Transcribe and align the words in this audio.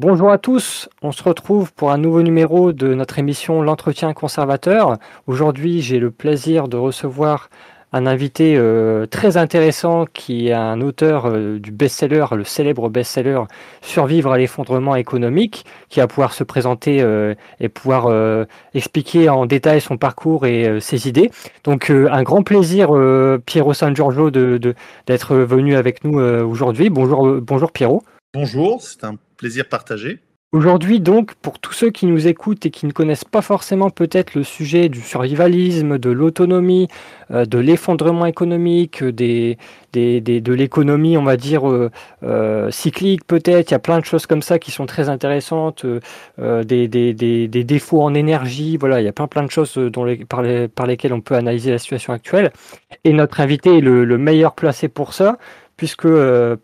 Bonjour 0.00 0.30
à 0.30 0.38
tous, 0.38 0.88
on 1.02 1.10
se 1.10 1.24
retrouve 1.24 1.72
pour 1.72 1.90
un 1.90 1.98
nouveau 1.98 2.22
numéro 2.22 2.72
de 2.72 2.94
notre 2.94 3.18
émission 3.18 3.62
L'entretien 3.62 4.12
conservateur. 4.14 4.96
Aujourd'hui, 5.26 5.80
j'ai 5.82 5.98
le 5.98 6.12
plaisir 6.12 6.68
de 6.68 6.76
recevoir 6.76 7.50
un 7.92 8.06
invité 8.06 8.54
euh, 8.56 9.06
très 9.06 9.36
intéressant 9.36 10.04
qui 10.06 10.50
est 10.50 10.52
un 10.52 10.80
auteur 10.82 11.26
euh, 11.26 11.58
du 11.58 11.72
best-seller, 11.72 12.26
le 12.30 12.44
célèbre 12.44 12.88
best-seller 12.88 13.40
Survivre 13.82 14.30
à 14.30 14.38
l'effondrement 14.38 14.94
économique, 14.94 15.64
qui 15.88 15.98
va 15.98 16.06
pouvoir 16.06 16.32
se 16.32 16.44
présenter 16.44 17.02
euh, 17.02 17.34
et 17.58 17.68
pouvoir 17.68 18.46
expliquer 18.74 19.28
en 19.28 19.46
détail 19.46 19.80
son 19.80 19.96
parcours 19.96 20.46
et 20.46 20.80
ses 20.80 21.08
idées. 21.08 21.32
Donc 21.64 21.90
un 21.90 22.22
grand 22.22 22.44
plaisir 22.44 22.90
Piero 23.44 23.74
San 23.74 23.96
Giorgio 23.96 24.30
d'être 24.30 25.34
venu 25.34 25.74
avec 25.74 26.04
nous 26.04 26.20
aujourd'hui. 26.20 26.88
Bonjour, 26.88 27.40
bonjour 27.40 27.72
Piero. 27.72 28.04
Bonjour, 28.32 28.80
c'est 28.80 29.02
un 29.02 29.16
plaisir 29.38 29.66
partagé. 29.66 30.20
Aujourd'hui 30.50 30.98
donc, 31.00 31.34
pour 31.34 31.58
tous 31.58 31.74
ceux 31.74 31.90
qui 31.90 32.06
nous 32.06 32.26
écoutent 32.26 32.64
et 32.64 32.70
qui 32.70 32.86
ne 32.86 32.92
connaissent 32.92 33.26
pas 33.26 33.42
forcément 33.42 33.90
peut-être 33.90 34.34
le 34.34 34.42
sujet 34.42 34.88
du 34.88 35.02
survivalisme, 35.02 35.98
de 35.98 36.08
l'autonomie, 36.08 36.88
euh, 37.30 37.44
de 37.44 37.58
l'effondrement 37.58 38.24
économique, 38.24 39.04
de 39.04 39.56
l'économie, 39.92 41.18
on 41.18 41.22
va 41.22 41.36
dire, 41.36 41.70
euh, 41.70 41.90
euh, 42.22 42.70
cyclique 42.70 43.26
peut-être, 43.26 43.70
il 43.70 43.72
y 43.72 43.74
a 43.74 43.78
plein 43.78 43.98
de 43.98 44.06
choses 44.06 44.24
comme 44.24 44.40
ça 44.40 44.58
qui 44.58 44.70
sont 44.70 44.86
très 44.86 45.10
intéressantes, 45.10 45.84
des, 46.38 46.88
défauts 47.48 48.00
en 48.00 48.14
énergie, 48.14 48.78
voilà, 48.78 49.02
il 49.02 49.04
y 49.04 49.08
a 49.08 49.12
plein 49.12 49.26
plein 49.26 49.44
de 49.44 49.50
choses 49.50 49.76
dont 49.76 50.06
par, 50.26 50.86
lesquelles 50.86 51.12
on 51.12 51.20
peut 51.20 51.34
analyser 51.34 51.72
la 51.72 51.78
situation 51.78 52.14
actuelle. 52.14 52.52
Et 53.04 53.12
notre 53.12 53.40
invité 53.40 53.76
est 53.76 53.82
le 53.82 54.16
meilleur 54.16 54.54
placé 54.54 54.88
pour 54.88 55.12
ça, 55.12 55.36
puisque 55.78 56.08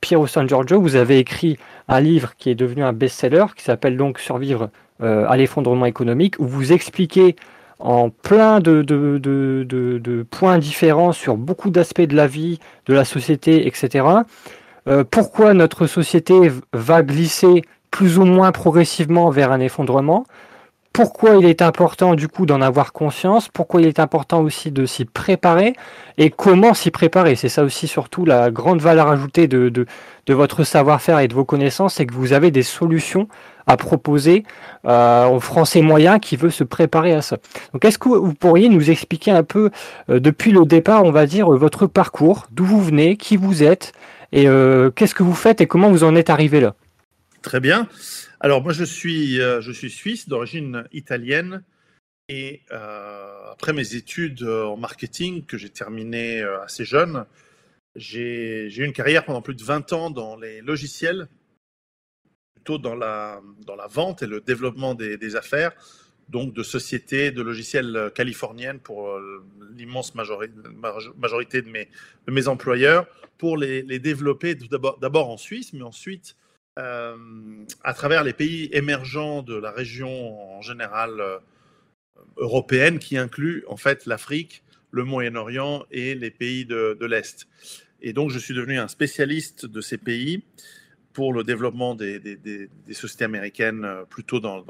Piero 0.03 0.27
San 0.27 0.47
Giorgio, 0.47 0.79
vous 0.83 0.97
avez 0.97 1.19
écrit 1.19 1.57
un 1.89 2.01
livre 2.01 2.35
qui 2.37 2.51
est 2.51 2.55
devenu 2.55 2.83
un 2.83 2.93
best-seller, 2.93 3.47
qui 3.57 3.65
s'appelle 3.65 3.97
donc 3.97 4.19
Survivre 4.19 4.69
euh, 5.03 5.25
à 5.29 5.37
l'effondrement 5.37 5.87
économique, 5.87 6.39
où 6.39 6.47
vous 6.47 6.73
expliquez 6.73 7.37
en 7.79 8.11
plein 8.11 8.61
de 8.61 10.27
points 10.31 10.59
différents 10.59 11.13
sur 11.13 11.37
beaucoup 11.37 11.71
d'aspects 11.71 12.03
de 12.03 12.17
la 12.17 12.27
vie, 12.27 12.59
de 12.87 12.95
la 12.95 13.05
société, 13.05 13.67
etc. 13.67 14.07
Euh, 14.87 15.05
pourquoi 15.09 15.55
notre 15.55 15.87
société 15.87 16.53
va 16.73 17.03
glisser 17.03 17.63
plus 17.91 18.19
ou 18.19 18.25
moins 18.25 18.53
progressivement 18.53 19.31
vers 19.31 19.53
un 19.53 19.61
effondrement? 19.61 20.27
Pourquoi 20.95 21.35
il 21.35 21.45
est 21.45 21.61
important 21.61 22.15
du 22.15 22.29
coup 22.29 22.47
d'en 22.47 22.61
avoir 22.61 22.93
conscience, 22.93 23.49
pourquoi 23.49 23.81
il 23.81 23.89
est 23.89 23.99
important 23.99 24.43
aussi 24.43 24.71
de 24.71 24.87
s'y 24.87 25.05
préparer 25.05 25.75
et 26.19 26.31
comment 26.31 26.73
s'y 26.73 26.93
préparer. 26.93 27.35
C'est 27.35 27.49
ça 27.49 27.65
aussi 27.65 27.89
surtout 27.89 28.25
la 28.25 28.53
grande 28.53 28.81
valeur 28.81 29.09
ajoutée 29.09 29.49
de, 29.49 29.69
de, 29.69 29.87
votre 30.29 30.63
savoir-faire 30.63 31.19
et 31.19 31.27
de 31.27 31.35
vos 31.35 31.45
connaissances, 31.45 31.95
c'est 31.95 32.07
que 32.07 32.15
vous 32.15 32.33
avez 32.33 32.53
des 32.53 32.63
solutions 32.63 33.27
à 33.67 33.77
proposer 33.77 34.45
euh, 34.87 35.27
aux 35.27 35.41
Français 35.41 35.83
moyens 35.83 36.21
qui 36.23 36.37
veut 36.37 36.51
se 36.51 36.63
préparer 36.63 37.13
à 37.13 37.23
ça. 37.23 37.39
Donc 37.73 37.85
est-ce 37.85 37.99
que 37.99 38.11
vous 38.11 38.35
pourriez 38.35 38.69
nous 38.69 38.89
expliquer 38.89 39.33
un 39.33 39.43
peu 39.43 39.71
euh, 40.11 40.21
depuis 40.21 40.53
le 40.53 40.65
départ, 40.65 41.03
on 41.03 41.11
va 41.11 41.27
dire, 41.27 41.51
votre 41.51 41.89
parcours, 41.89 42.47
d'où 42.53 42.65
vous 42.65 42.81
venez, 42.81 43.17
qui 43.17 43.37
vous 43.37 43.65
êtes 43.65 43.93
et 44.31 44.47
euh, 44.47 44.93
qu'est-ce 44.95 45.15
que 45.17 45.25
vous 45.25 45.35
faites 45.35 45.61
et 45.61 45.67
comment 45.67 45.91
vous 45.91 46.05
en 46.05 46.15
êtes 46.15 46.31
arrivé 46.31 46.61
là? 46.61 46.75
Très 47.45 47.61
bien. 47.61 47.91
Alors 48.41 48.63
moi 48.63 48.73
je 48.73 48.85
suis, 48.85 49.39
euh, 49.39 49.61
je 49.61 49.71
suis 49.71 49.91
suisse 49.91 50.31
d'origine 50.31 50.89
italienne 50.93 51.63
et 52.31 52.63
euh, 52.73 53.53
après 53.53 53.75
mes 53.75 53.97
études 53.97 54.43
euh, 54.43 54.65
en 54.65 54.79
marketing 54.79 55.45
que 55.45 55.59
j'ai 55.59 55.69
terminées 55.69 56.43
assez 56.63 56.87
jeune, 56.87 57.27
j'ai 57.97 58.75
eu 58.75 58.83
une 58.83 58.95
carrière 58.95 59.27
pendant 59.27 59.43
plus 59.43 59.55
de 59.55 59.63
20 59.63 59.93
ans 59.93 60.11
dans 60.11 60.37
les 60.37 60.63
logiciels, 60.63 61.29
plutôt 62.55 62.79
dans 62.79 62.95
la, 62.95 63.43
dans 63.67 63.77
la 63.77 63.89
vente 63.89 64.23
et 64.23 64.27
le 64.27 64.41
développement 64.41 64.95
des, 64.95 65.37
affaires, 65.37 65.73
donc 66.31 66.55
de 66.55 66.63
sociétés 66.63 67.31
de 67.31 67.43
logiciels 67.43 68.11
californiennes 68.15 68.81
pour 68.81 69.21
l'immense 69.77 70.15
majorité 70.15 71.61
de 71.61 71.69
mes, 71.69 71.91
de 72.27 72.33
mes 72.33 72.49
employeurs, 72.49 73.07
pour 73.37 73.59
les, 73.59 73.83
les 73.83 73.99
développer 73.99 74.55
d'abord 74.55 75.29
en 75.29 75.37
Suisse, 75.37 75.75
mais 75.75 75.83
ensuite 75.83 76.37
à 76.77 77.95
travers 77.95 78.25
les 78.25 78.33
pays 78.33 78.69
émergents 78.73 79.43
de 79.43 79.55
la 79.55 79.71
région 79.71 80.57
en 80.57 80.61
général 80.61 81.21
euh, 81.21 81.39
européenne, 82.37 82.99
qui 82.99 83.17
inclut 83.17 83.65
en 83.69 83.77
fait 83.77 84.07
l'Afrique, 84.07 84.65
le 84.91 85.05
Moyen-Orient 85.05 85.85
et 85.91 86.15
les 86.15 86.31
pays 86.31 86.65
de, 86.65 87.05
l'Est. 87.05 87.47
Et 88.01 88.13
donc, 88.13 88.31
je 88.31 88.39
suis 88.39 88.55
devenu 88.55 88.79
un 88.79 88.89
spécialiste 88.89 89.67
de 89.67 89.81
ces 89.81 89.99
pays 89.99 90.43
pour 91.13 91.33
le 91.33 91.45
développement 91.45 91.95
des, 91.95 92.21
sociétés 92.91 93.25
américaines 93.25 93.85
euh, 93.85 94.05
plutôt 94.05 94.41
dans, 94.41 94.65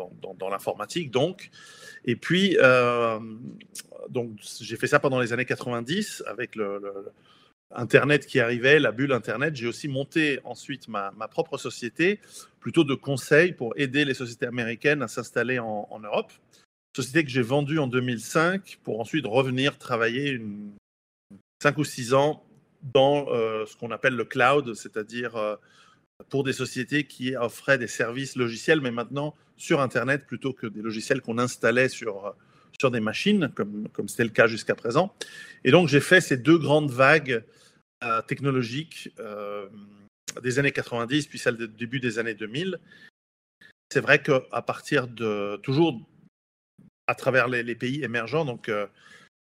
l'informatique, 0.50 1.10
donc. 1.10 1.50
Et 2.04 2.16
puis, 2.16 2.58
donc, 4.10 4.32
j'ai 4.60 4.76
fait 4.76 4.86
ça 4.86 4.98
pendant 5.00 5.20
les 5.20 5.32
années 5.32 5.46
90 5.46 6.22
avec 6.26 6.54
le 6.54 6.82
Internet 7.74 8.26
qui 8.26 8.40
arrivait, 8.40 8.78
la 8.78 8.92
bulle 8.92 9.12
Internet. 9.12 9.56
J'ai 9.56 9.66
aussi 9.66 9.88
monté 9.88 10.40
ensuite 10.44 10.88
ma, 10.88 11.10
propre 11.30 11.58
société, 11.58 12.20
plutôt 12.60 12.84
de 12.84 12.94
conseil 12.94 13.52
pour 13.52 13.74
aider 13.76 14.04
les 14.04 14.14
sociétés 14.14 14.46
américaines 14.46 15.02
à 15.02 15.08
s'installer 15.08 15.58
en, 15.58 16.00
Europe. 16.02 16.32
Société 16.96 17.24
que 17.24 17.30
j'ai 17.30 17.42
vendue 17.42 17.78
en 17.78 17.88
2005 17.88 18.78
pour 18.84 19.00
ensuite 19.00 19.26
revenir 19.26 19.78
travailler 19.78 20.30
une, 20.30 20.72
5 21.62 21.78
ou 21.78 21.84
6 21.84 22.14
ans 22.14 22.44
dans 22.82 23.26
euh, 23.28 23.66
ce 23.66 23.76
qu'on 23.76 23.90
appelle 23.90 24.14
le 24.14 24.24
cloud, 24.24 24.74
c'est-à-dire 24.74 25.34
euh, 25.36 25.56
pour 26.28 26.44
des 26.44 26.52
sociétés 26.52 27.04
qui 27.04 27.34
offraient 27.34 27.78
des 27.78 27.88
services 27.88 28.36
logiciels, 28.36 28.80
mais 28.80 28.92
maintenant 28.92 29.34
sur 29.56 29.80
Internet 29.80 30.26
plutôt 30.26 30.52
que 30.52 30.66
des 30.66 30.82
logiciels 30.82 31.20
qu'on 31.20 31.38
installait 31.38 31.88
sur, 31.88 32.34
sur 32.78 32.90
des 32.90 33.00
machines, 33.00 33.50
comme, 33.54 33.88
comme 33.88 34.08
c'était 34.08 34.24
le 34.24 34.30
cas 34.30 34.46
jusqu'à 34.46 34.74
présent. 34.74 35.14
Et 35.64 35.70
donc 35.70 35.88
j'ai 35.88 36.00
fait 36.00 36.20
ces 36.20 36.36
deux 36.36 36.58
grandes 36.58 36.90
vagues 36.90 37.42
technologique 38.22 39.10
euh, 39.18 39.68
des 40.42 40.58
années 40.58 40.72
90, 40.72 41.26
puis 41.26 41.38
celle 41.38 41.56
du 41.56 41.68
début 41.68 42.00
des 42.00 42.18
années 42.18 42.34
2000. 42.34 42.78
C'est 43.92 44.00
vrai 44.00 44.22
qu'à 44.22 44.62
partir 44.62 45.06
de 45.06 45.56
toujours 45.62 46.00
à 47.06 47.14
travers 47.14 47.48
les, 47.48 47.74
pays 47.74 48.02
émergents, 48.02 48.44
donc 48.44 48.68
euh, 48.68 48.86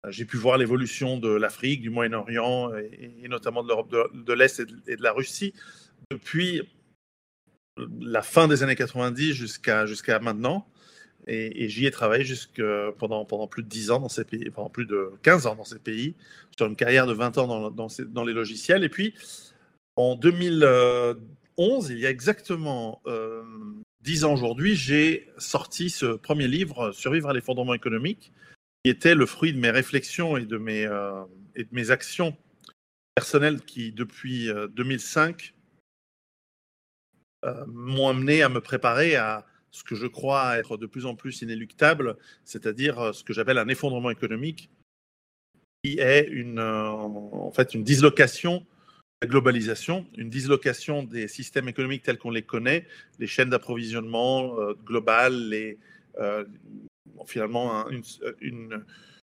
j'ai 0.08 0.24
pu 0.24 0.36
voir 0.36 0.56
l'évolution 0.56 1.18
de 1.18 1.28
l'Afrique, 1.28 1.82
du 1.82 1.90
Moyen-Orient 1.90 2.74
et, 2.74 3.28
notamment 3.28 3.62
de 3.62 3.68
l'Europe 3.68 3.90
de, 3.90 4.32
l'Est 4.32 4.60
et, 4.86 4.96
de 4.96 5.02
la 5.02 5.12
Russie 5.12 5.52
depuis 6.10 6.62
la 8.00 8.22
fin 8.22 8.48
des 8.48 8.62
années 8.62 8.76
90 8.76 9.34
jusqu'à 9.34 9.86
jusqu'à 9.86 10.18
maintenant. 10.18 10.66
Et, 11.26 11.68
j'y 11.68 11.86
ai 11.86 11.90
travaillé 11.90 12.24
pendant, 12.98 13.24
pendant 13.24 13.46
plus 13.46 13.62
de 13.62 13.68
10 13.68 13.90
ans 13.90 14.00
dans 14.00 14.08
ces 14.08 14.24
pays, 14.24 14.50
pendant 14.50 14.70
plus 14.70 14.86
de 14.86 15.12
15 15.22 15.46
ans 15.46 15.54
dans 15.54 15.64
ces 15.64 15.78
pays, 15.78 16.14
sur 16.56 16.66
une 16.66 16.76
carrière 16.76 17.06
de 17.06 17.12
20 17.12 17.38
ans 17.38 17.70
dans, 17.70 17.88
dans, 17.88 18.24
les 18.24 18.32
logiciels. 18.32 18.84
Et 18.84 18.88
puis, 18.88 19.14
en 19.96 20.16
2011, 20.16 21.90
il 21.90 21.98
y 21.98 22.06
a 22.06 22.10
exactement 22.10 23.00
euh, 23.06 23.42
10 24.02 24.24
ans 24.24 24.32
aujourd'hui, 24.32 24.76
j'ai 24.76 25.28
sorti 25.36 25.90
ce 25.90 26.06
premier 26.06 26.48
livre, 26.48 26.92
Survivre 26.92 27.28
à 27.28 27.34
l'effondrement 27.34 27.74
économique, 27.74 28.32
qui 28.82 28.90
était 28.90 29.14
le 29.14 29.26
fruit 29.26 29.52
de 29.52 29.58
mes 29.58 29.70
réflexions 29.70 30.36
et 30.36 30.46
de 30.46 30.56
mes, 30.56 30.86
euh, 30.86 31.22
et 31.54 31.64
de 31.64 31.68
mes 31.72 31.90
actions 31.90 32.36
personnelles 33.14 33.60
qui, 33.60 33.92
depuis 33.92 34.48
2005, 34.70 35.54
euh, 37.44 37.50
euh, 37.50 37.64
m'ont 37.66 38.08
amené 38.08 38.42
à 38.42 38.48
me 38.48 38.60
préparer 38.60 39.16
à 39.16 39.46
ce 39.70 39.84
que 39.84 39.94
je 39.94 40.06
crois 40.06 40.58
être 40.58 40.76
de 40.76 40.86
plus 40.86 41.06
en 41.06 41.14
plus 41.14 41.42
inéluctable, 41.42 42.16
c'est-à-dire 42.44 42.98
euh, 42.98 43.12
ce 43.12 43.24
que 43.24 43.32
j'appelle 43.32 43.58
un 43.58 43.68
effondrement 43.68 44.10
économique, 44.10 44.70
qui 45.82 45.98
est 45.98 46.26
une, 46.28 46.58
euh, 46.58 46.88
en 46.88 47.52
fait 47.52 47.74
une 47.74 47.84
dislocation 47.84 48.58
de 48.58 48.64
la 49.22 49.28
globalisation, 49.28 50.06
une 50.16 50.30
dislocation 50.30 51.02
des 51.02 51.28
systèmes 51.28 51.68
économiques 51.68 52.02
tels 52.02 52.18
qu'on 52.18 52.30
les 52.30 52.42
connaît, 52.42 52.86
les 53.18 53.26
chaînes 53.26 53.50
d'approvisionnement 53.50 54.58
euh, 54.58 54.74
globales, 54.84 55.48
les, 55.48 55.78
finalement 57.26 57.88
une, 57.88 58.84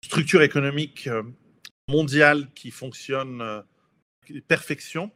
structure 0.04 0.42
économique 0.42 1.07
mondiale 1.88 2.50
qui 2.56 2.72
fonctionne 2.72 3.42
à 3.42 3.66
perfection. 4.48 5.12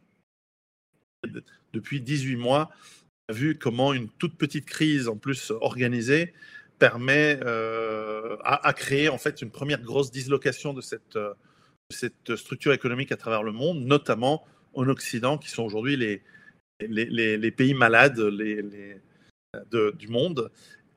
Depuis 1.74 2.00
18 2.00 2.36
mois 2.36 2.70
vu 3.32 3.58
comment 3.58 3.92
une 3.92 4.08
toute 4.08 4.36
petite 4.36 4.66
crise, 4.66 5.08
en 5.08 5.16
plus 5.16 5.52
organisée, 5.60 6.32
permet 6.78 7.38
euh, 7.44 8.36
à, 8.44 8.72
créer 8.72 9.08
en 9.08 9.18
fait 9.18 9.42
une 9.42 9.50
première 9.50 9.82
grosse 9.82 10.10
dislocation 10.10 10.72
de 10.72 10.80
cette, 10.80 11.16
euh, 11.16 11.34
structure 12.36 12.72
économique 12.72 13.12
à 13.12 13.16
travers 13.16 13.42
le 13.42 13.52
monde, 13.52 13.80
notamment 13.80 14.46
en 14.74 14.88
Occident, 14.88 15.38
qui 15.38 15.50
sont 15.50 15.64
aujourd'hui 15.64 15.96
les, 15.96 17.50
pays 17.50 17.74
malades 17.74 18.20
du 18.20 20.08
monde, 20.08 20.50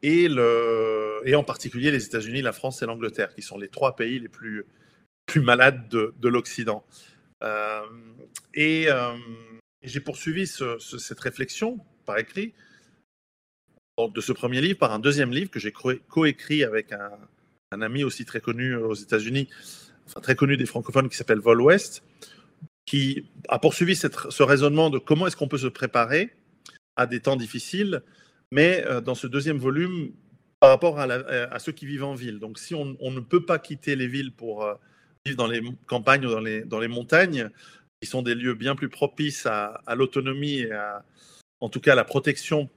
et, 0.04 0.28
en 1.36 1.44
particulier 1.44 1.92
les 1.92 2.06
États-Unis, 2.06 2.42
la 2.42 2.54
France 2.54 2.82
et 2.82 2.86
l'Angleterre, 2.86 3.34
qui 3.34 3.42
sont 3.42 3.58
les 3.58 3.70
trois 3.70 3.96
pays 3.96 4.20
les 4.20 4.30
plus, 4.30 4.66
malades 5.38 5.88
de, 5.90 6.14
de 6.20 6.28
l'Occident. 6.28 6.86
Euh, 7.44 7.82
et 8.54 8.88
j'ai 9.84 10.00
poursuivi 10.00 10.46
cette 10.48 11.20
réflexion 11.20 11.80
écrit 12.20 12.54
de 14.08 14.22
ce 14.22 14.32
premier 14.32 14.62
livre 14.62 14.80
par 14.80 14.92
un 14.92 15.00
deuxième 15.00 15.32
livre 15.32 15.52
que 15.52 15.60
j'ai 15.60 15.72
coécrit 15.72 16.64
avec 16.64 16.92
un, 16.92 17.12
un, 17.72 17.82
ami 17.82 18.04
aussi 18.04 18.26
très 18.26 18.42
connu 18.42 18.76
aux 18.76 18.96
États-Unis, 18.96 19.48
enfin 20.08 20.22
très 20.22 20.36
connu 20.36 20.58
des 20.58 20.66
francophones 20.66 21.10
qui 21.10 21.18
s'appelle 21.18 21.40
Vol 21.40 21.62
West, 21.62 22.04
qui 22.86 23.26
a 23.48 23.60
poursuivi 23.60 23.96
cette, 23.96 24.16
ce 24.30 24.44
raisonnement 24.44 24.90
de 24.90 24.98
comment 24.98 25.28
est-ce 25.28 25.36
qu'on 25.36 25.48
peut 25.48 25.58
se 25.58 25.68
préparer 25.68 26.34
à 26.96 27.06
des 27.06 27.20
temps 27.20 27.36
difficiles, 27.36 28.02
mais 28.52 28.84
euh, 28.88 29.02
dans 29.02 29.16
ce 29.16 29.28
deuxième 29.28 29.58
volume, 29.58 30.12
par 30.60 30.70
rapport 30.70 31.00
à, 31.00 31.60
ceux 31.60 31.72
qui 31.72 31.88
vivent 31.88 32.04
en 32.04 32.14
ville. 32.14 32.38
Donc 32.38 32.60
si 32.60 32.76
on, 32.76 32.96
on, 33.00 33.10
ne 33.10 33.20
peut 33.20 33.44
pas 33.44 33.58
quitter 33.58 33.96
les 33.96 34.08
villes 34.08 34.32
pour 34.32 34.64
euh, 34.64 34.76
vivre 35.26 35.38
dans 35.38 35.48
les 35.48 35.62
campagnes 35.88 36.26
ou 36.28 36.30
dans 36.30 36.40
les, 36.40 36.62
dans 36.62 36.80
les 36.80 36.88
montagnes, 36.88 37.50
qui 38.00 38.08
sont 38.08 38.22
des 38.22 38.36
lieux 38.36 38.54
bien 38.54 38.76
plus 38.76 38.90
propices 38.90 39.48
à, 39.48 39.82
à 39.88 39.96
l'autonomie 39.96 40.60
et 40.60 40.72
à, 40.72 41.04
en 41.62 41.70
tout 41.70 41.80
cas, 41.80 41.96
la 41.96 42.04
protection 42.04 42.70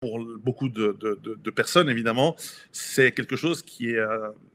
pour 0.00 0.18
beaucoup 0.38 0.68
de, 0.68 1.50
personnes, 1.50 1.90
évidemment, 1.90 2.36
c'est 2.70 3.12
quelque 3.12 3.36
chose 3.36 3.62
qui 3.62 3.90
est 3.90 4.00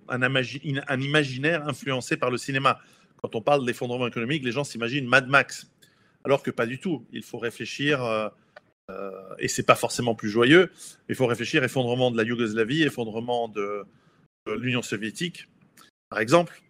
un, 0.10 1.00
imaginaire 1.00 1.68
influencé 1.68 2.18
par 2.18 2.31
le 2.31 2.38
cinéma. 2.38 2.80
Quand 3.22 3.36
on 3.36 3.42
parle 3.42 3.66
d'effondrement 3.66 4.07
économique, 4.07 4.44
les 4.44 4.51
gens 4.51 4.63
s'imaginent 4.63 5.07
Mad 5.07 5.28
Max, 5.28 5.69
alors 6.24 6.42
que 6.42 6.51
pas 6.51 6.66
du 6.66 6.80
tout. 6.80 7.06
Il 7.12 7.24
faut 7.24 7.38
réfléchir 7.38 8.31
et 9.39 9.48
c'est 9.48 9.66
pas 9.66 9.75
forcément 9.75 10.16
plus 10.16 10.30
joyeux. 10.30 10.72
Il 11.10 11.16
faut 11.16 11.25
réfléchir 11.25 11.63
effondrement 11.63 12.12
de 12.12 12.18
la 12.18 12.24
Yougoslavie, 12.24 12.84
effondrement 12.84 13.48
de, 13.48 13.84
l'Union 14.48 14.81
soviétique, 14.81 15.50
par 16.10 16.19
exemple, 16.19 16.62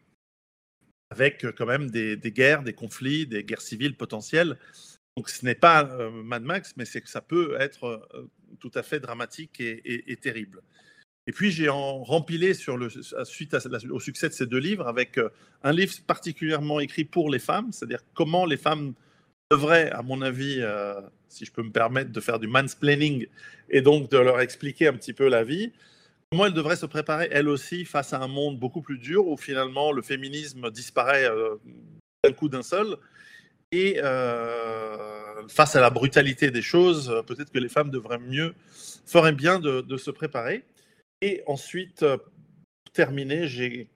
avec 1.12 1.46
euh, 1.46 1.52
quand 1.56 1.68
même 1.68 1.92
des, 1.92 2.18
guerres, 2.32 2.64
des 2.64 2.74
conflits, 2.74 3.28
des 3.28 3.44
guerres 3.44 3.62
civiles 3.62 3.96
potentielles. 3.96 4.58
Donc 5.18 5.30
ce 5.30 5.44
n'est 5.44 5.56
pas 5.56 5.84
euh, 5.84 6.12
Mad 6.12 6.44
Max, 6.44 6.74
mais 6.78 6.86
c'est 6.86 7.02
que 7.02 7.10
ça 7.10 7.22
peut 7.22 7.56
être 7.60 7.86
euh, 7.86 8.30
tout 8.60 8.72
à 8.76 8.84
fait 8.84 9.00
dramatique 9.00 9.60
et, 9.60 10.16
terrible. 10.22 10.62
Et 11.26 11.32
puis 11.32 11.52
j'ai 11.52 11.70
rempilé 11.70 12.54
suite 12.54 13.56
au 13.90 14.00
succès 14.00 14.30
de 14.30 14.34
ces 14.34 14.46
deux 14.46 14.60
livres 14.60 14.88
avec 14.88 15.18
euh, 15.18 15.30
un 15.64 15.72
livre 15.72 15.94
particulièrement 16.06 16.80
écrit 16.80 17.04
pour 17.04 17.32
les 17.32 17.40
femmes, 17.40 17.72
c'est-à-dire 17.72 18.02
comment 18.14 18.46
les 18.46 18.58
femmes 18.58 18.94
devrait, 19.52 19.92
à 19.92 20.02
mon 20.02 20.22
avis, 20.22 20.58
euh, 20.60 21.00
si 21.30 21.46
je 21.46 21.52
peux 21.52 21.64
me 21.64 21.72
permettre 21.72 22.12
de 22.12 22.20
faire 22.20 22.40
du 22.40 22.48
mansplaining 22.48 23.28
et 23.70 23.82
donc 23.82 24.10
de 24.10 24.18
leur 24.18 24.40
expliquer 24.40 24.88
un 24.88 24.94
petit 24.94 25.14
peu 25.14 25.30
la 25.30 25.44
vie, 25.44 25.72
comment 26.32 26.46
elles 26.46 26.54
devraient 26.54 26.76
se 26.76 26.86
préparer 26.86 27.30
elles 27.32 27.48
aussi 27.48 27.86
face 27.86 28.14
à 28.14 28.20
un 28.20 28.28
monde 28.28 28.60
beaucoup 28.60 28.82
plus 28.82 28.98
dur 28.98 29.28
où 29.28 29.38
finalement 29.38 29.92
le 29.92 30.02
féminisme 30.02 30.70
disparaît 30.72 31.30
euh, 31.30 31.56
d'un 32.24 32.34
coup 32.34 32.50
d'un 32.50 32.64
seul. 32.64 32.98
Et 33.72 34.00
euh, 34.02 35.48
face 35.50 35.76
à 35.76 35.82
la 35.82 35.90
brutalité 35.90 36.52
des 36.52 36.62
choses, 36.62 37.24
peut-être 37.28 37.52
que 37.52 37.60
les 37.60 37.70
femmes 37.70 37.90
devraient 37.90 38.20
mieux, 38.20 38.54
feraient 39.06 39.34
bien 39.34 39.60
de, 39.60 39.82
de 39.82 39.98
se 39.98 40.12
préparer. 40.12 40.64
Et 41.22 41.44
ensuite, 41.48 42.00
pour 42.00 42.94
terminer, 42.94 43.48
j'ai 43.48 43.90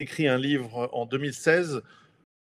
écrit 0.00 0.28
un 0.28 0.36
livre 0.36 0.90
en 0.92 1.06
2016 1.06 1.82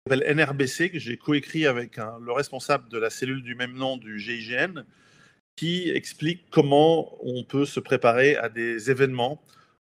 s'appelle 0.06 0.37
NRBC, 0.37 0.91
que 0.91 0.99
j'ai 0.99 1.17
coécrit 1.17 1.67
avec 1.67 1.97
le 1.97 2.32
responsable 2.32 2.88
de 2.88 2.99
la 2.99 3.11
cellule 3.11 3.43
du 3.43 3.55
même 3.55 3.75
nom 3.75 3.97
du 3.97 4.19
GIGN, 4.19 4.85
qui 5.56 5.91
explique 5.91 6.49
comment 6.50 7.19
on 7.25 7.44
peut 7.44 7.67
se 7.67 7.81
préparer 7.81 8.37
à 8.37 8.49
des 8.49 8.91
événements 8.91 9.43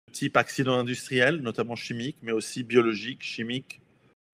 de 0.09 0.12
type 0.12 0.37
accident 0.37 0.79
industriel, 0.79 1.37
notamment 1.37 1.77
chimique, 1.77 2.17
mais 2.23 2.33
aussi 2.33 2.65
biologique, 2.65 3.23
chimique, 3.23 3.81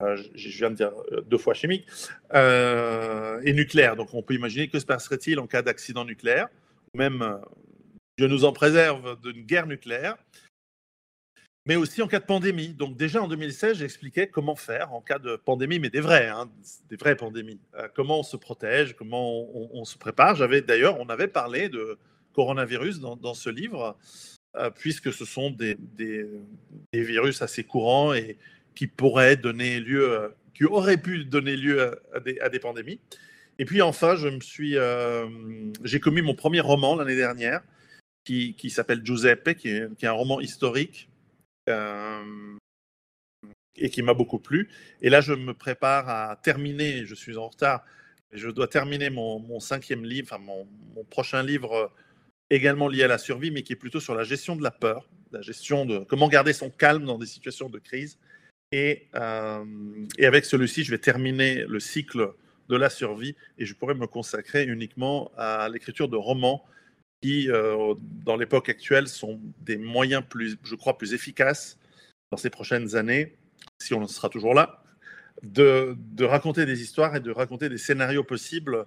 euh, 0.01 0.17
je 0.35 0.49
viens 0.49 0.69
de 0.69 0.75
dire 0.75 0.91
deux 1.25 1.37
fois 1.37 1.53
chimique, 1.53 1.87
euh, 2.33 3.41
et 3.43 3.53
nucléaire. 3.53 3.95
Donc 3.95 4.13
on 4.13 4.21
peut 4.21 4.33
imaginer 4.33 4.67
que 4.67 4.79
se 4.79 4.85
passerait-il 4.85 5.39
en 5.39 5.47
cas 5.47 5.61
d'accident 5.61 6.05
nucléaire, 6.05 6.47
ou 6.93 6.97
même, 6.97 7.21
euh, 7.21 7.37
Dieu 8.17 8.27
nous 8.27 8.45
en 8.45 8.51
préserve, 8.51 9.19
d'une 9.21 9.43
guerre 9.43 9.67
nucléaire 9.67 10.17
mais 11.67 11.75
aussi 11.75 12.01
en 12.01 12.07
cas 12.07 12.19
de 12.19 12.25
pandémie. 12.25 12.69
Donc 12.69 12.95
déjà 12.95 13.21
en 13.21 13.27
2016, 13.27 13.79
j'expliquais 13.79 14.27
comment 14.27 14.55
faire 14.55 14.93
en 14.93 15.01
cas 15.01 15.19
de 15.19 15.35
pandémie, 15.35 15.79
mais 15.79 15.89
des 15.89 15.99
vraies, 15.99 16.29
hein, 16.29 16.49
des 16.89 16.95
vraies 16.95 17.17
pandémies. 17.17 17.59
Euh, 17.75 17.89
comment 17.93 18.19
on 18.19 18.23
se 18.23 18.37
protège, 18.37 18.95
comment 18.95 19.45
on, 19.73 19.83
se 19.83 19.97
prépare. 19.97 20.35
J'avais 20.37 20.61
d'ailleurs, 20.61 20.97
on 20.99 21.09
avait 21.09 21.27
parlé 21.27 21.67
de 21.67 21.97
coronavirus 22.33 22.99
dans, 23.01 23.33
ce 23.33 23.49
livre, 23.49 23.97
euh, 24.55 24.69
puisque 24.69 25.11
ce 25.11 25.25
sont 25.25 25.49
des, 25.51 25.75
des, 25.97 26.25
virus 26.93 27.41
assez 27.41 27.63
courants 27.63 28.13
et 28.13 28.37
qui 28.73 28.87
pourraient 28.87 29.35
donner 29.35 29.79
lieu, 29.81 30.09
euh, 30.09 30.29
qui 30.53 30.63
auraient 30.63 31.01
pu 31.01 31.25
donner 31.25 31.57
lieu 31.57 31.99
à 32.13 32.19
des, 32.21 32.39
à 32.39 32.47
des 32.47 32.59
pandémies. 32.59 32.99
Et 33.59 33.65
puis 33.65 33.81
enfin, 33.81 34.15
je 34.15 34.29
me 34.29 34.39
suis, 34.39 34.77
j'ai 35.83 35.99
commis 35.99 36.21
mon 36.21 36.35
premier 36.35 36.61
roman 36.61 36.95
l'année 36.95 37.15
dernière, 37.15 37.61
qui, 38.23 38.53
qui 38.53 38.69
s'appelle 38.69 39.03
Giuseppe, 39.03 39.55
qui 39.55 39.69
est, 39.69 39.93
qui 39.97 40.05
est 40.05 40.07
un 40.07 40.11
roman 40.11 40.39
historique 40.39 41.09
et 43.77 43.89
qui 43.89 44.01
m'a 44.01 44.13
beaucoup 44.13 44.39
plu. 44.39 44.69
Et 45.01 45.09
là, 45.09 45.21
je 45.21 45.33
me 45.33 45.53
prépare 45.53 46.09
à 46.09 46.35
terminer, 46.37 47.05
je 47.05 47.15
suis 47.15 47.37
en 47.37 47.47
retard, 47.47 47.85
je 48.31 48.49
dois 48.49 48.67
terminer 48.67 49.09
mon, 49.09 49.59
cinquième 49.59 50.03
livre, 50.03 50.27
enfin 50.31 50.41
mon, 50.43 50.67
prochain 51.09 51.43
livre 51.43 51.73
euh, 51.73 51.87
également 52.49 52.87
lié 52.87 53.03
à 53.03 53.07
la 53.07 53.17
survie, 53.17 53.51
mais 53.51 53.63
qui 53.63 53.73
est 53.73 53.77
plutôt 53.77 53.99
sur 53.99 54.15
la 54.15 54.23
gestion 54.23 54.55
de 54.55 54.63
la 54.63 54.71
peur, 54.71 55.07
la 55.31 55.41
gestion 55.41 55.85
de 55.85 55.99
comment 55.99 56.27
garder 56.27 56.53
son 56.53 56.69
calme 56.69 57.05
dans 57.05 57.17
des 57.17 57.25
situations 57.25 57.69
de 57.69 57.79
crise. 57.79 58.17
Et, 58.73 59.07
et 60.17 60.25
avec 60.25 60.43
celui-ci, 60.43 60.83
je 60.83 60.91
vais 60.91 60.97
terminer 60.97 61.63
le 61.67 61.79
cycle 61.79 62.33
de 62.67 62.75
la 62.75 62.89
survie 62.89 63.35
et 63.57 63.65
je 63.65 63.73
pourrais 63.73 63.93
me 63.93 64.07
consacrer 64.07 64.65
uniquement 64.65 65.31
à 65.37 65.69
l'écriture 65.69 66.09
de 66.09 66.17
romans 66.17 66.65
qui, 67.21 67.49
euh, 67.49 67.93
dans 68.25 68.37
l'époque 68.37 68.69
actuelle, 68.69 69.07
sont 69.07 69.39
des 69.61 69.77
moyens 69.77 70.23
plus, 70.27 70.57
je 70.63 70.75
crois, 70.75 70.97
plus 70.97 71.13
efficaces 71.13 71.77
dans 72.31 72.37
ces 72.37 72.49
prochaines 72.49 72.95
années, 72.95 73.35
si 73.81 73.93
on 73.93 74.05
sera 74.07 74.29
toujours 74.29 74.53
là, 74.53 74.83
de, 75.43 75.95
de 75.97 76.25
raconter 76.25 76.65
des 76.65 76.81
histoires 76.81 77.15
et 77.15 77.19
de 77.19 77.31
raconter 77.31 77.69
des 77.69 77.77
scénarios 77.77 78.23
possibles 78.23 78.85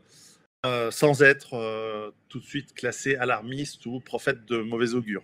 euh, 0.67 0.91
sans 0.91 1.23
être 1.23 1.55
euh, 1.55 2.11
tout 2.29 2.39
de 2.39 2.45
suite 2.45 2.75
classé 2.75 3.17
alarmiste 3.17 3.87
ou 3.87 4.01
prophète 4.01 4.45
de 4.45 4.59
mauvais 4.59 4.95
augure. 4.95 5.23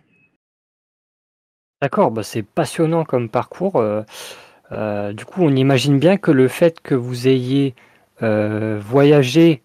D'accord, 1.83 2.11
bah 2.11 2.23
c'est 2.23 2.43
passionnant 2.43 3.05
comme 3.05 3.29
parcours. 3.29 3.85
Du 4.71 5.25
coup, 5.27 5.43
on 5.43 5.55
imagine 5.55 5.99
bien 5.99 6.17
que 6.17 6.31
le 6.31 6.49
fait 6.49 6.81
que 6.81 6.95
vous 6.95 7.29
ayez 7.29 7.75
voyagé 8.19 9.63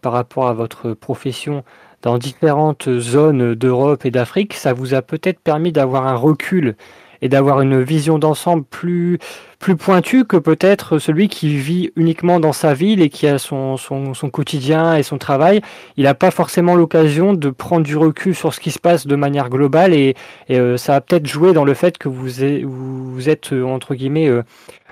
par 0.00 0.12
rapport 0.12 0.48
à 0.48 0.54
votre 0.54 0.94
profession 0.94 1.62
dans 2.02 2.18
différentes 2.18 2.88
zones 2.98 3.54
d'Europe 3.54 4.04
et 4.04 4.10
d'Afrique, 4.10 4.54
ça 4.54 4.72
vous 4.72 4.94
a 4.94 5.02
peut-être 5.02 5.40
permis 5.40 5.72
d'avoir 5.72 6.06
un 6.06 6.14
recul 6.14 6.76
et 7.22 7.28
d'avoir 7.28 7.60
une 7.60 7.82
vision 7.82 8.18
d'ensemble 8.18 8.64
plus, 8.64 9.18
plus 9.58 9.76
pointue 9.76 10.24
que 10.24 10.38
peut-être 10.38 10.98
celui 10.98 11.28
qui 11.28 11.54
vit 11.56 11.92
uniquement 11.96 12.40
dans 12.40 12.54
sa 12.54 12.72
ville 12.72 13.02
et 13.02 13.10
qui 13.10 13.26
a 13.26 13.38
son, 13.38 13.76
son, 13.76 14.14
son 14.14 14.30
quotidien 14.30 14.96
et 14.96 15.02
son 15.02 15.18
travail. 15.18 15.60
Il 15.98 16.04
n'a 16.04 16.14
pas 16.14 16.30
forcément 16.30 16.74
l'occasion 16.74 17.34
de 17.34 17.50
prendre 17.50 17.84
du 17.84 17.96
recul 17.96 18.34
sur 18.34 18.54
ce 18.54 18.60
qui 18.60 18.70
se 18.70 18.78
passe 18.78 19.06
de 19.06 19.16
manière 19.16 19.50
globale 19.50 19.92
et, 19.92 20.14
et 20.48 20.58
euh, 20.58 20.78
ça 20.78 20.96
a 20.96 21.00
peut-être 21.02 21.26
joué 21.26 21.52
dans 21.52 21.64
le 21.64 21.74
fait 21.74 21.98
que 21.98 22.08
vous, 22.08 22.28
vous 22.64 23.28
êtes 23.28 23.52
entre 23.52 23.94
guillemets, 23.94 24.28
euh, 24.28 24.42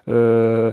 euh, 0.09 0.73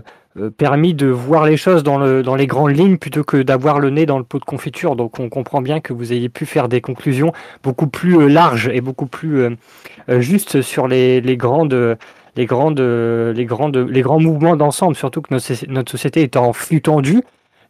permis 0.56 0.94
de 0.94 1.06
voir 1.06 1.46
les 1.46 1.56
choses 1.56 1.82
dans, 1.82 1.98
le, 1.98 2.22
dans 2.22 2.34
les 2.34 2.46
grandes 2.46 2.76
lignes 2.76 2.98
plutôt 2.98 3.24
que 3.24 3.38
d'avoir 3.38 3.80
le 3.80 3.90
nez 3.90 4.06
dans 4.06 4.18
le 4.18 4.24
pot 4.24 4.38
de 4.38 4.44
confiture. 4.44 4.96
Donc 4.96 5.18
on 5.18 5.28
comprend 5.28 5.62
bien 5.62 5.80
que 5.80 5.92
vous 5.92 6.12
ayez 6.12 6.28
pu 6.28 6.46
faire 6.46 6.68
des 6.68 6.80
conclusions 6.80 7.32
beaucoup 7.62 7.86
plus 7.86 8.18
euh, 8.18 8.26
larges 8.28 8.68
et 8.72 8.80
beaucoup 8.80 9.06
plus 9.06 9.40
euh, 9.40 9.50
euh 10.08 10.20
justes 10.20 10.62
sur 10.62 10.88
les, 10.88 11.20
les 11.20 11.36
grandes 11.36 11.96
les 12.36 12.46
grandes 12.46 12.80
les 12.80 13.44
grandes 13.44 13.76
les 13.76 14.02
grands 14.02 14.20
mouvements 14.20 14.56
d'ensemble 14.56 14.94
surtout 14.94 15.22
que 15.22 15.32
notre, 15.32 15.66
notre 15.68 15.90
société 15.90 16.22
est 16.22 16.36
en 16.36 16.52
flux 16.52 16.82
tendu 16.82 17.22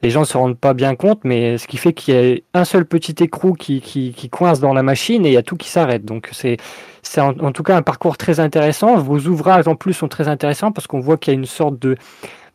les 0.02 0.11
gens 0.11 0.20
ne 0.20 0.26
se 0.26 0.37
rendent 0.37 0.58
pas 0.58 0.75
bien 0.75 0.94
compte, 0.94 1.20
mais 1.25 1.58
ce 1.58 1.66
qui 1.66 1.76
fait 1.78 1.92
qu'il 1.92 2.14
y 2.14 2.44
a 2.52 2.58
un 2.58 2.64
seul 2.64 2.85
petit 2.85 3.14
écrou 3.23 3.54
qui, 3.54 3.80
qui, 3.80 4.12
qui, 4.12 4.28
coince 4.28 4.61
dans 4.61 4.75
la 4.75 4.82
machine 4.82 5.25
et 5.25 5.30
il 5.30 5.32
y 5.32 5.38
a 5.38 5.42
tout 5.42 5.56
qui 5.56 5.68
s'arrête. 5.68 6.04
Donc 6.04 6.28
c'est 6.32 6.58
en, 7.18 7.38
en, 7.38 7.52
tout 7.52 7.62
cas 7.62 7.76
un 7.76 7.82
parcours 7.82 8.16
très 8.16 8.40
intéressant. 8.40 8.96
Vos 8.96 9.20
ouvrages 9.26 9.66
en 9.68 9.75
plus 9.75 9.94
sont 9.94 10.08
très 10.08 10.28
intéressants 10.28 10.73
parce 10.73 10.87
qu'on 10.87 11.00
voit 11.00 11.16
qu'il 11.16 11.32
y 11.32 11.37
a 11.37 11.38
une 11.38 11.46
sorte 11.46 11.78
de, 11.78 11.96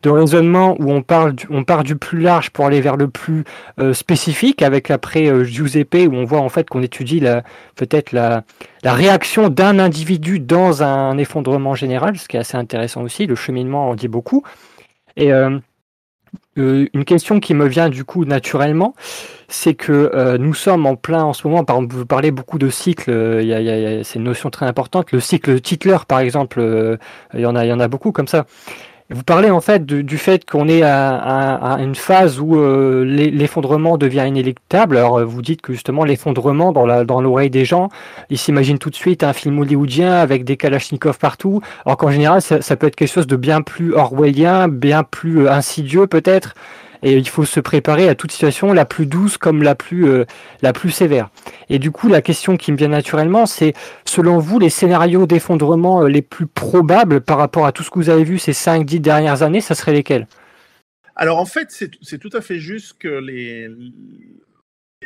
de 0.02 0.10
raisonnement 0.10 0.76
où 0.80 0.90
on, 0.92 1.02
parle 1.02 1.34
on 1.50 1.64
part 1.64 1.84
du 1.84 1.96
plus 1.96 2.20
large 2.20 2.50
pour 2.50 2.66
aller 2.66 2.80
vers 2.80 2.96
le 2.96 3.08
plus 3.08 3.44
euh, 3.78 3.94
spécifique, 3.94 4.62
avec 4.62 4.90
après 4.90 5.26
euh, 5.26 5.44
Giuseppe, 5.44 6.08
où 6.08 6.14
on 6.14 6.24
voit 6.24 6.40
en 6.40 6.48
fait 6.48 6.68
qu'on 6.68 6.82
étudie 6.82 7.22
peut-être 7.76 8.12
la, 8.12 8.42
la 8.82 8.94
réaction 8.94 9.48
d'un 9.48 9.78
individu 9.78 10.40
dans 10.40 10.82
un 10.82 11.18
effondrement 11.18 11.74
général, 11.74 12.18
ce 12.18 12.28
qui 12.28 12.36
est 12.36 12.40
assez 12.40 12.56
intéressant 12.56 13.02
aussi. 13.02 13.26
Le 13.26 13.34
cheminement 13.34 13.90
en 13.90 13.94
dit 13.94 14.08
beaucoup. 14.08 14.42
Et 15.16 15.32
euh, 15.32 15.58
une 16.56 17.04
question 17.04 17.40
qui 17.40 17.54
me 17.54 17.66
vient 17.66 17.88
du 17.88 18.04
coup 18.04 18.24
naturellement, 18.24 18.94
c'est 19.48 19.74
que 19.74 20.36
nous 20.38 20.54
sommes 20.54 20.86
en 20.86 20.96
plein 20.96 21.24
en 21.24 21.32
ce 21.32 21.46
moment, 21.46 21.64
par 21.64 21.80
vous 21.80 22.06
parlez 22.06 22.30
beaucoup 22.30 22.58
de 22.58 22.70
cycles, 22.70 23.10
euh, 23.10 23.42
y 23.42 23.52
a, 23.52 24.04
c'est 24.04 24.18
une 24.18 24.24
notion 24.24 24.50
très 24.50 24.66
importante, 24.66 25.12
le 25.12 25.20
cycle 25.20 25.60
Titler 25.60 25.98
par 26.08 26.20
exemple, 26.20 26.98
il 27.34 27.40
y 27.40 27.46
en 27.46 27.54
a, 27.54 27.64
il 27.64 27.68
y 27.68 27.72
en 27.72 27.80
a 27.80 27.88
beaucoup 27.88 28.12
comme 28.12 28.28
ça. 28.28 28.46
Vous 29.14 29.24
parlez 29.24 29.50
en 29.50 29.60
fait 29.60 29.84
du 29.84 30.18
fait 30.18 30.48
qu'on 30.48 30.68
est 30.68 30.82
à, 30.82 31.76
une 31.80 31.94
phase 31.94 32.40
où 32.40 32.56
euh, 32.56 33.04
l'effondrement 33.04 33.98
devient 33.98 34.24
inéluctable. 34.26 34.96
Alors 34.96 35.18
euh, 35.18 35.24
vous 35.24 35.42
dites 35.42 35.60
que 35.60 35.72
justement 35.74 36.04
l'effondrement 36.04 36.72
dans 36.72 37.20
l'oreille 37.20 37.50
des 37.50 37.64
gens, 37.64 37.90
ils 38.30 38.38
s'imaginent 38.38 38.78
tout 38.78 38.90
de 38.90 38.94
suite 38.94 39.22
un 39.22 39.32
film 39.32 39.58
hollywoodien 39.58 40.14
avec 40.14 40.44
des 40.44 40.56
kalachnikovs 40.56 41.18
partout, 41.18 41.60
alors 41.84 41.98
qu'en 41.98 42.10
général 42.10 42.40
ça, 42.40 42.62
ça, 42.62 42.76
peut 42.76 42.86
être 42.86 42.96
quelque 42.96 43.12
chose 43.12 43.26
de 43.26 43.36
bien 43.36 43.60
plus 43.60 43.92
orwellien, 43.94 44.68
bien 44.68 45.02
plus 45.02 45.46
euh, 45.46 45.52
insidieux 45.52 46.06
peut-être 46.06 46.54
et 47.02 47.16
il 47.16 47.28
faut 47.28 47.44
se 47.44 47.60
préparer 47.60 48.08
à 48.08 48.14
toute 48.14 48.32
situation, 48.32 48.72
la 48.72 48.84
plus 48.84 49.06
douce 49.06 49.36
comme 49.36 49.62
la 49.62 49.74
plus, 49.74 50.08
euh, 50.08 50.24
la 50.62 50.72
plus 50.72 50.90
sévère. 50.90 51.30
Et 51.68 51.78
du 51.78 51.90
coup, 51.90 52.08
la 52.08 52.22
question 52.22 52.56
qui 52.56 52.72
me 52.72 52.76
vient 52.76 52.88
naturellement, 52.88 53.46
c'est 53.46 53.74
selon 54.04 54.38
vous, 54.38 54.58
les 54.58 54.70
scénarios 54.70 55.26
d'effondrement 55.26 56.02
euh, 56.02 56.08
les 56.08 56.22
plus 56.22 56.46
probables 56.46 57.20
par 57.20 57.38
rapport 57.38 57.66
à 57.66 57.72
tout 57.72 57.82
ce 57.82 57.90
que 57.90 57.98
vous 57.98 58.10
avez 58.10 58.24
vu 58.24 58.38
ces 58.38 58.52
5-10 58.52 59.00
dernières 59.00 59.42
années, 59.42 59.60
ça 59.60 59.74
serait 59.74 59.92
lesquels? 59.92 60.26
Alors 61.16 61.38
en 61.38 61.46
fait, 61.46 61.70
c'est 61.70 62.18
tout 62.18 62.30
à 62.32 62.40
fait 62.40 62.58
juste 62.58 62.98
que 62.98 63.08
les... 63.08 63.68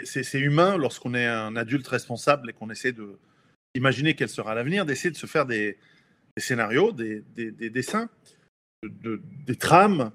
c'est 0.05 0.39
humain 0.39 0.77
lorsqu'on 0.77 1.15
est 1.15 1.27
un 1.27 1.57
adulte 1.57 1.89
responsable 1.89 2.51
et 2.51 2.53
qu'on 2.53 2.71
essaie 2.71 2.93
de 2.93 3.19
imaginer 3.75 4.15
quel 4.15 4.29
sera 4.29 4.55
l'avenir, 4.55 4.87
d'essayer 4.87 5.11
de 5.11 5.17
se 5.17 5.27
faire 5.27 5.47
des, 5.47 5.77
des 6.37 6.43
scénarios, 6.43 6.93
des, 6.93 7.23
des, 7.35 7.51
des 7.51 7.71
dessins, 7.71 8.09
de, 8.83 9.21
des 9.47 9.57
trames 9.57 10.13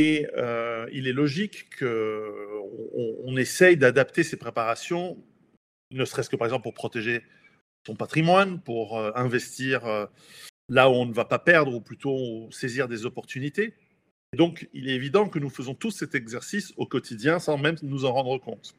et 0.00 0.26
euh, 0.34 0.88
il 0.92 1.06
est 1.06 1.12
logique 1.12 1.78
qu'on 1.78 3.16
on 3.24 3.36
essaye 3.36 3.76
d'adapter 3.76 4.22
ces 4.22 4.38
préparations, 4.38 5.22
ne 5.90 6.04
serait-ce 6.06 6.30
que 6.30 6.36
par 6.36 6.46
exemple 6.46 6.62
pour 6.62 6.72
protéger 6.72 7.22
son 7.86 7.96
patrimoine, 7.96 8.62
pour 8.62 8.98
euh, 8.98 9.12
investir 9.14 9.84
euh, 9.84 10.06
là 10.70 10.88
où 10.88 10.94
on 10.94 11.04
ne 11.04 11.12
va 11.12 11.26
pas 11.26 11.38
perdre, 11.38 11.74
ou 11.74 11.82
plutôt 11.82 12.50
saisir 12.50 12.88
des 12.88 13.04
opportunités. 13.04 13.74
Et 14.32 14.36
donc, 14.38 14.70
il 14.72 14.88
est 14.88 14.94
évident 14.94 15.28
que 15.28 15.38
nous 15.38 15.50
faisons 15.50 15.74
tous 15.74 15.90
cet 15.90 16.14
exercice 16.14 16.72
au 16.78 16.86
quotidien 16.86 17.38
sans 17.38 17.58
même 17.58 17.76
nous 17.82 18.06
en 18.06 18.12
rendre 18.12 18.38
compte. 18.38 18.74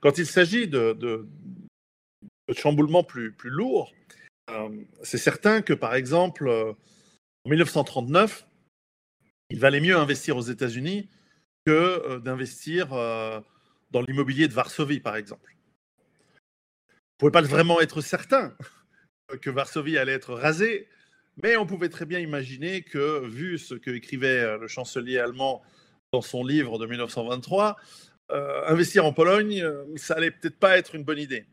Quand 0.00 0.16
il 0.16 0.26
s'agit 0.26 0.68
de, 0.68 1.26
chamboulements 2.56 3.04
plus 3.04 3.34
lourds, 3.42 3.92
c'est 5.02 5.18
certain 5.18 5.60
que, 5.62 5.72
par 5.72 5.94
exemple, 5.94 6.48
en 6.48 7.50
1939, 7.50 8.46
il 9.52 9.58
valait 9.58 9.80
mieux 9.80 9.96
investir 9.96 10.38
aux 10.38 10.42
États-Unis 10.42 11.10
que 11.66 11.70
euh, 11.70 12.18
d'investir 12.18 12.94
euh, 12.94 13.38
dans 13.90 14.00
l'immobilier 14.00 14.48
de 14.48 14.54
Varsovie, 14.54 15.00
par 15.00 15.14
exemple. 15.14 15.54
On 17.20 17.26
ne 17.26 17.30
pouvait 17.30 17.42
pas 17.42 17.42
vraiment 17.42 17.78
être 17.80 18.00
certain 18.00 18.56
que 19.42 19.50
Varsovie 19.50 19.98
allait 19.98 20.12
être 20.12 20.32
rasée, 20.32 20.88
mais 21.42 21.56
on 21.56 21.66
pouvait 21.66 21.90
très 21.90 22.06
bien 22.06 22.18
imaginer 22.18 22.80
que, 22.82 23.26
vu 23.26 23.58
ce 23.58 23.74
que 23.74 23.90
écrivait 23.90 24.40
euh, 24.40 24.58
le 24.58 24.68
chancelier 24.68 25.18
allemand 25.18 25.62
dans 26.12 26.22
son 26.22 26.44
livre 26.44 26.78
de 26.78 26.86
1923, 26.86 27.76
investir 28.66 29.04
en 29.04 29.12
Pologne, 29.12 29.62
ça 29.96 30.14
allait 30.14 30.30
peut-être 30.30 30.58
pas 30.58 30.78
être 30.78 30.94
une 30.94 31.04
bonne 31.04 31.18
idée. 31.18 31.44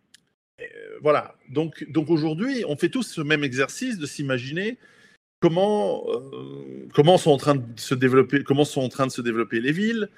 voilà. 1.01 1.35
Donc, 1.49 1.83
donc 1.89 2.09
aujourd'hui, 2.09 2.63
on 2.65 2.77
fait 2.77 2.87
tous 2.87 3.03
ce 3.03 3.19
même 3.19 3.43
exercice 3.43 3.97
de 3.97 4.05
s'imaginer 4.05 4.77
comment, 5.39 6.03
euh, 6.09 6.87
comment, 6.93 7.17
sont 7.17 7.31
en 7.31 7.37
train 7.37 7.55
de 7.55 7.79
se 7.79 7.95
développer, 7.95 8.43
comment 8.43 8.65
sont 8.65 8.81
en 8.81 8.89
train 8.89 9.07
de 9.07 9.11
se 9.11 9.21
développer 9.21 9.59
les 9.59 9.71
villes. 9.71 10.09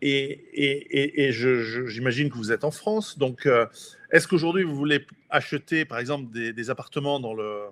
Et, 0.00 0.30
et, 0.54 1.24
et 1.24 1.32
j'imagine 1.32 2.30
que 2.30 2.36
vous 2.36 2.52
êtes 2.52 2.62
en 2.62 2.70
France. 2.70 3.18
Donc, 3.18 3.46
euh, 3.46 3.66
est-ce 4.12 4.28
qu'aujourd'hui, 4.28 4.62
vous 4.62 4.76
voulez 4.76 5.04
acheter, 5.28 5.84
par 5.84 5.98
exemple, 5.98 6.30
des, 6.30 6.70
appartements 6.70 7.18
dans 7.18 7.34
le, 7.34 7.62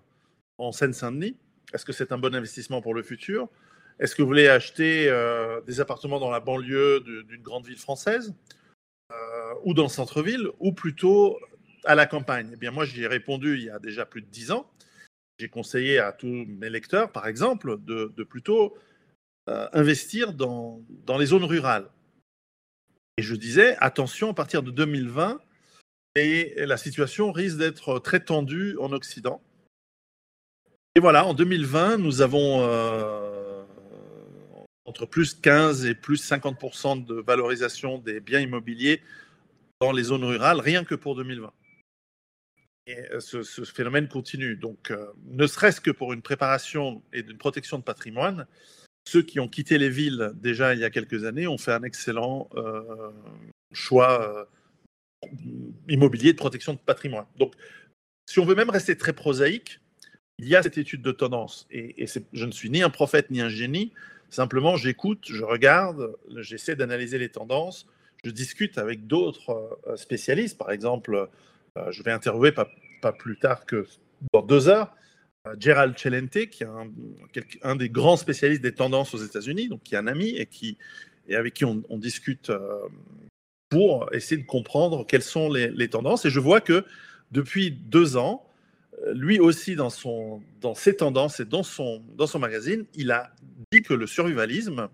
en 0.59 0.73
Seine-Saint-Denis? 0.73 1.37
Est-ce 1.73 1.85
que 1.85 1.93
c'est 1.93 2.11
un 2.11 2.19
bon 2.19 2.35
investissement 2.35 2.83
pour 2.83 2.95
le 2.95 3.05
futur? 3.05 3.49
Est-ce 4.01 4.17
que 4.17 4.23
vous 4.23 4.29
voulez 4.29 4.49
acheter 4.49 5.09
euh, 5.09 5.61
des 5.63 5.81
appartements 5.81 6.19
dans 6.19 6.31
la 6.31 6.41
banlieue 6.41 7.01
d'une 7.01 7.43
grande 7.43 7.67
ville 7.67 7.79
française 7.79 8.35
ou 9.65 9.73
dans 9.73 9.85
le 9.85 9.89
centre-ville 9.89 10.49
ou 10.59 10.73
plutôt 10.73 11.39
à 11.85 11.95
la 11.95 12.07
campagne? 12.07 12.51
Eh 12.55 12.57
bien, 12.57 12.73
moi, 12.73 12.85
j'y 12.85 13.05
ai 13.05 13.07
répondu 13.07 13.57
il 13.57 13.65
y 13.65 13.71
a 13.71 13.79
déjà 13.79 14.05
plus 14.05 14.23
de 14.23 14.27
dix 14.27 14.51
ans 14.51 14.69
j'ai 15.39 15.49
conseillé 15.49 15.99
à 15.99 16.13
tous 16.13 16.47
mes 16.47 16.71
lecteurs, 16.71 17.13
par 17.13 17.27
exemple, 17.27 17.77
de, 17.79 18.07
plutôt 18.25 18.77
euh, 19.49 19.69
investir 19.73 20.33
dans, 20.33 20.83
dans, 21.05 21.19
les 21.19 21.27
zones 21.27 21.45
rurales. 21.45 21.89
Et 23.19 23.23
je 23.23 23.35
disais, 23.35 23.77
attention, 23.79 24.31
à 24.31 24.35
partir 24.35 24.63
de 24.63 24.71
2020, 24.71 25.41
et 26.17 26.55
la 26.67 26.77
situation 26.77 27.31
risque 27.31 27.59
d'être 27.59 27.99
très 27.99 28.21
tendue 28.21 28.77
en 28.81 28.93
Occident. 28.93 29.43
Et 30.95 31.01
voilà, 31.01 31.27
en 31.27 31.35
2020, 31.35 31.99
nous 31.99 32.23
avons 32.23 32.63
euh, 32.63 33.63
entre 34.87 35.05
plus 35.05 35.35
15 35.35 35.85
et 35.85 35.95
plus 35.95 36.27
50% 36.27 37.05
de 37.05 37.15
valorisation 37.17 37.99
des 37.99 38.21
biens 38.21 38.41
immobiliers 38.41 39.03
dans 39.81 39.93
les 39.93 40.05
zones 40.05 40.25
rurales, 40.25 40.61
rien 40.61 40.85
que 40.85 40.95
pour 40.95 41.15
2020. 41.17 41.53
Et 42.87 42.99
euh, 43.13 43.21
ce, 43.21 43.65
phénomène 43.65 44.09
continue. 44.09 44.57
Donc, 44.57 44.91
euh, 44.91 45.07
ne 45.27 45.47
serait-ce 45.47 45.81
que 45.81 45.91
pour 45.91 46.13
une 46.13 46.23
préparation 46.23 47.03
et 47.13 47.21
une 47.21 47.37
protection 47.37 47.79
de 47.79 47.83
patrimoine, 47.83 48.47
ceux 49.09 49.23
qui 49.23 49.41
ont 49.41 49.49
quitté 49.49 49.79
les 49.79 49.91
villes 49.91 50.33
déjà 50.35 50.75
il 50.75 50.81
y 50.81 50.85
a 50.85 50.91
quelques 50.91 51.25
années 51.25 51.47
ont 51.47 51.59
fait 51.59 51.73
un 51.73 51.83
excellent 51.83 52.49
euh, 52.55 53.11
choix 53.73 54.49
immobilier 55.89 56.33
de 56.33 56.39
protection 56.39 56.75
de 56.75 56.79
patrimoine. 56.79 57.27
Donc, 57.39 57.55
si 58.29 58.39
on 58.39 58.45
veut 58.45 58.55
même 58.55 58.71
rester 58.71 58.97
très 58.97 59.13
prosaïque, 59.13 59.81
il 60.39 60.49
y 60.49 60.55
a 60.55 60.63
cette 60.63 60.79
étude 60.79 61.03
de 61.03 61.13
tendance. 61.13 61.67
Et, 61.71 62.07
je 62.33 62.45
ne 62.45 62.53
suis 62.53 62.71
ni 62.71 62.83
un 62.83 62.91
prophète 62.91 63.31
ni 63.31 63.41
un 63.41 63.49
génie. 63.49 63.93
Simplement, 64.29 64.77
j'écoute, 64.77 65.25
je 65.29 65.45
regarde, 65.45 66.15
j'essaie 66.37 66.77
d'analyser 66.77 67.19
les 67.19 67.29
tendances, 67.29 67.89
je 68.25 68.31
discute 68.31 68.77
avec 68.77 69.07
d'autres 69.07 69.79
spécialistes, 69.97 70.59
par 70.59 70.73
exemple 70.73 71.29
je 71.91 72.03
vais 72.03 72.13
interviewer 72.13 72.53
pas, 72.53 72.69
plus 73.13 73.39
tard 73.39 73.67
que 73.67 73.87
dans 74.33 74.43
deux 74.43 74.69
heures 74.69 74.95
euh, 75.47 75.55
Gerald 75.59 75.97
Celente, 75.97 76.47
qui 76.47 76.65
est 76.65 76.69
un, 77.63 77.77
des 77.77 77.89
grands 77.89 78.17
spécialistes 78.17 78.63
des 78.63 78.75
tendances 78.75 79.15
aux 79.15 79.19
États-Unis, 79.19 79.69
donc 79.69 79.83
qui 79.85 79.95
est 79.95 79.99
un 79.99 80.07
ami 80.07 80.31
et, 80.31 80.47
qui, 80.47 80.77
et 81.29 81.37
avec 81.37 81.55
qui 81.55 81.65
on, 81.65 81.83
discute 81.91 82.51
euh, 82.51 82.81
pour 83.69 84.13
essayer 84.13 84.41
de 84.41 84.47
comprendre 84.47 85.07
quelles 85.07 85.23
sont 85.23 85.49
les, 85.49 85.89
tendances. 85.89 86.25
Et 86.25 86.31
je 86.31 86.41
vois 86.41 86.61
que 86.61 86.85
depuis 87.31 87.71
deux 87.71 88.17
ans, 88.17 88.45
lui 89.13 89.39
aussi, 89.39 89.77
dans, 89.77 89.91
son, 89.91 90.43
dans 90.61 90.75
ses 90.75 90.97
tendances 90.97 91.39
et 91.39 91.45
dans 91.45 91.63
son, 91.63 92.03
dans 92.17 92.27
son 92.27 92.39
magazine, 92.39 92.87
il 92.95 93.11
a 93.11 93.31
dit 93.71 93.83
que 93.83 93.95
le 93.95 94.07
survivalisme, 94.07 94.89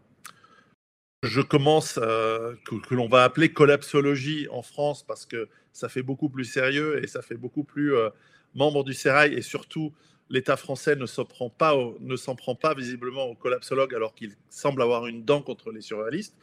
je 1.23 1.41
commence, 1.41 1.95
que, 1.95 2.87
que 2.87 2.95
l'on 2.95 3.09
va 3.09 3.25
appeler 3.25 3.52
collapsologie 3.52 4.49
en 4.50 4.62
France, 4.62 5.05
parce 5.05 5.26
que 5.26 5.49
ça 5.73 5.88
fait 5.88 6.02
beaucoup 6.02 6.29
plus 6.29 6.45
sérieux 6.45 7.02
et 7.02 7.07
ça 7.07 7.23
fait 7.23 7.35
beaucoup 7.35 7.64
plus 7.64 7.95
euh, 7.95 8.11
membre 8.55 8.85
du 8.85 8.95
sérail 8.95 9.35
et 9.35 9.43
surtout 9.43 9.93
l'État 10.29 10.57
français 10.57 10.97
ne 10.97 11.07
s'en 11.07 11.25
prend 11.25 11.50
pas, 11.50 11.75
prend 12.37 12.55
pas 12.55 12.75
visiblement 12.75 13.25
aux 13.25 13.35
collapsologues 13.35 13.95
alors 13.95 14.14
qu'il 14.14 14.33
semble 14.49 14.83
avoir 14.83 15.07
une 15.07 15.25
dent 15.25 15.43
contre 15.43 15.73
les 15.73 15.81
surréalistes. 15.81 16.37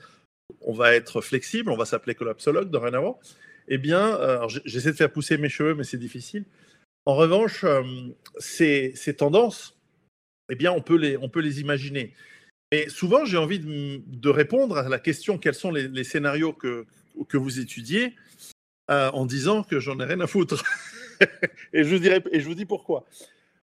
On 0.61 0.73
va 0.73 0.93
être 0.93 1.21
flexible, 1.21 1.71
on 1.71 1.77
va 1.77 1.85
s'appeler 1.85 2.15
collapsologue 2.15 2.69
dorénavant. 2.69 3.19
Eh 3.67 3.77
bien, 3.77 4.15
euh, 4.19 4.47
j'essaie 4.65 4.91
de 4.91 4.97
faire 4.97 5.11
pousser 5.11 5.37
mes 5.37 5.49
cheveux, 5.49 5.75
mais 5.75 5.83
c'est 5.83 5.97
difficile. 5.97 6.45
En 7.05 7.15
revanche, 7.15 7.63
euh, 7.63 7.83
ces, 8.37 8.91
ces, 8.95 9.15
tendances, 9.15 9.77
eh 10.49 10.55
bien, 10.55 10.71
on 10.71 10.81
peut 10.81 10.97
les, 10.97 11.17
on 11.17 11.29
peut 11.29 11.39
les 11.39 11.61
imaginer. 11.61 12.13
Et 12.71 12.89
souvent, 12.89 13.25
j'ai 13.25 13.37
envie 13.37 13.59
de, 13.59 14.29
répondre 14.29 14.77
à 14.77 14.87
la 14.87 14.99
question 14.99 15.37
quels 15.37 15.55
sont 15.55 15.71
les, 15.71 16.03
scénarios 16.03 16.53
que, 16.53 16.85
que 17.27 17.37
vous 17.37 17.59
étudiez 17.59 18.15
euh, 18.91 19.09
en 19.11 19.25
disant 19.25 19.63
que 19.63 19.79
j'en 19.79 19.99
ai 19.99 20.05
rien 20.05 20.19
à 20.19 20.27
foutre. 20.27 20.63
et, 21.73 21.83
je 21.83 21.95
vous 21.95 21.99
dirai, 21.99 22.23
et 22.31 22.39
je 22.39 22.45
vous 22.45 22.55
dis 22.55 22.65
pourquoi. 22.65 23.05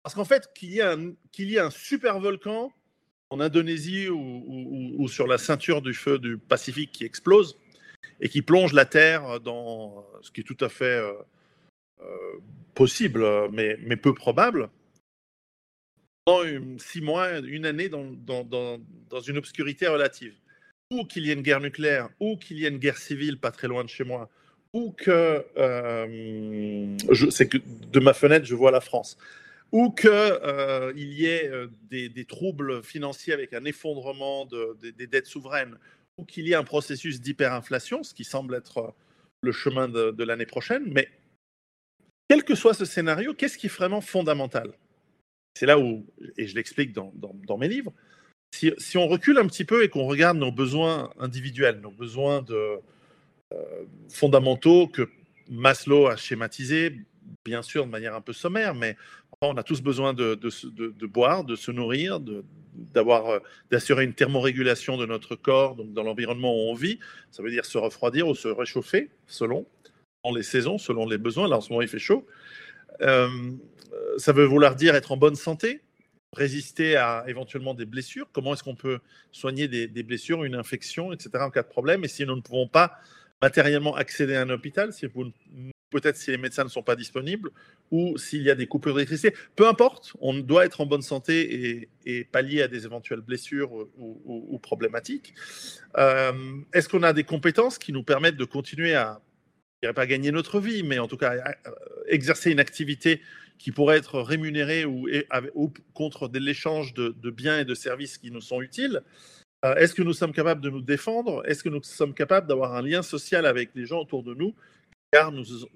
Parce 0.04 0.16
qu'en 0.16 0.26
fait, 0.26 0.50
qu'il 0.54 0.74
y, 0.74 0.82
qu'il 1.32 1.50
y 1.50 1.56
ait 1.56 1.60
un 1.60 1.70
super 1.70 2.20
volcan 2.20 2.72
en 3.30 3.40
Indonésie 3.40 4.10
ou, 4.10 5.08
sur 5.08 5.28
la 5.28 5.38
ceinture 5.38 5.82
du 5.82 5.94
feu 5.94 6.20
du 6.20 6.38
Pacifique 6.38 6.92
qui 6.92 7.04
explose 7.04 7.58
et 8.22 8.30
qui 8.30 8.42
plonge 8.42 8.74
la 8.74 8.86
Terre 8.86 9.40
dans 9.40 10.06
ce 10.22 10.32
qui 10.32 10.42
est 10.42 10.44
tout 10.44 10.58
à 10.60 10.70
fait 10.70 10.86
euh, 10.86 11.14
euh, 12.02 12.08
possible, 12.76 13.26
mais, 13.52 13.78
mais, 13.82 13.96
peu 13.96 14.14
probable, 14.14 14.70
six 16.78 17.02
mois, 17.02 17.40
une 17.40 17.66
année 17.66 17.90
dans, 17.90 19.22
une 19.28 19.38
obscurité 19.38 19.88
relative. 19.88 20.36
Ou 20.92 21.06
qu'il 21.06 21.26
y 21.26 21.32
ait 21.32 21.34
une 21.34 21.42
guerre 21.42 21.62
nucléaire, 21.62 22.10
ou 22.20 22.38
qu'il 22.38 22.60
y 22.60 22.66
ait 22.66 22.70
une 22.70 22.78
guerre 22.78 22.98
civile 22.98 23.40
pas 23.40 23.52
très 23.52 23.68
loin 23.68 23.84
de 23.84 23.90
chez 23.90 24.04
moi, 24.04 24.30
ou 24.74 24.92
que, 24.92 25.44
euh, 25.58 26.98
c'est 27.32 27.48
que 27.48 27.58
de 27.58 28.00
ma 28.00 28.14
fenêtre, 28.14 28.46
je 28.46 28.56
vois 28.56 28.72
la 28.72 28.82
France 28.82 29.18
ou 29.74 29.90
qu'il 29.90 30.10
euh, 30.12 30.94
y 30.96 31.26
ait 31.26 31.50
euh, 31.50 31.68
des, 31.90 32.26
troubles 32.26 32.84
financiers 32.84 33.34
avec 33.34 33.54
un 33.54 33.66
effondrement 33.66 34.46
des 34.46 35.08
dettes 35.08 35.26
souveraines, 35.26 35.78
ou 36.18 36.26
qu'il 36.26 36.48
y 36.48 36.52
ait 36.52 36.56
un 36.56 36.64
processus 36.64 37.20
d'hyperinflation, 37.20 38.04
ce 38.04 38.14
qui 38.14 38.24
semble 38.24 38.54
être 38.54 38.94
le 39.42 39.52
chemin 39.52 39.90
de, 39.90 40.24
l'année 40.24 40.46
prochaine. 40.46 40.84
Mais 40.92 41.10
quel 42.30 42.44
que 42.44 42.54
soit 42.54 42.76
ce 42.76 42.86
scénario, 42.86 43.34
qu'est-ce 43.34 43.58
qui 43.58 43.66
est 43.66 43.76
vraiment 43.76 44.00
fondamental? 44.00 44.74
C'est 45.54 45.66
là 45.66 45.80
où, 45.80 46.06
et 46.38 46.48
je 46.48 46.56
l'explique 46.56 46.94
dans, 46.94 47.58
mes 47.58 47.68
livres, 47.68 47.94
si, 48.52 48.98
on 48.98 49.08
recule 49.08 49.38
un 49.38 49.48
petit 49.48 49.66
peu 49.66 49.84
et 49.84 49.90
qu'on 49.90 50.06
regarde 50.06 50.38
nos 50.38 50.52
besoins 50.52 51.12
individuels, 51.20 51.80
nos 51.82 51.92
besoins 51.92 52.44
euh, 52.50 52.78
fondamentaux 54.10 54.88
que 54.88 55.10
Maslow 55.50 56.08
a 56.08 56.16
schématisés, 56.16 57.02
bien 57.46 57.62
sûr 57.62 57.86
de 57.86 57.92
manière 57.92 58.16
un 58.16 58.22
peu 58.22 58.34
sommaire, 58.34 58.74
mais 58.74 58.96
on 59.42 59.58
a 59.58 59.64
tous 59.64 59.82
besoin 59.82 60.14
de, 60.14 60.38
boire, 61.06 61.44
de 61.44 61.56
se 61.56 61.72
nourrir, 61.72 62.20
d'avoir, 62.74 63.30
euh, 63.30 63.40
d'assurer 63.72 64.06
une 64.06 64.14
thermorégulation 64.14 64.98
de 64.98 65.06
notre 65.06 65.36
corps, 65.36 65.76
donc 65.76 65.94
dans 65.94 66.04
l'environnement 66.04 66.54
où 66.54 66.70
on 66.72 66.74
vit. 66.74 67.00
Ça 67.32 67.44
veut 67.44 67.52
dire 67.52 67.66
se 67.66 67.78
refroidir 67.78 68.28
ou 68.28 68.36
se 68.36 68.48
réchauffer, 68.48 69.10
selon 69.28 69.66
les 70.34 70.44
saisons, 70.44 70.78
selon 70.78 71.06
les 71.06 71.18
besoins. 71.18 71.48
Là, 71.48 71.58
en 71.58 71.62
ce 71.62 71.70
moment, 71.70 71.82
il 71.82 71.88
fait 71.88 72.00
chaud. 72.00 72.26
Euh, 73.02 73.28
ça 74.18 74.32
veut 74.32 74.46
vouloir 74.46 74.76
dire 74.76 74.96
être 74.96 75.12
en 75.12 75.18
bonne 75.18 75.36
santé, 75.36 75.82
résister 76.34 76.96
à 76.96 77.24
éventuellement 77.28 77.74
des 77.74 77.86
blessures. 77.86 78.28
Comment 78.32 78.54
est-ce 78.54 78.64
qu'on 78.64 78.76
peut 78.76 79.00
soigner 79.32 79.68
des, 79.68 80.04
blessures, 80.04 80.44
une 80.44 80.56
infection, 80.56 81.14
etc. 81.14 81.32
en 81.42 81.50
cas 81.50 81.64
de 81.64 81.68
problème? 81.68 82.04
Et 82.04 82.08
si 82.08 82.26
nous 82.26 82.36
ne 82.36 82.42
pouvons 82.42 82.68
pas 82.68 82.98
matériellement 83.42 83.96
accéder 83.96 84.36
à 84.36 84.42
un 84.42 84.50
hôpital, 84.50 84.94
si 84.94 85.08
peut-être 85.94 86.18
si 86.18 86.32
les 86.32 86.38
médecins 86.38 86.64
ne 86.64 86.70
sont 86.70 86.82
pas 86.82 86.96
disponibles 86.96 87.52
ou 87.92 88.18
s'il 88.18 88.42
y 88.42 88.50
a 88.50 88.56
des 88.56 88.66
coupures 88.66 88.96
d'électricité. 88.96 89.36
Peu 89.56 89.68
importe, 89.68 90.14
on 90.20 90.34
doit 90.34 90.66
être 90.66 90.82
en 90.82 90.88
bonne 90.88 91.04
santé 91.04 91.88
et, 92.06 92.24
pallier 92.26 92.64
à 92.64 92.68
des 92.68 92.86
éventuelles 92.86 93.22
blessures 93.22 93.72
ou, 93.98 94.60
problématiques. 94.60 95.36
Euh, 95.98 96.34
est-ce 96.74 96.90
qu'on 96.90 97.04
a 97.04 97.14
des 97.14 97.24
compétences 97.24 97.78
qui 97.78 97.94
nous 97.94 98.04
permettent 98.04 98.38
de 98.38 98.46
continuer 98.46 98.96
à, 98.96 99.22
je 99.76 99.88
dirais 99.88 99.94
pas 99.94 100.08
gagner 100.08 100.32
notre 100.32 100.60
vie, 100.60 100.82
mais 100.82 100.98
en 100.98 101.08
tout 101.08 101.18
cas 101.18 101.36
exercer 102.08 102.52
une 102.52 102.60
activité 102.60 103.22
qui 103.58 103.72
pourrait 103.72 103.98
être 103.98 104.20
rémunérée 104.20 104.86
ou, 104.86 105.08
contre 105.94 106.28
de 106.28 106.40
l'échange 106.40 106.94
de, 106.94 107.30
biens 107.30 107.60
et 107.60 107.66
de 107.66 107.76
services 107.76 108.18
qui 108.18 108.32
nous 108.32 108.42
sont 108.42 108.62
utiles 108.62 109.04
euh, 109.66 109.76
Est-ce 109.76 109.94
que 109.94 110.02
nous 110.02 110.14
sommes 110.14 110.34
capables 110.34 110.62
de 110.62 110.70
nous 110.70 110.82
défendre? 110.82 111.44
Est-ce 111.46 111.64
que 111.64 111.70
nous 111.70 111.82
sommes 111.84 112.14
capables 112.14 112.48
d'avoir 112.48 112.76
un 112.76 112.82
lien 112.82 113.02
social 113.02 113.46
avec 113.46 113.70
les 113.76 113.86
gens 113.86 114.00
autour 114.00 114.24
de 114.24 114.34
nous? 114.34 114.54
Car 115.12 115.32
nous, 115.32 115.46
en 115.64 115.68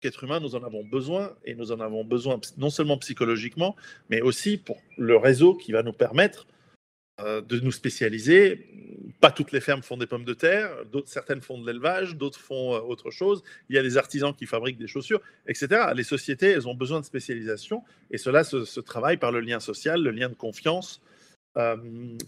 qu'être 0.00 0.24
humain, 0.24 0.40
nous 0.40 0.54
en 0.54 0.62
avons 0.62 0.84
besoin, 0.84 1.34
et 1.44 1.54
nous 1.54 1.72
en 1.72 1.80
avons 1.80 2.04
besoin 2.04 2.40
non 2.56 2.70
seulement 2.70 2.98
psychologiquement, 2.98 3.74
mais 4.10 4.20
aussi 4.20 4.56
pour 4.56 4.80
le 4.96 5.16
réseau 5.16 5.54
qui 5.54 5.72
va 5.72 5.82
nous 5.82 5.92
permettre 5.92 6.46
de 7.18 7.60
nous 7.60 7.72
spécialiser. 7.72 8.66
Pas 9.20 9.32
toutes 9.32 9.50
les 9.50 9.60
fermes 9.60 9.82
font 9.82 9.96
des 9.96 10.06
pommes 10.06 10.24
de 10.24 10.34
terre, 10.34 10.70
certaines 11.06 11.40
font 11.40 11.60
de 11.60 11.66
l'élevage, 11.66 12.14
d'autres 12.14 12.38
font 12.38 12.74
euh, 12.74 12.80
autre 12.80 13.10
chose. 13.10 13.42
Il 13.68 13.74
y 13.74 13.78
a 13.78 13.82
des 13.82 13.96
artisans 13.96 14.32
qui 14.32 14.46
fabriquent 14.46 14.78
des 14.78 14.86
chaussures, 14.86 15.20
etc. 15.48 15.86
Les 15.96 16.04
sociétés, 16.04 16.50
elles 16.50 16.68
ont 16.68 16.74
besoin 16.74 17.00
de 17.00 17.04
spécialisation, 17.04 17.82
et 18.12 18.18
cela 18.18 18.44
se, 18.44 18.78
travaille 18.80 19.16
par 19.16 19.32
le 19.32 19.40
lien 19.40 19.58
social, 19.58 20.00
le 20.00 20.12
lien 20.12 20.28
de 20.28 20.34
confiance, 20.34 21.02
euh, 21.56 21.76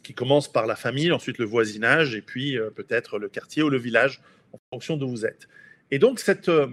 qui 0.03 0.15
commence 0.15 0.51
par 0.53 0.67
la 0.67 0.75
famille, 0.75 1.13
ensuite 1.13 1.39
le 1.39 1.45
voisinage, 1.45 2.17
et 2.17 2.23
puis 2.23 2.59
peut-être 2.75 3.19
le 3.19 3.29
quartier 3.29 3.63
ou 3.63 3.71
le 3.71 3.79
village, 3.79 4.21
en 4.53 4.59
fonction 4.73 4.97
d'où 4.97 5.09
vous 5.09 5.25
êtes. 5.25 5.47
Et 5.91 5.99
donc, 5.99 6.21
cette, 6.21 6.49
euh, 6.49 6.69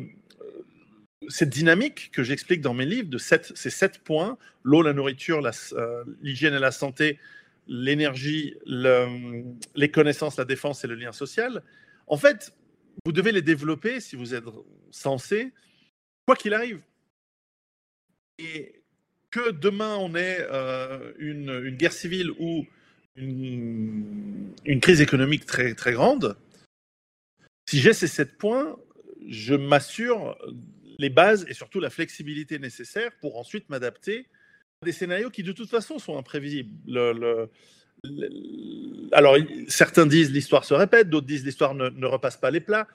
dynamique 1.42 2.12
que 2.12 2.24
j'explique 2.24 2.62
dans 2.62 2.74
mes 2.74 2.86
livres, 2.86 3.10
de 3.10 3.18
ces 3.18 3.70
sept 3.70 4.00
points, 4.00 4.38
l'eau, 4.63 4.82
la 4.82 4.94
nourriture, 4.94 5.42
euh, 5.74 6.04
l'hygiène 6.22 6.54
et 6.54 6.60
la 6.60 6.72
santé, 6.72 7.20
l'énergie, 7.68 8.56
les 8.66 9.92
connaissances, 9.92 10.38
la 10.38 10.46
défense 10.46 10.84
et 10.84 10.88
le 10.88 10.96
lien 10.96 11.12
social, 11.12 11.64
en 12.08 12.18
fait, 12.18 12.54
vous 13.06 13.12
devez 13.12 13.32
les 13.32 13.42
développer 13.42 14.00
si 14.00 14.16
vous 14.16 14.34
êtes 14.34 14.46
censé, 14.92 15.52
quoi 16.26 16.36
qu'il 16.36 16.54
arrive. 16.54 16.82
Et 18.40 18.84
que 19.30 19.52
demain 19.52 19.98
on 19.98 20.16
ait 20.16 20.40
euh, 20.52 21.14
une, 21.20 21.70
guerre 21.72 21.94
civile 21.94 22.32
ou 22.40 22.66
une, 23.16 24.54
crise 24.82 25.02
économique 25.02 25.46
très, 25.46 25.74
très 25.74 25.94
grande, 25.94 26.38
si 27.70 27.80
j'ai 27.80 27.94
ces 27.94 28.08
sept 28.08 28.38
points, 28.38 28.78
je 29.28 29.56
m'assure 29.56 30.38
les 31.00 31.10
bases 31.10 31.46
et 31.50 31.54
surtout 31.54 31.80
la 31.80 31.90
flexibilité 31.90 32.60
nécessaire 32.60 33.12
pour 33.20 33.38
ensuite 33.38 33.70
m'adapter 33.70 34.28
des 34.84 34.92
scénarios 34.92 35.30
qui 35.30 35.44
de 35.44 35.52
toute 35.52 35.70
façon 35.70 36.00
sont 36.00 36.18
imprévisibles. 36.18 36.70
alors, 39.12 39.38
certains 39.68 40.06
disent 40.06 40.32
l'histoire 40.32 40.66
se 40.66 40.74
répète, 40.74 41.10
d'autres 41.10 41.26
disent 41.26 41.46
l'histoire 41.46 41.74
ne, 41.74 42.06
repasse 42.06 42.38
pas 42.38 42.52
les 42.52 42.60
plats. 42.60 42.88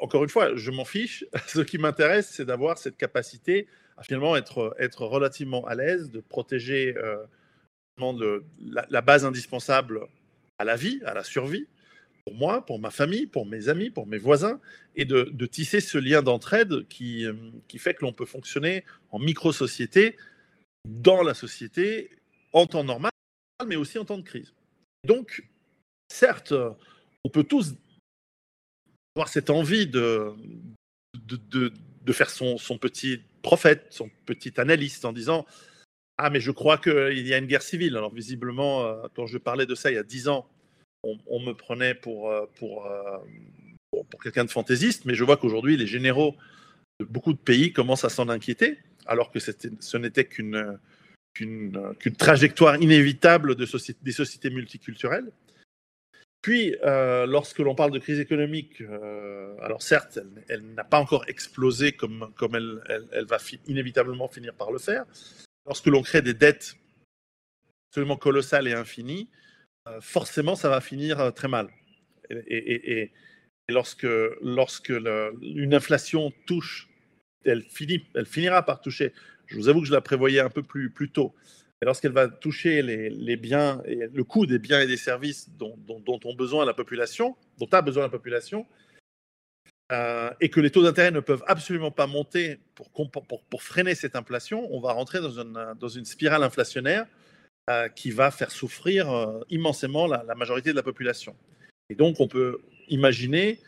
Encore 0.00 0.22
une 0.22 0.30
fois, 0.30 0.54
je 0.56 0.70
m'en 0.70 0.84
fiche. 0.84 1.24
Ce 1.46 1.60
qui 1.60 1.78
m'intéresse, 1.78 2.28
c'est 2.30 2.44
d'avoir 2.44 2.78
cette 2.78 2.96
capacité 2.96 3.66
à 3.96 4.02
finalement 4.04 4.36
être, 4.36 4.76
être 4.78 5.04
relativement 5.06 5.66
à 5.66 5.74
l'aise, 5.74 6.10
de 6.10 6.20
protéger 6.20 6.94
euh, 6.96 8.40
la, 8.60 9.00
base 9.00 9.24
indispensable 9.24 10.02
à 10.58 10.64
la 10.64 10.76
vie, 10.76 11.00
à 11.04 11.14
la 11.14 11.24
survie, 11.24 11.66
pour 12.24 12.34
moi, 12.34 12.64
pour 12.64 12.78
ma 12.78 12.90
famille, 12.90 13.26
pour 13.26 13.44
mes 13.44 13.68
amis, 13.68 13.90
pour 13.90 14.06
mes 14.06 14.18
voisins, 14.18 14.60
et 14.94 15.04
de, 15.04 15.46
tisser 15.46 15.80
ce 15.80 15.98
lien 15.98 16.22
d'entraide 16.22 16.72
euh, 16.72 16.84
qui 16.88 17.78
fait 17.78 17.94
que 17.94 18.02
l'on 18.04 18.12
peut 18.12 18.26
fonctionner 18.26 18.84
en 19.10 19.18
micro-société, 19.18 20.16
dans 20.86 21.22
la 21.22 21.34
société, 21.34 22.10
en 22.52 22.66
temps 22.66 22.84
normal, 22.84 23.10
mais 23.66 23.76
aussi 23.76 23.98
en 23.98 24.04
temps 24.04 24.18
de 24.18 24.22
crise. 24.22 24.52
Donc, 25.04 25.44
certes, 26.10 26.54
on 27.24 27.28
peut 27.28 27.44
tous 27.44 27.74
avoir 29.16 29.28
cette 29.28 29.50
envie 29.50 29.86
de, 29.86 30.32
de, 31.14 31.72
de, 32.02 32.12
faire 32.12 32.30
son, 32.30 32.56
son, 32.56 32.78
petit 32.78 33.20
prophète, 33.42 33.86
son 33.90 34.10
petit 34.26 34.60
analyste, 34.60 35.04
en 35.04 35.12
disant 35.12 35.46
Ah, 36.16 36.30
mais 36.30 36.40
je 36.40 36.50
crois 36.50 36.78
qu'il 36.78 37.26
y 37.26 37.34
a 37.34 37.38
une 37.38 37.46
guerre 37.46 37.62
civile. 37.62 37.96
Alors, 37.96 38.14
visiblement, 38.14 38.84
euh, 38.84 39.06
quand 39.14 39.26
je 39.26 39.38
parlais 39.38 39.66
de 39.66 39.74
ça 39.74 39.90
il 39.90 39.94
y 39.94 39.98
a 39.98 40.02
dix 40.02 40.28
ans, 40.28 40.48
on, 41.02 41.40
me 41.40 41.52
prenait 41.52 41.94
pour, 41.94 42.30
euh, 42.30 42.42
euh, 42.42 43.18
pour, 43.90 44.06
pour, 44.06 44.22
quelqu'un 44.22 44.44
de 44.44 44.50
fantaisiste, 44.50 45.04
mais 45.04 45.14
je 45.14 45.24
vois 45.24 45.36
qu'aujourd'hui, 45.36 45.76
les 45.76 45.86
généraux 45.86 46.36
de 47.00 47.04
beaucoup 47.04 47.32
de 47.32 47.38
pays 47.38 47.72
commencent 47.72 48.04
à 48.04 48.08
s'en 48.08 48.28
inquiéter, 48.28 48.78
alors 49.08 49.30
que 49.30 49.38
ce 49.40 49.96
n'était 49.96 50.24
qu'une 50.24 50.78
trajectoire 52.16 52.76
inévitable 52.76 53.56
de 53.56 53.66
des 54.02 54.12
sociétés 54.12 54.50
multiculturelles. 54.50 55.30
Puis, 56.40 56.76
euh, 56.84 57.26
lorsque 57.26 57.58
l'on 57.58 57.74
parle 57.74 57.90
de 57.90 57.98
crise 57.98 58.20
économique, 58.20 58.80
alors 59.60 59.82
certes, 59.82 60.20
elle, 60.48 60.62
n'a 60.74 60.84
pas 60.84 61.00
encore 61.00 61.24
explosé 61.26 61.92
comme, 61.92 62.32
comme 62.36 62.54
elle, 62.54 62.80
elle, 63.12 63.26
va 63.26 63.38
inévitablement 63.66 64.28
finir 64.28 64.54
par 64.54 64.70
le 64.70 64.78
faire. 64.78 65.04
Lorsque 65.66 65.86
l'on 65.86 66.02
crée 66.02 66.22
des 66.22 66.34
dettes 66.34 66.76
absolument 67.90 68.16
colossales 68.16 68.68
et 68.68 68.72
infinies, 68.72 69.28
euh, 69.88 70.00
forcément, 70.00 70.56
ça 70.56 70.68
va 70.68 70.80
finir 70.80 71.20
euh, 71.20 71.30
très 71.30 71.48
mal. 71.48 71.68
Et, 72.30 73.10
lorsque, 73.68 74.06
lorsque 74.42 74.90
une 74.90 75.74
inflation 75.74 76.32
touche, 76.46 76.88
elle, 77.44 77.62
finit, 77.62 78.04
elle 78.14 78.26
finira 78.26 78.64
par 78.64 78.80
toucher. 78.80 79.12
Je 79.46 79.56
vous 79.56 79.68
avoue 79.68 79.80
que 79.80 79.86
je 79.86 79.92
la 79.92 80.00
prévoyais 80.00 80.40
un 80.40 80.50
peu 80.50 80.62
plus, 80.62 80.90
plus 80.90 81.10
tôt. 81.10 81.34
Et 81.80 81.84
lorsqu'elle 81.84 82.12
va 82.12 82.28
toucher 82.28 82.82
les, 82.82 83.36
biens 83.36 83.80
et 83.84 84.08
le 84.12 84.24
coût 84.24 84.46
des 84.46 84.58
biens 84.58 84.80
et 84.80 84.86
des 84.86 84.96
services 84.96 85.48
dont, 85.50 85.76
dont, 85.78 86.20
ont 86.24 86.34
besoin 86.34 86.64
la 86.64 86.74
population, 86.74 87.36
dont 87.58 87.68
a 87.70 87.82
besoin 87.82 88.02
la 88.02 88.08
population, 88.08 88.66
euh, 89.92 90.30
et 90.40 90.50
que 90.50 90.60
les 90.60 90.70
taux 90.70 90.82
d'intérêt 90.82 91.12
ne 91.12 91.20
peuvent 91.20 91.44
absolument 91.46 91.90
pas 91.90 92.06
monter 92.06 92.58
pour, 92.74 92.90
pour, 92.90 93.26
pour, 93.26 93.62
freiner 93.62 93.94
cette 93.94 94.16
inflation, 94.16 94.68
on 94.74 94.80
va 94.80 94.92
rentrer 94.92 95.20
dans 95.20 95.30
une, 95.30 95.74
dans 95.78 95.88
une 95.88 96.04
spirale 96.04 96.42
inflationnaire 96.42 97.06
euh, 97.70 97.88
qui 97.88 98.10
va 98.10 98.30
faire 98.30 98.50
souffrir 98.50 99.10
euh, 99.10 99.40
immensément 99.50 100.06
la, 100.06 100.24
majorité 100.34 100.70
de 100.70 100.76
la 100.76 100.82
population. 100.82 101.36
Et 101.90 101.94
donc, 101.94 102.18
on 102.18 102.26
peut 102.26 102.60
imaginer 102.88 103.60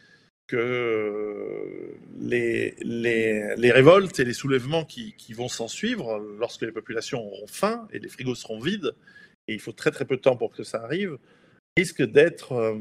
que 0.50 1.94
les, 2.18 2.74
les, 2.80 3.70
révoltes 3.72 4.18
et 4.18 4.24
les 4.24 4.32
soulèvements 4.32 4.84
qui, 4.84 5.32
vont 5.32 5.48
s'en 5.48 5.68
suivre 5.68 6.18
lorsque 6.38 6.62
les 6.62 6.72
populations 6.72 7.20
auront 7.20 7.46
faim 7.46 7.88
et 7.92 7.98
les 7.98 8.08
frigos 8.08 8.34
seront 8.34 8.60
vides 8.60 8.94
et 9.48 9.54
il 9.54 9.60
faut 9.60 9.72
très 9.72 9.90
très 9.90 10.04
peu 10.04 10.16
de 10.16 10.20
temps 10.20 10.36
pour 10.36 10.52
que 10.52 10.62
ça 10.62 10.82
arrive, 10.82 11.18
risque 11.76 12.02
d'être 12.02 12.76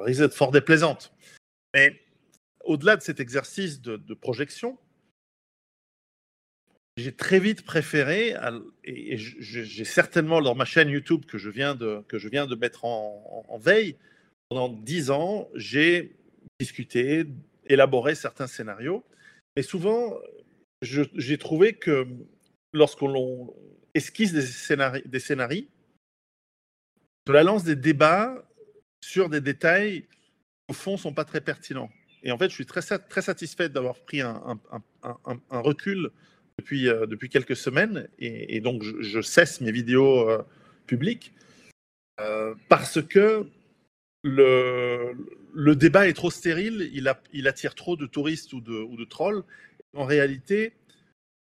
risque 0.00 0.20
d'être 0.20 0.34
fort 0.34 0.50
déplaisante. 0.50 1.12
Mais 1.74 2.00
au-delà 2.64 2.96
de 2.96 3.02
cet 3.02 3.20
exercice 3.20 3.80
de, 3.80 4.14
projection, 4.14 4.78
j'ai 6.96 7.12
très 7.12 7.40
vite 7.40 7.64
préféré, 7.64 8.34
et 8.84 9.16
j'ai 9.16 9.84
certainement 9.84 10.42
dans 10.42 10.54
ma 10.54 10.64
chaîne 10.64 10.88
YouTube 10.88 11.24
que 11.26 11.38
je 11.38 11.50
viens 11.50 11.74
de, 11.74 12.02
que 12.08 12.18
je 12.18 12.28
viens 12.28 12.46
de 12.46 12.54
mettre 12.54 12.84
en, 12.84 13.58
veille, 13.58 13.96
pendant 14.48 14.68
dix 14.68 15.10
ans, 15.10 15.48
j'ai 15.54 16.14
discuté, 16.62 17.26
élaboré 17.66 18.14
certains 18.14 18.46
scénarios. 18.46 19.04
Et 19.56 19.62
souvent, 19.62 20.18
j'ai 20.80 21.38
trouvé 21.38 21.74
que 21.74 22.06
lorsqu'on 22.72 23.54
esquisse 23.94 24.32
des 24.32 24.42
scénarios, 24.42 25.02
des 25.06 25.20
scénarios, 25.20 25.66
cela 27.26 27.42
lance 27.42 27.64
des 27.64 27.76
débats 27.76 28.44
sur 29.04 29.28
des 29.28 29.40
détails 29.40 30.02
qui, 30.02 30.18
au 30.68 30.72
fond, 30.72 30.92
ne 30.92 30.96
sont 31.06 31.14
pas 31.14 31.24
très 31.24 31.40
pertinents. 31.40 31.90
Et 32.22 32.30
en 32.32 32.38
fait, 32.38 32.48
je 32.48 32.54
suis 32.54 32.66
très, 32.66 32.82
très 32.82 33.22
satisfait 33.22 33.68
d'avoir 33.68 33.96
pris 34.00 34.20
un, 34.20 34.58
recul 35.50 36.10
depuis, 36.58 36.88
euh, 36.88 37.06
depuis 37.06 37.28
quelques 37.28 37.56
semaines. 37.56 38.08
Et, 38.18 38.60
donc, 38.60 38.82
je, 38.82 39.20
cesse 39.20 39.60
mes 39.60 39.72
vidéos 39.72 40.28
euh, 40.28 40.42
publiques 40.86 41.32
euh, 42.20 42.54
parce 42.68 43.02
que 43.02 43.46
le, 44.22 45.74
débat 45.74 46.08
est 46.08 46.12
trop 46.12 46.30
stérile, 46.30 46.90
il, 46.92 47.48
attire 47.48 47.74
trop 47.74 47.96
de 47.96 48.06
touristes 48.06 48.52
ou 48.52 48.60
de, 48.60 49.04
trolls. 49.04 49.42
En 49.94 50.04
réalité, 50.04 50.72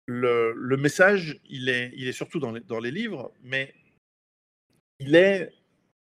le, 0.08 0.76
message, 0.78 1.40
il 1.50 1.70
est, 1.70 2.12
surtout 2.12 2.40
dans 2.40 2.52
les, 2.52 2.62
dans 2.62 2.80
les 2.80 2.92
livres, 2.92 3.32
mais 3.44 3.74
il 5.00 5.16
est, 5.16 5.52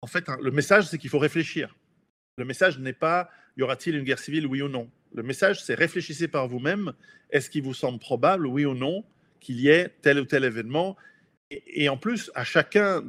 en 0.01 0.07
fait, 0.07 0.25
le 0.41 0.51
message, 0.51 0.89
c'est 0.89 0.99
qu'il 0.99 1.11
faut 1.11 1.19
réfléchir. 1.19 1.77
Le 2.39 2.45
message 2.45 2.79
n'est 2.79 2.93
pas 2.93 3.31
y 3.57 3.63
aura-t-il 3.63 3.97
une 3.97 4.05
guerre 4.05 4.19
civile, 4.19 4.47
oui 4.47 4.63
ou 4.63 4.69
non? 4.69 4.91
Le 5.15 5.23
message, 5.23 5.63
c'est 5.63 5.75
réfléchissez 5.75 6.29
par 6.29 6.49
vous-même. 6.49 6.93
Est-ce 7.31 7.51
qu'il 7.51 7.63
vous 7.63 7.75
semble 7.75 7.99
probable, 7.99 8.47
oui 8.47 8.65
ou 8.65 8.75
non, 8.75 9.05
qu'il 9.41 9.61
y 9.61 9.69
ait 9.69 9.91
tel 10.01 10.19
ou 10.21 10.25
tel 10.25 10.45
événement? 10.45 10.97
Et, 11.67 11.89
en 11.89 11.97
plus, 11.97 12.31
à 12.35 12.45
chacun, 12.45 13.03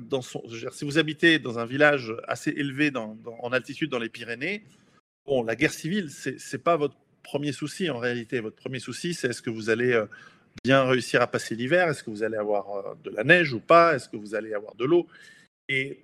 si 0.72 0.86
vous 0.86 0.98
habitez 0.98 1.40
dans 1.40 1.60
un 1.60 1.66
village 1.66 2.14
assez 2.28 2.52
élevé 2.52 2.92
en 2.96 3.52
altitude 3.52 3.90
dans 3.90 4.00
les 4.00 4.10
Pyrénées, 4.10 4.64
bon, 5.26 5.44
la 5.44 5.56
guerre 5.56 5.74
civile, 5.74 6.10
ce 6.10 6.30
n'est 6.30 6.62
pas 6.62 6.76
votre 6.76 6.96
premier 7.24 7.52
souci 7.52 7.90
en 7.90 7.98
réalité. 7.98 8.40
Votre 8.40 8.58
premier 8.58 8.80
souci, 8.80 9.14
c'est 9.14 9.30
est-ce 9.30 9.42
que 9.42 9.50
vous 9.50 9.70
allez 9.70 9.94
euh, 9.94 10.06
bien 10.64 10.84
réussir 10.84 11.22
à 11.22 11.28
passer 11.28 11.56
l'hiver? 11.56 11.88
Est-ce 11.88 12.04
que 12.04 12.10
vous 12.10 12.24
allez 12.24 12.38
avoir 12.38 12.70
euh, 12.76 12.94
de 13.04 13.10
la 13.10 13.24
neige 13.24 13.54
ou 13.54 13.60
pas? 13.60 13.96
Est-ce 13.96 14.10
que 14.10 14.18
vous 14.18 14.36
allez 14.36 14.54
avoir 14.54 14.76
de 14.76 14.86
l'eau? 14.86 15.08
Et 15.70 16.04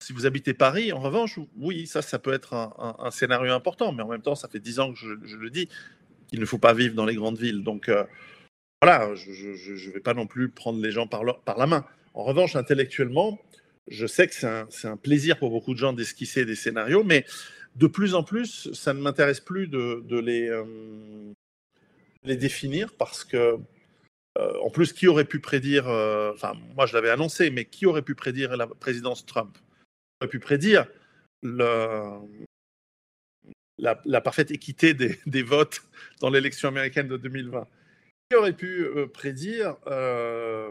si 0.00 0.12
vous 0.12 0.26
habitez 0.26 0.52
Paris, 0.52 0.92
en 0.92 1.00
revanche, 1.00 1.38
oui, 1.56 1.86
ça, 1.86 2.02
ça 2.02 2.18
peut 2.18 2.32
être 2.32 2.54
un, 2.54 3.10
scénario 3.10 3.52
important, 3.52 3.92
mais 3.92 4.02
en 4.02 4.08
même 4.08 4.22
temps, 4.22 4.34
ça 4.34 4.48
fait 4.48 4.58
dix 4.58 4.80
ans 4.80 4.92
que 4.92 4.98
je, 4.98 5.36
le 5.36 5.48
dis, 5.48 5.68
qu'il 6.28 6.40
ne 6.40 6.44
faut 6.44 6.58
pas 6.58 6.74
vivre 6.74 6.94
dans 6.94 7.06
les 7.06 7.14
grandes 7.14 7.38
villes. 7.38 7.62
Donc, 7.62 7.88
euh, 7.88 8.04
voilà, 8.82 9.14
je 9.14 9.30
ne 9.30 9.92
vais 9.92 10.00
pas 10.00 10.12
non 10.12 10.26
plus 10.26 10.48
prendre 10.48 10.82
les 10.82 10.90
gens 10.90 11.06
par, 11.06 11.22
la 11.24 11.66
main. 11.68 11.86
En 12.14 12.24
revanche, 12.24 12.56
intellectuellement, 12.56 13.40
je 13.86 14.08
sais 14.08 14.26
que 14.26 14.34
c'est 14.34 14.88
un, 14.88 14.96
plaisir 14.96 15.38
pour 15.38 15.50
beaucoup 15.50 15.72
de 15.72 15.78
gens 15.78 15.92
d'esquisser 15.92 16.44
des 16.44 16.56
scénarios, 16.56 17.04
mais 17.04 17.24
de 17.76 17.86
plus 17.86 18.16
en 18.16 18.24
plus, 18.24 18.72
ça 18.72 18.92
ne 18.92 19.00
m'intéresse 19.00 19.38
plus 19.38 19.68
de, 19.68 20.18
les, 20.18 20.48
euh, 20.48 20.64
les 22.24 22.34
définir 22.34 22.92
parce 22.94 23.22
que, 23.22 23.56
euh, 24.38 24.52
en 24.64 24.70
plus, 24.70 24.92
qui 24.92 25.06
aurait 25.06 25.26
pu 25.26 25.38
prédire, 25.38 25.86
enfin, 26.34 26.54
moi 26.74 26.86
je 26.86 26.94
l'avais 26.94 27.10
annoncé, 27.10 27.50
mais 27.50 27.66
qui 27.66 27.86
aurait 27.86 28.02
pu 28.02 28.16
prédire 28.16 28.56
la 28.56 28.66
présidence 28.66 29.24
Trump? 29.24 29.56
Pu 30.28 30.40
prédire 30.40 30.88
la, 31.44 32.20
parfaite 34.24 34.50
équité 34.50 34.92
des, 34.92 35.42
votes 35.44 35.82
dans 36.20 36.30
l'élection 36.30 36.68
américaine 36.68 37.06
de 37.06 37.16
2020. 37.16 37.64
Aurait 38.34 38.54
pu 38.54 38.84
euh, 38.84 39.06
prédire 39.06 39.76
euh, 39.86 40.70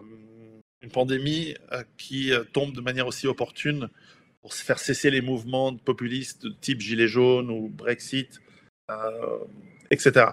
une 0.82 0.89
pandémie 0.89 1.54
euh, 1.71 1.84
qui 1.97 2.32
tombe 2.54 2.74
de 2.74 2.82
manière 2.82 3.06
aussi 3.06 3.28
opportune 3.28 3.89
pour 4.41 4.54
faire 4.54 4.80
cesser 4.80 5.12
les 5.12 5.21
mouvements 5.21 5.76
populistes 5.76 6.47
type 6.60 6.82
Gilets 6.82 7.08
jaunes 7.08 7.52
ou 7.52 7.69
Brexit, 7.69 8.41
etc. 9.91 10.32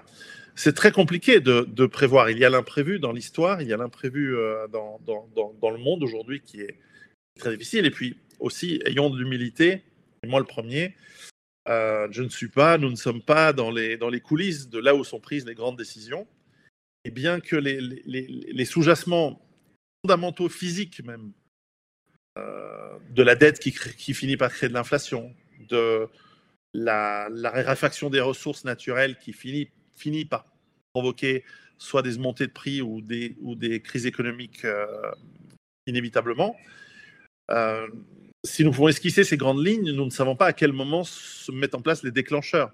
C'est 0.54 0.74
très 0.74 0.90
compliqué 0.90 1.40
de, 1.40 1.86
prévoir. 1.86 2.30
Il 2.30 2.38
y 2.38 2.44
a 2.46 2.50
l'imprévu 2.50 2.98
dans 2.98 3.12
l'histoire, 3.12 3.60
il 3.60 3.68
y 3.68 3.74
a 3.74 3.76
l'imprévu 3.76 4.34
dans, 4.72 4.98
dans, 5.04 5.70
le 5.70 5.78
monde 5.78 6.02
aujourd'hui 6.02 6.40
qui 6.40 6.62
est 6.62 6.78
très 7.38 7.50
difficile. 7.50 7.84
Et 7.84 7.90
puis, 7.90 8.16
aussi, 8.40 8.80
ayons 8.86 9.10
de 9.10 9.18
l'humilité, 9.18 9.82
et 10.22 10.26
moi 10.26 10.40
le 10.40 10.46
premier, 10.46 10.96
je 11.66 12.22
ne 12.22 12.30
suis 12.30 12.48
pas, 12.48 12.78
nous 12.78 12.90
ne 12.90 12.96
sommes 12.96 13.22
pas 13.22 13.52
dans 13.52 13.70
les, 13.70 13.98
dans 13.98 14.08
les 14.08 14.20
coulisses 14.20 14.70
de 14.70 14.78
là 14.78 14.94
où 14.94 15.04
sont 15.04 15.20
prises 15.20 15.44
les 15.44 15.54
grandes 15.54 15.76
décisions. 15.76 16.26
Et 17.04 17.10
bien 17.10 17.40
que 17.40 17.56
les, 17.56 18.64
sous-jacements 18.64 19.40
fondamentaux 20.04 20.48
physiques 20.48 21.02
même 21.04 21.32
euh, 22.36 22.98
de 23.10 23.22
la 23.22 23.34
dette 23.34 23.58
qui, 23.60 24.14
finit 24.14 24.36
par 24.36 24.50
créer 24.50 24.68
de 24.68 24.74
l'inflation, 24.74 25.34
de 25.68 26.08
la, 26.74 27.28
la, 27.30 27.74
des 28.10 28.20
ressources 28.20 28.64
naturelles 28.64 29.16
qui 29.18 29.32
finit, 29.32 30.24
par 30.24 30.46
provoquer 30.92 31.44
soit 31.78 32.02
des 32.02 32.18
montées 32.18 32.46
de 32.46 32.52
prix 32.52 32.82
ou 32.82 33.00
des, 33.00 33.82
crises 33.82 34.06
économiques 34.06 34.64
euh, 34.64 34.86
inévitablement, 35.86 36.56
si 38.44 38.64
nous 38.64 38.70
pouvons 38.70 38.88
esquisser 38.88 39.24
ces 39.24 39.36
grandes 39.36 39.64
lignes, 39.64 39.92
nous 39.92 40.04
ne 40.04 40.10
savons 40.10 40.36
pas 40.36 40.46
à 40.46 40.52
quel 40.52 40.72
moment 40.72 41.04
se 41.04 41.50
mettent 41.52 41.74
en 41.74 41.82
place 41.82 42.02
les 42.02 42.10
déclencheurs. 42.10 42.72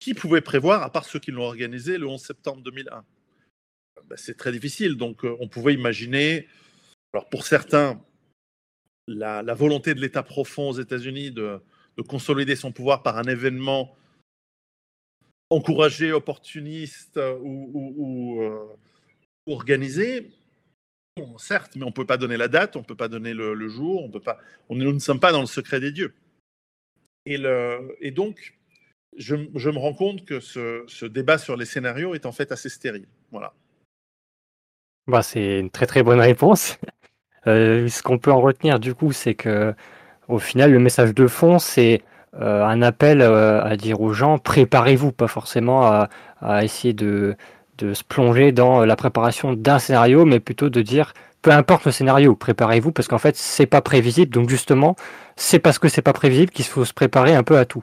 Qui 0.00 0.14
pouvait 0.14 0.40
prévoir, 0.40 0.82
à 0.82 0.90
part 0.90 1.04
ceux 1.04 1.18
qui 1.18 1.30
l'ont 1.30 1.44
organisé 1.44 1.98
le 1.98 2.06
11 2.08 2.20
septembre 2.20 2.62
2001 2.62 3.04
ben, 4.06 4.16
C'est 4.16 4.36
très 4.36 4.50
difficile. 4.50 4.96
Donc, 4.96 5.24
euh, 5.24 5.36
on 5.40 5.48
pouvait 5.48 5.74
imaginer, 5.74 6.48
alors 7.12 7.28
pour 7.28 7.44
certains, 7.44 8.02
la, 9.06 9.42
volonté 9.54 9.94
de 9.94 10.00
l'État 10.00 10.22
profond 10.22 10.70
aux 10.70 10.80
États-Unis 10.80 11.30
de, 11.30 11.60
consolider 12.08 12.56
son 12.56 12.72
pouvoir 12.72 13.02
par 13.02 13.18
un 13.18 13.24
événement 13.24 13.94
encouragé, 15.50 16.12
opportuniste 16.12 17.18
euh, 17.18 17.38
ou, 17.42 18.40
euh, 18.40 18.74
organisé 19.46 20.30
certes, 21.38 21.76
mais 21.76 21.82
on 21.82 21.88
ne 21.88 21.92
peut 21.92 22.06
pas 22.06 22.16
donner 22.16 22.38
la 22.38 22.48
date, 22.48 22.76
on 22.76 22.80
ne 22.80 22.84
peut 22.84 22.96
pas 22.96 23.08
donner 23.08 23.34
le, 23.34 23.68
jour, 23.68 24.02
on 24.02 24.10
peut 24.10 24.20
pas, 24.20 24.38
on, 24.70 24.76
nous 24.76 24.92
ne 24.92 24.98
sommes 24.98 25.20
pas 25.20 25.32
dans 25.32 25.40
le 25.40 25.46
secret 25.46 25.80
des 25.80 25.92
dieux. 25.92 26.14
Et, 27.26 28.10
donc, 28.10 28.58
je, 29.16 29.34
me 29.34 29.78
rends 29.78 29.94
compte 29.94 30.24
que 30.24 30.40
ce, 30.40 31.06
débat 31.06 31.38
sur 31.38 31.56
les 31.56 31.64
scénarios 31.64 32.14
est 32.14 32.26
en 32.26 32.32
fait 32.32 32.52
assez 32.52 32.68
stérile. 32.68 33.06
Voilà. 33.30 33.52
Bah, 35.06 35.22
c'est 35.22 35.58
une 35.58 35.70
très 35.70 35.86
très 35.86 36.02
bonne 36.02 36.20
réponse. 36.20 36.78
Euh, 37.46 37.88
ce 37.88 38.02
qu'on 38.02 38.18
peut 38.18 38.30
en 38.30 38.40
retenir 38.42 38.78
du 38.78 38.92
coup, 38.92 39.12
c'est 39.12 39.32
que 39.32 39.74
au 40.28 40.38
final, 40.38 40.72
le 40.72 40.78
message 40.78 41.14
de 41.14 41.26
fond, 41.26 41.58
c'est 41.58 42.02
euh, 42.38 42.62
un 42.62 42.82
appel 42.82 43.22
euh, 43.22 43.64
à 43.64 43.78
dire 43.78 44.02
aux 44.02 44.12
gens 44.12 44.36
préparez-vous, 44.36 45.10
pas 45.10 45.26
forcément 45.26 46.06
à 46.42 46.64
essayer 46.64 46.92
de, 46.92 47.34
de 47.78 47.94
se 47.94 48.04
plonger 48.04 48.52
dans 48.52 48.84
la 48.84 48.94
préparation 48.94 49.54
d'un 49.54 49.78
scénario, 49.78 50.26
mais 50.26 50.38
plutôt 50.38 50.68
de 50.68 50.82
dire 50.82 51.14
peu 51.42 51.50
importe 51.50 51.84
le 51.86 51.92
scénario, 51.92 52.34
préparez-vous 52.34 52.92
parce 52.92 53.08
qu'en 53.08 53.18
fait 53.18 53.36
c'est 53.36 53.66
pas 53.66 53.80
prévisible. 53.80 54.32
Donc 54.32 54.48
justement, 54.48 54.96
c'est 55.36 55.58
parce 55.58 55.78
que 55.78 55.88
c'est 55.88 56.02
pas 56.02 56.12
prévisible 56.12 56.50
qu'il 56.50 56.64
faut 56.64 56.84
se 56.84 56.92
préparer 56.92 57.34
un 57.34 57.42
peu 57.42 57.58
à 57.58 57.64
tout. 57.64 57.82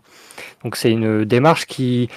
Donc 0.64 0.76
c'est 0.76 0.92
une 0.92 1.26
démarche 1.26 1.66
qui 1.66 2.10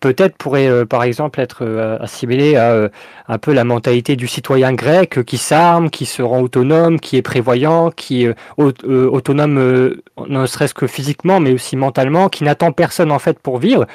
peut-être 0.00 0.36
pourrait 0.36 0.68
euh, 0.68 0.86
par 0.86 1.02
exemple 1.02 1.40
être 1.40 1.58
euh, 1.62 1.98
assimilée 2.00 2.56
à 2.56 2.72
euh, 2.72 2.88
un 3.28 3.38
peu 3.38 3.52
la 3.52 3.64
mentalité 3.64 4.16
du 4.16 4.26
citoyen 4.26 4.72
grec 4.72 5.24
qui 5.24 5.38
s'arme, 5.38 5.90
qui 5.90 6.06
se 6.06 6.22
rend 6.22 6.40
autonome, 6.40 6.98
qui 6.98 7.16
est 7.16 7.22
prévoyant, 7.22 7.90
qui 7.90 8.24
est 8.24 8.34
autonome 8.56 9.96
ne 10.28 10.46
serait-ce 10.46 10.74
que 10.74 10.86
physiquement 10.86 11.40
mais 11.40 11.52
aussi 11.52 11.76
mentalement, 11.76 12.28
qui 12.28 12.44
n'attend 12.44 12.72
personne 12.72 13.12
en 13.12 13.18
fait 13.18 13.38
pour 13.38 13.58
vivre 13.58 13.86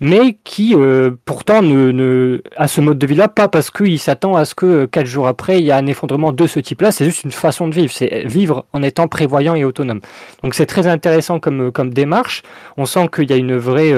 mais 0.00 0.38
qui 0.44 0.74
euh, 0.74 1.10
pourtant 1.26 1.60
ne, 1.62 1.92
ne, 1.92 2.42
a 2.56 2.68
ce 2.68 2.80
mode 2.80 2.98
de 2.98 3.06
vie-là, 3.06 3.28
pas 3.28 3.48
parce 3.48 3.70
qu'il 3.70 3.98
s'attend 3.98 4.34
à 4.34 4.46
ce 4.46 4.54
que 4.54 4.66
euh, 4.66 4.86
quatre 4.86 5.06
jours 5.06 5.28
après, 5.28 5.58
il 5.60 5.66
y 5.66 5.70
a 5.70 5.76
un 5.76 5.86
effondrement 5.86 6.32
de 6.32 6.46
ce 6.46 6.58
type-là, 6.58 6.90
c'est 6.90 7.04
juste 7.04 7.24
une 7.24 7.32
façon 7.32 7.68
de 7.68 7.74
vivre, 7.74 7.92
c'est 7.92 8.24
vivre 8.26 8.64
en 8.72 8.82
étant 8.82 9.08
prévoyant 9.08 9.54
et 9.54 9.64
autonome. 9.64 10.00
Donc 10.42 10.54
c'est 10.54 10.66
très 10.66 10.86
intéressant 10.86 11.38
comme, 11.38 11.68
euh, 11.68 11.70
comme 11.70 11.92
démarche, 11.92 12.42
on 12.78 12.86
sent 12.86 13.08
qu'il 13.14 13.30
y 13.30 13.32
a 13.34 13.36
une 13.36 13.56
vraie... 13.56 13.94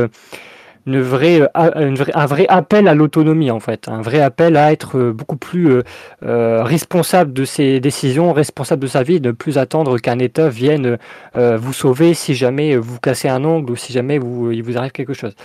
Une 0.85 1.01
vraie, 1.01 1.49
un 1.55 2.27
vrai 2.27 2.45
appel 2.49 2.89
à 2.89 2.95
l'autonomie 2.97 3.53
en 3.53 3.61
fait, 3.61 3.87
un 3.87 4.03
vrai 4.03 4.21
appel 4.21 4.57
à 4.57 4.73
être 4.73 5.13
beaucoup 5.13 5.37
plus 5.37 5.81
responsable 6.21 7.33
de 7.33 7.45
ses 7.45 7.79
décisions, 7.79 8.33
responsable 8.33 8.83
de 8.83 8.89
sa 8.89 9.05
vie, 9.05 9.21
ne 9.21 9.31
plus 9.31 9.59
attendre 9.59 10.01
qu'un 10.01 10.19
État 10.19 10.49
vienne 10.49 10.99
vous 11.37 11.73
sauver 11.73 12.15
si 12.15 12.35
jamais 12.35 12.75
vous 12.77 12.99
cassez 12.99 13.29
un 13.29 13.45
ongle 13.45 13.71
ou 13.71 13.77
si 13.77 13.93
jamais 13.93 14.19
vous, 14.19 14.51
il 14.51 14.65
vous 14.65 14.77
arrive 14.77 14.91
quelque 14.91 15.15
chose. 15.15 15.37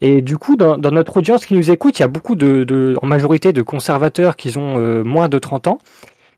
Et 0.00 0.22
du 0.22 0.38
coup, 0.38 0.56
dans, 0.56 0.76
notre 0.76 1.18
audience 1.18 1.46
qui 1.46 1.54
nous 1.54 1.70
écoute, 1.70 1.98
il 1.98 2.02
y 2.02 2.04
a 2.04 2.08
beaucoup 2.08 2.34
de, 2.34 2.96
en 3.00 3.06
majorité 3.06 3.52
de 3.52 3.62
conservateurs 3.62 4.36
qui 4.36 4.56
ont 4.58 4.78
euh, 4.78 5.02
moins 5.02 5.28
de 5.28 5.38
30 5.38 5.68
ans. 5.68 5.78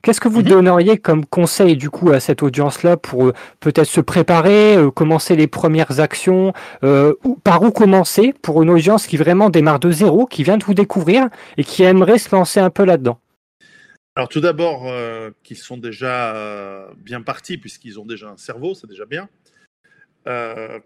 Qu'est-ce 0.07 0.21
que 0.21 0.29
vous 0.29 0.43
mhm. 0.43 0.49
donneriez 0.49 0.99
comme 0.99 1.27
conseil 1.27 1.77
du 1.77 1.91
coup 1.91 2.13
à 2.13 2.21
cette 2.21 2.41
audience-là 2.45 2.97
pour 2.97 3.27
euh, 3.27 3.33
peut-être 3.59 3.89
se 3.89 4.01
préparer, 4.01 4.77
euh, 4.77 4.93
commencer 4.93 5.35
les 5.35 5.49
premières 5.49 5.99
actions, 5.99 6.53
euh, 6.85 7.15
ou, 7.25 7.35
par 7.35 7.61
où 7.63 7.73
commencer 7.73 8.33
pour 8.41 8.63
une 8.63 8.71
audience 8.71 9.09
qui 9.09 9.17
vraiment 9.17 9.51
démarre 9.51 9.81
de 9.81 9.91
zéro, 9.91 10.27
qui 10.27 10.45
vient 10.45 10.59
de 10.59 10.65
vous 10.65 10.75
découvrir 10.75 11.29
et 11.57 11.65
qui 11.65 11.83
aimerait 11.83 12.19
se 12.19 12.33
lancer 12.33 12.61
un 12.61 12.71
peu 12.71 12.85
là-dedans? 12.85 13.19
Alors 14.15 14.29
tout 14.29 14.41
d'abord, 14.41 14.91
qu'ils 15.43 15.59
sont 15.59 15.77
déjà 15.77 16.87
bien 16.97 17.21
partis 17.21 17.59
puisqu'ils 17.59 17.99
ont 17.99 18.07
déjà 18.07 18.29
un 18.31 18.37
cerveau, 18.37 18.75
c'est 18.75 18.87
déjà 18.87 19.05
bien. 19.05 19.29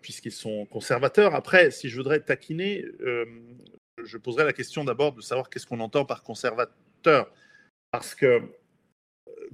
Puisqu'ils 0.03 0.33
sont 0.33 0.66
conservateurs. 0.66 1.35
Après, 1.35 1.70
si 1.70 1.88
je 1.88 1.96
voudrais 1.96 2.20
taquiner, 2.20 2.85
je 4.03 4.16
poserais 4.18 4.44
la 4.44 4.53
question 4.53 4.85
d'abord 4.85 5.12
de 5.12 5.20
savoir 5.20 5.48
qu'est-ce 5.50 5.66
qu'on 5.66 5.81
entend 5.81 6.05
par 6.05 6.22
conservateur. 6.22 7.33
Parce 7.90 8.14
que 8.14 8.42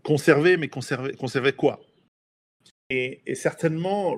conserver, 0.02 0.56
mais 0.56 0.68
conserver, 0.68 1.14
conserver 1.14 1.52
quoi? 1.52 1.80
Et, 2.90 3.34
certainement, 3.34 4.16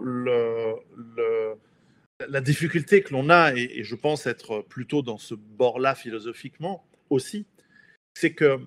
la 2.29 2.41
difficulté 2.41 3.03
que 3.03 3.13
l'on 3.13 3.31
a, 3.31 3.55
et, 3.55 3.83
je 3.85 3.95
pense 3.95 4.27
être 4.27 4.63
plutôt 4.63 5.03
dans 5.03 5.19
ce 5.19 5.35
bord-là 5.35 5.95
philosophiquement 5.95 6.87
aussi, 7.11 7.47
c'est 8.15 8.35
que 8.35 8.61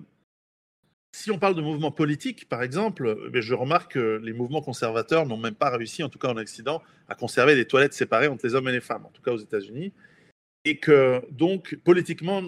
si 1.14 1.30
on 1.30 1.38
parle 1.38 1.54
de 1.54 1.60
mouvements 1.60 1.92
politiques, 1.92 2.48
par 2.48 2.62
exemple, 2.62 3.30
eh 3.32 3.42
je 3.42 3.54
remarque 3.54 3.92
que 3.92 4.20
les 4.22 4.32
mouvements 4.32 4.62
conservateurs 4.62 5.26
n'ont 5.26 5.36
même 5.36 5.54
pas 5.54 5.70
réussi, 5.70 6.02
en 6.02 6.08
tout 6.08 6.18
cas 6.18 6.28
en 6.28 6.36
Occident, 6.36 6.82
à 7.08 7.14
conserver 7.14 7.54
des 7.54 7.66
toilettes 7.66 7.92
séparées 7.92 8.28
entre 8.28 8.46
les 8.46 8.54
hommes 8.54 8.68
et 8.68 8.72
les 8.72 8.80
femmes, 8.80 9.04
en 9.04 9.10
tout 9.10 9.22
cas 9.22 9.32
aux 9.32 9.38
États-Unis. 9.38 9.92
Et 10.64 10.78
que 10.78 11.22
donc, 11.30 11.76
politiquement, 11.84 12.42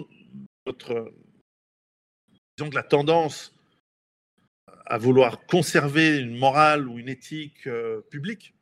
notre, 0.65 1.13
la 2.73 2.83
tendance 2.83 3.53
à 4.85 4.97
vouloir 4.97 5.45
conserver 5.45 6.19
une 6.19 6.37
morale 6.37 6.87
ou 6.87 6.97
une 6.97 7.09
éthique 7.09 7.67
euh, 7.67 8.01
publique 8.09 8.53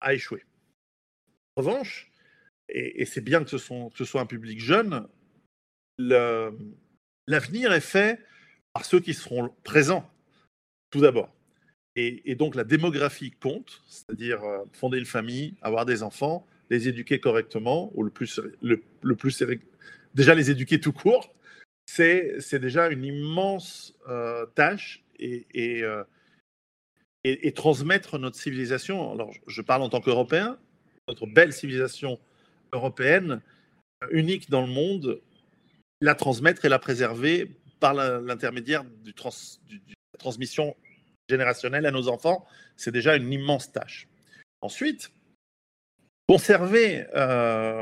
a 0.00 0.14
échoué. 0.14 0.42
En 1.56 1.62
revanche, 1.62 2.10
et, 2.68 3.04
c'est 3.04 3.20
bien 3.20 3.44
que 3.44 3.50
ce, 3.50 3.58
soit 3.58 4.20
un 4.20 4.26
public 4.26 4.58
jeune, 4.58 5.06
l'avenir 5.98 7.72
est 7.72 7.80
fait 7.80 8.18
par 8.74 8.84
ceux 8.84 9.00
qui 9.00 9.14
seront 9.14 9.50
présents, 9.62 10.10
tout 10.90 11.00
d'abord. 11.00 11.32
Et, 11.96 12.34
donc 12.34 12.56
la 12.56 12.64
démographie 12.64 13.30
compte, 13.30 13.80
c'est-à-dire 13.86 14.42
euh, 14.42 14.64
fonder 14.72 14.98
une 14.98 15.06
famille, 15.06 15.54
avoir 15.62 15.86
des 15.86 16.02
enfants, 16.02 16.44
les 16.68 16.88
éduquer 16.88 17.20
correctement, 17.20 17.92
ou 17.94 18.02
le 18.02 18.10
plus, 18.10 18.40
le, 18.60 18.82
plus 19.14 19.44
déjà 20.14 20.34
les 20.34 20.50
éduquer 20.50 20.80
tout 20.80 20.92
court, 20.92 21.32
c'est 21.86 22.54
déjà 22.54 22.88
une 22.88 23.04
immense 23.04 23.96
euh, 24.08 24.44
tâche 24.56 25.04
euh, 25.22 26.04
et, 27.22 27.46
et, 27.46 27.52
transmettre 27.52 28.18
notre 28.18 28.36
civilisation. 28.36 29.12
Alors, 29.12 29.30
je 29.46 29.62
parle 29.62 29.82
en 29.82 29.88
tant 29.88 30.00
qu'Européen, 30.00 30.58
notre 31.06 31.26
belle 31.26 31.52
civilisation 31.52 32.18
européenne, 32.72 33.40
unique 34.10 34.50
dans 34.50 34.62
le 34.62 34.72
monde, 34.72 35.20
la 36.00 36.16
transmettre 36.16 36.64
et 36.64 36.68
la 36.68 36.80
préserver 36.80 37.50
par 37.84 37.92
l'intermédiaire 37.92 38.82
du, 38.82 39.12
de 39.12 39.76
la 40.14 40.18
transmission 40.18 40.74
générationnelle 41.28 41.84
à 41.84 41.90
nos 41.90 42.08
enfants, 42.08 42.46
c'est 42.78 42.90
déjà 42.90 43.14
une 43.14 43.30
immense 43.30 43.72
tâche. 43.72 44.08
Ensuite, 44.62 45.12
conserver 46.26 47.04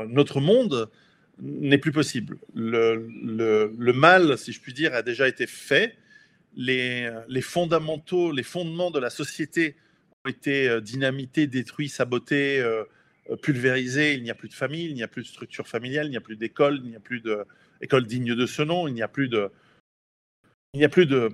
notre 0.09 0.41
monde, 0.41 0.91
n'est 1.39 1.77
plus 1.77 1.93
possible. 1.93 2.37
Le, 2.53 3.07
le, 3.77 3.93
mal, 3.93 4.37
si 4.37 4.51
je 4.51 4.59
puis 4.59 4.73
dire, 4.73 4.93
a 4.93 5.03
déjà 5.03 5.25
été 5.29 5.47
fait. 5.47 5.95
Les, 6.53 7.09
les, 7.29 7.41
fondamentaux, 7.41 8.33
les 8.33 8.43
fondements 8.43 8.91
de 8.91 8.99
la 8.99 9.09
société 9.09 9.77
ont 10.25 10.29
été 10.29 10.67
euh, 10.67 10.81
dynamités, 10.81 11.47
détruits, 11.47 11.87
sabotés, 11.87 12.59
euh, 12.59 12.83
pulvérisés. 13.41 14.15
Il 14.15 14.23
n'y 14.23 14.31
a 14.31 14.35
plus 14.35 14.49
de 14.49 14.53
famille, 14.53 14.87
il 14.87 14.95
n'y 14.95 15.03
a 15.03 15.07
plus 15.07 15.23
de 15.23 15.27
structure 15.27 15.65
familiale, 15.65 16.07
il 16.07 16.11
n'y 16.11 16.17
a 16.17 16.21
plus 16.21 16.35
d'école, 16.35 16.81
il 16.83 16.89
n'y 16.89 16.95
a 16.97 16.99
plus 16.99 17.23
d'école 17.79 18.05
digne 18.05 18.35
de 18.35 18.45
ce 18.45 18.61
nom, 18.63 18.89
il 18.89 18.93
n'y 18.93 19.01
a 19.01 19.07
plus 19.07 19.29
de, 19.29 19.49
il 20.73 20.79
n'y 20.79 20.85
a 20.85 20.89
plus 20.89 21.05
de, 21.05 21.29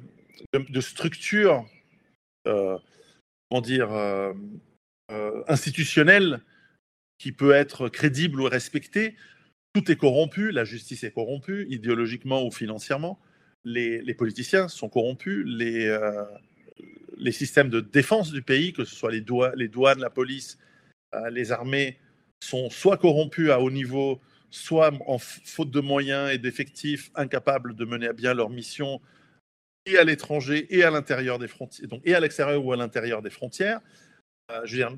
structure, 0.79 1.65
euh, 2.47 2.77
comment 3.49 3.61
dire, 3.61 3.91
euh, 3.91 4.33
institutionnelle 5.47 6.41
qui 7.17 7.31
peut 7.31 7.51
être 7.51 7.89
crédible 7.89 8.41
ou 8.41 8.45
respectée 8.45 9.15
tout 9.73 9.91
est 9.91 9.95
corrompu, 9.95 10.51
la 10.51 10.63
justice 10.63 11.03
est 11.03 11.11
corrompue, 11.11 11.67
idéologiquement 11.69 12.43
ou 12.45 12.51
financièrement. 12.51 13.19
Les, 13.63 14.13
politiciens 14.13 14.67
sont 14.67 14.89
corrompus, 14.89 15.45
les, 15.45 15.85
euh, 15.85 16.25
systèmes 17.31 17.69
de 17.69 17.79
défense 17.79 18.31
du 18.31 18.41
pays, 18.41 18.73
que 18.73 18.83
ce 18.83 18.95
soit 18.95 19.11
les, 19.11 19.21
douanes, 19.21 19.99
la 19.99 20.09
police, 20.09 20.57
euh, 21.13 21.29
les 21.29 21.51
armées, 21.51 21.99
sont 22.43 22.69
soit 22.69 22.97
corrompus 22.97 23.51
à 23.51 23.59
haut 23.59 23.69
niveau, 23.69 24.19
soit 24.49 24.91
en 25.05 25.19
faute 25.19 25.69
de 25.69 25.81
moyens 25.81 26.31
et 26.31 26.39
d'effectifs, 26.39 27.11
incapables 27.13 27.75
de 27.75 27.85
mener 27.85 28.07
à 28.07 28.13
bien 28.13 28.33
leur 28.33 28.49
mission, 28.49 28.99
à 29.97 30.03
l'étranger 30.03 30.67
et 30.69 30.83
à 30.83 30.91
l'intérieur 30.91 31.39
des 31.39 31.47
frontières, 31.47 31.87
donc 31.87 32.01
et 32.05 32.15
à 32.15 32.19
l'extérieur 32.19 32.63
ou 32.63 32.73
à 32.73 32.77
l'intérieur 32.77 33.21
des 33.21 33.29
frontières. 33.29 33.79
Euh, 34.51 34.61
je 34.65 34.77
veux 34.77 34.77
dire, 34.77 34.97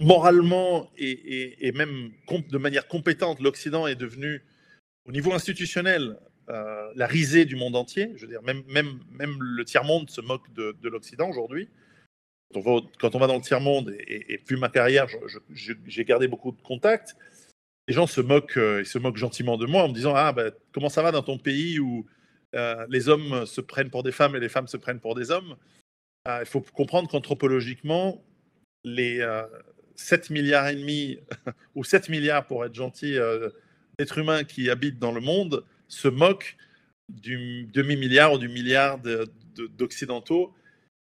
moralement 0.00 0.90
et, 0.98 1.72
même 1.72 2.10
de 2.30 2.58
manière 2.58 2.88
compétente, 2.88 3.40
l'Occident 3.40 3.86
est 3.86 3.94
devenu, 3.94 4.42
au 5.06 5.12
niveau 5.12 5.32
institutionnel, 5.32 6.16
euh, 6.48 6.92
la 6.94 7.06
risée 7.06 7.44
du 7.44 7.56
monde 7.56 7.76
entier. 7.76 8.12
Je 8.16 8.22
veux 8.22 8.28
dire, 8.28 8.42
même, 8.42 8.62
même, 8.68 9.00
même 9.10 9.36
le 9.40 9.64
tiers-monde 9.64 10.10
se 10.10 10.20
moque 10.20 10.52
de, 10.54 10.88
l'Occident 10.88 11.28
aujourd'hui. 11.28 11.68
Quand, 12.54 13.14
on 13.14 13.18
va 13.18 13.26
dans 13.26 13.36
le 13.36 13.42
tiers-monde, 13.42 13.94
et, 14.06 14.34
et, 14.34 14.38
puis 14.38 14.56
ma 14.56 14.68
carrière, 14.68 15.06
j'ai 15.52 16.04
gardé 16.04 16.28
beaucoup 16.28 16.52
de 16.52 16.62
contacts, 16.62 17.16
les 17.88 17.94
gens 17.94 18.06
se 18.06 18.20
moquent, 18.20 18.56
euh, 18.56 18.82
ils 18.82 18.86
se 18.86 18.98
moquent 18.98 19.16
gentiment 19.16 19.56
de 19.56 19.66
moi 19.66 19.84
en 19.84 19.88
me 19.88 19.94
disant 19.94 20.14
Ah, 20.14 20.32
ben, 20.32 20.52
comment 20.72 20.88
ça 20.88 21.02
va 21.02 21.12
dans 21.12 21.22
ton 21.22 21.38
pays 21.38 21.78
où 21.78 22.06
les 22.88 23.08
hommes 23.08 23.46
se 23.46 23.60
prennent 23.60 23.90
pour 23.90 24.02
des 24.02 24.12
femmes 24.12 24.34
et 24.36 24.40
les 24.40 24.48
femmes 24.48 24.68
se 24.68 24.76
prennent 24.76 25.00
pour 25.00 25.14
des 25.14 25.30
hommes 25.30 25.56
Il 26.26 26.46
faut 26.46 26.60
comprendre 26.60 27.08
qu'anthropologiquement, 27.08 28.24
les, 28.84 29.22
7 29.96 30.30
milliards 30.30 30.68
et 30.68 30.76
demi, 30.76 31.18
ou 31.74 31.84
7 31.84 32.08
milliards 32.08 32.46
pour 32.46 32.64
être 32.64 32.74
gentil, 32.74 33.16
euh, 33.16 33.50
d'êtres 33.98 34.18
humains 34.18 34.44
qui 34.44 34.70
habitent 34.70 34.98
dans 34.98 35.12
le 35.12 35.20
monde 35.20 35.64
se 35.88 36.08
moquent 36.08 36.56
du 37.08 37.68
demi-milliard 37.72 38.32
ou 38.32 38.38
du 38.38 38.48
milliard 38.48 38.98
d'Occidentaux 39.78 40.52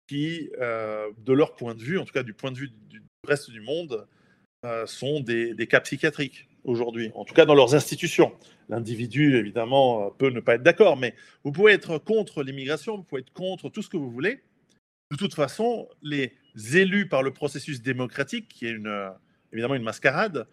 qui, 0.08 0.50
euh, 0.60 1.10
de 1.18 1.32
leur 1.32 1.56
point 1.56 1.74
de 1.74 1.82
vue, 1.82 1.98
en 1.98 2.04
tout 2.04 2.12
cas 2.12 2.22
du 2.22 2.34
point 2.34 2.52
de 2.52 2.58
vue 2.58 2.70
du 2.88 3.02
reste 3.26 3.50
du 3.50 3.60
monde, 3.60 4.06
euh, 4.64 4.86
sont 4.86 5.20
des, 5.20 5.54
des, 5.54 5.66
cas 5.66 5.80
psychiatriques 5.80 6.48
aujourd'hui, 6.62 7.10
en 7.14 7.24
tout 7.24 7.34
cas 7.34 7.46
dans 7.46 7.54
leurs 7.54 7.74
institutions. 7.74 8.32
L'individu, 8.68 9.36
évidemment, 9.36 10.10
peut 10.10 10.30
ne 10.30 10.40
pas 10.40 10.54
être 10.54 10.62
d'accord, 10.62 10.96
mais 10.96 11.14
vous 11.44 11.52
pouvez 11.52 11.72
être 11.72 11.98
contre 11.98 12.42
l'immigration, 12.42 12.96
vous 12.96 13.02
pouvez 13.02 13.20
être 13.20 13.32
contre 13.32 13.68
tout 13.68 13.82
ce 13.82 13.88
que 13.88 13.96
vous 13.96 14.10
voulez. 14.10 14.40
De 15.10 15.16
toute 15.16 15.34
façon, 15.34 15.88
les 16.02 16.32
élus 16.74 17.08
par 17.08 17.22
le 17.22 17.32
processus 17.32 17.82
démocratique, 17.82 18.48
qui 18.48 18.66
est 18.66 18.86
euh, 18.86 19.10
évidemment 19.52 19.74
une 19.74 19.82
mascarade, 19.82 20.46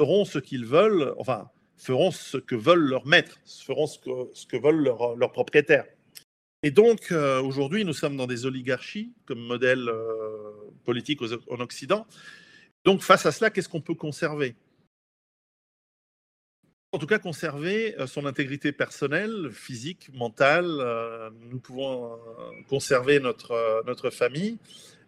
feront 0.00 0.24
ce 0.24 0.38
qu'ils 0.38 0.64
veulent, 0.64 1.14
enfin, 1.18 1.50
feront 1.76 2.10
ce 2.10 2.38
que 2.38 2.54
veulent 2.54 2.88
leurs 2.88 3.06
maîtres, 3.06 3.38
feront 3.64 3.86
ce 3.86 3.98
que, 3.98 4.56
veulent 4.56 4.82
leurs 4.82 5.32
propriétaires. 5.32 5.84
Et 6.62 6.70
donc, 6.70 7.12
euh, 7.12 7.40
aujourd'hui, 7.40 7.84
nous 7.84 7.92
sommes 7.92 8.16
dans 8.16 8.26
des 8.26 8.44
oligarchies 8.46 9.12
comme 9.26 9.38
modèle 9.38 9.88
euh, 9.88 10.52
politique 10.84 11.20
en 11.22 11.60
Occident. 11.60 12.06
Donc, 12.84 13.02
face 13.02 13.26
à 13.26 13.32
cela, 13.32 13.50
qu'est-ce 13.50 13.68
qu'on 13.68 13.80
peut 13.80 13.94
conserver? 13.94 14.56
En 16.92 16.98
tout 16.98 17.06
cas 17.06 17.18
conserver 17.18 17.94
son 18.06 18.24
intégrité 18.24 18.72
personnelle, 18.72 19.50
physique, 19.52 20.10
mentale. 20.14 21.32
Nous 21.50 21.58
pouvons 21.58 22.18
conserver 22.68 23.20
notre, 23.20 23.82
notre 23.86 24.10
famille 24.10 24.58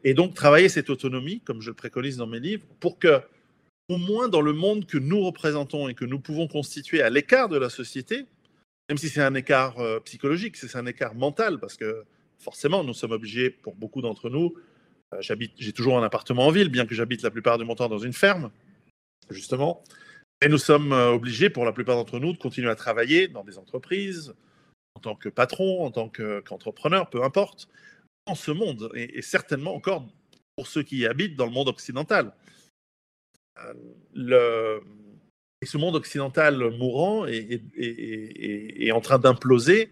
et 0.05 0.15
donc 0.15 0.35
travailler 0.35 0.69
cette 0.69 0.91
autonomie, 0.91 1.41
comme 1.41 1.61
je 1.61 1.71
le 1.71 1.75
préconise 1.75 2.17
dans 2.17 2.27
mes 2.27 2.41
livres, 2.41 2.67
pour 2.81 2.99
que, 2.99 3.21
au 3.89 3.97
moins 3.97 4.29
dans 4.29 4.41
le 4.41 4.53
monde 4.53 4.87
que 4.87 4.99
nous 4.99 5.21
représentons 5.21 5.89
et 5.89 5.95
que 5.95 6.05
nous 6.05 6.21
pouvons 6.21 6.49
constituer 6.49 7.03
à 7.03 7.11
l'écart 7.11 7.49
de 7.49 7.59
la 7.59 7.69
société, 7.69 8.27
même 8.89 8.99
si 8.99 9.09
c'est 9.09 9.23
un 9.23 9.35
écart 9.35 9.79
euh, 9.79 10.01
psychologique, 10.01 10.57
c'est 10.57 10.75
un 10.77 10.87
écart 10.87 11.15
mental, 11.15 11.59
parce 11.59 11.77
que 11.77 12.05
forcément, 12.39 12.83
nous 12.83 12.95
sommes 12.95 13.13
obligés, 13.13 13.51
pour 13.51 13.75
beaucoup 13.75 14.01
d'entre 14.01 14.31
nous, 14.31 14.55
euh, 15.13 15.19
j'habite, 15.21 15.53
j'ai 15.59 15.73
toujours 15.73 15.99
un 15.99 16.03
appartement 16.03 16.47
en 16.47 16.51
ville, 16.51 16.71
bien 16.71 16.87
que 16.87 16.95
j'habite 16.95 17.23
la 17.23 17.31
plupart 17.31 17.59
du 17.59 17.67
temps 17.75 17.89
dans 17.89 17.99
une 17.99 18.13
ferme, 18.13 18.51
justement, 19.29 19.83
et 20.43 20.49
nous 20.49 20.59
sommes 20.59 20.93
euh, 20.93 21.11
obligés, 21.11 21.51
pour 21.51 21.65
la 21.65 21.73
plupart 21.73 21.97
d'entre 21.97 22.19
nous, 22.19 22.33
de 22.33 22.39
continuer 22.39 22.71
à 22.71 22.75
travailler 22.75 23.29
dans 23.29 23.45
des 23.45 23.59
entreprises, 23.59 24.35
en 24.95 25.01
tant 25.01 25.15
que 25.15 25.29
patron, 25.29 25.85
en 25.85 25.91
tant 25.91 26.09
qu'entrepreneur, 26.09 27.11
peu 27.11 27.23
importe, 27.23 27.69
ce 28.35 28.53
monde, 28.53 28.91
et, 28.95 29.23
certainement 29.23 29.75
encore 29.75 30.07
pour 30.57 30.69
ceux 30.69 30.85
qui 30.85 31.05
habitent 31.05 31.35
dans 31.35 31.47
le 31.47 31.53
monde 31.53 31.69
occidental. 31.69 32.33
Euh, 34.17 34.81
et 35.61 35.67
ce 35.67 35.77
monde 35.77 35.97
occidental 35.97 36.71
mourant 36.79 37.27
est, 37.27 38.93
en 38.93 39.01
train 39.01 39.19
d'imploser. 39.19 39.91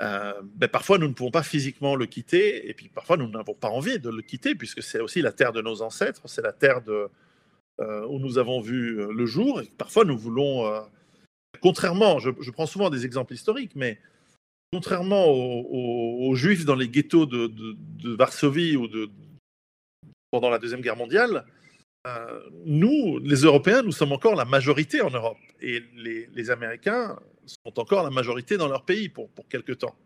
ben, 0.00 0.68
parfois 0.70 0.98
nous 0.98 1.06
ne 1.06 1.12
pouvons 1.14 1.30
pas 1.30 1.44
physiquement 1.44 1.94
le 1.94 2.06
quitter, 2.06 2.68
et 2.68 2.74
puis 2.74 2.88
parfois 2.88 3.16
nous 3.16 3.28
n'avons 3.28 3.54
pas 3.54 3.68
envie 3.68 4.00
de 4.00 4.10
le 4.10 4.22
quitter, 4.22 4.56
puisque 4.56 4.82
c'est 4.82 5.00
aussi 5.00 5.22
la 5.22 5.32
terre 5.32 5.52
de 5.52 5.62
nos 5.62 5.82
ancêtres, 5.82 6.22
c'est 6.26 6.42
la 6.42 6.52
terre 6.52 6.82
de, 6.82 7.08
où 7.78 8.18
nous 8.18 8.38
avons 8.38 8.60
vu 8.60 8.96
le 9.12 9.26
jour, 9.26 9.60
et 9.60 9.70
parfois 9.76 10.04
nous 10.04 10.16
voulons, 10.16 10.64
contrairement, 11.60 12.18
je, 12.18 12.50
prends 12.50 12.66
souvent 12.66 12.90
des 12.90 13.04
exemples 13.04 13.34
historiques, 13.34 13.72
mais 13.74 13.98
contrairement 14.72 15.26
aux, 15.28 16.34
Juifs 16.34 16.64
dans 16.64 16.74
les 16.74 16.88
ghettos 16.88 17.26
de, 17.26 18.14
Varsovie 18.16 18.76
ou 18.76 18.88
de, 18.88 19.10
pendant 20.30 20.50
la 20.50 20.58
Deuxième 20.58 20.80
Guerre 20.80 20.96
mondiale, 20.96 21.44
euh, 22.06 22.40
nous, 22.64 23.18
les 23.18 23.40
Européens, 23.42 23.82
nous 23.82 23.92
sommes 23.92 24.12
encore 24.12 24.36
la 24.36 24.44
majorité 24.44 25.00
en 25.00 25.10
Europe. 25.10 25.38
Et 25.60 25.82
les, 25.94 26.50
Américains 26.50 27.18
sont 27.46 27.78
encore 27.80 28.04
la 28.04 28.10
majorité 28.10 28.56
dans 28.56 28.68
leur 28.68 28.84
pays 28.84 29.08
pour, 29.08 29.28
pour 29.30 29.48
quelque 29.48 29.72
temps. 29.72 29.96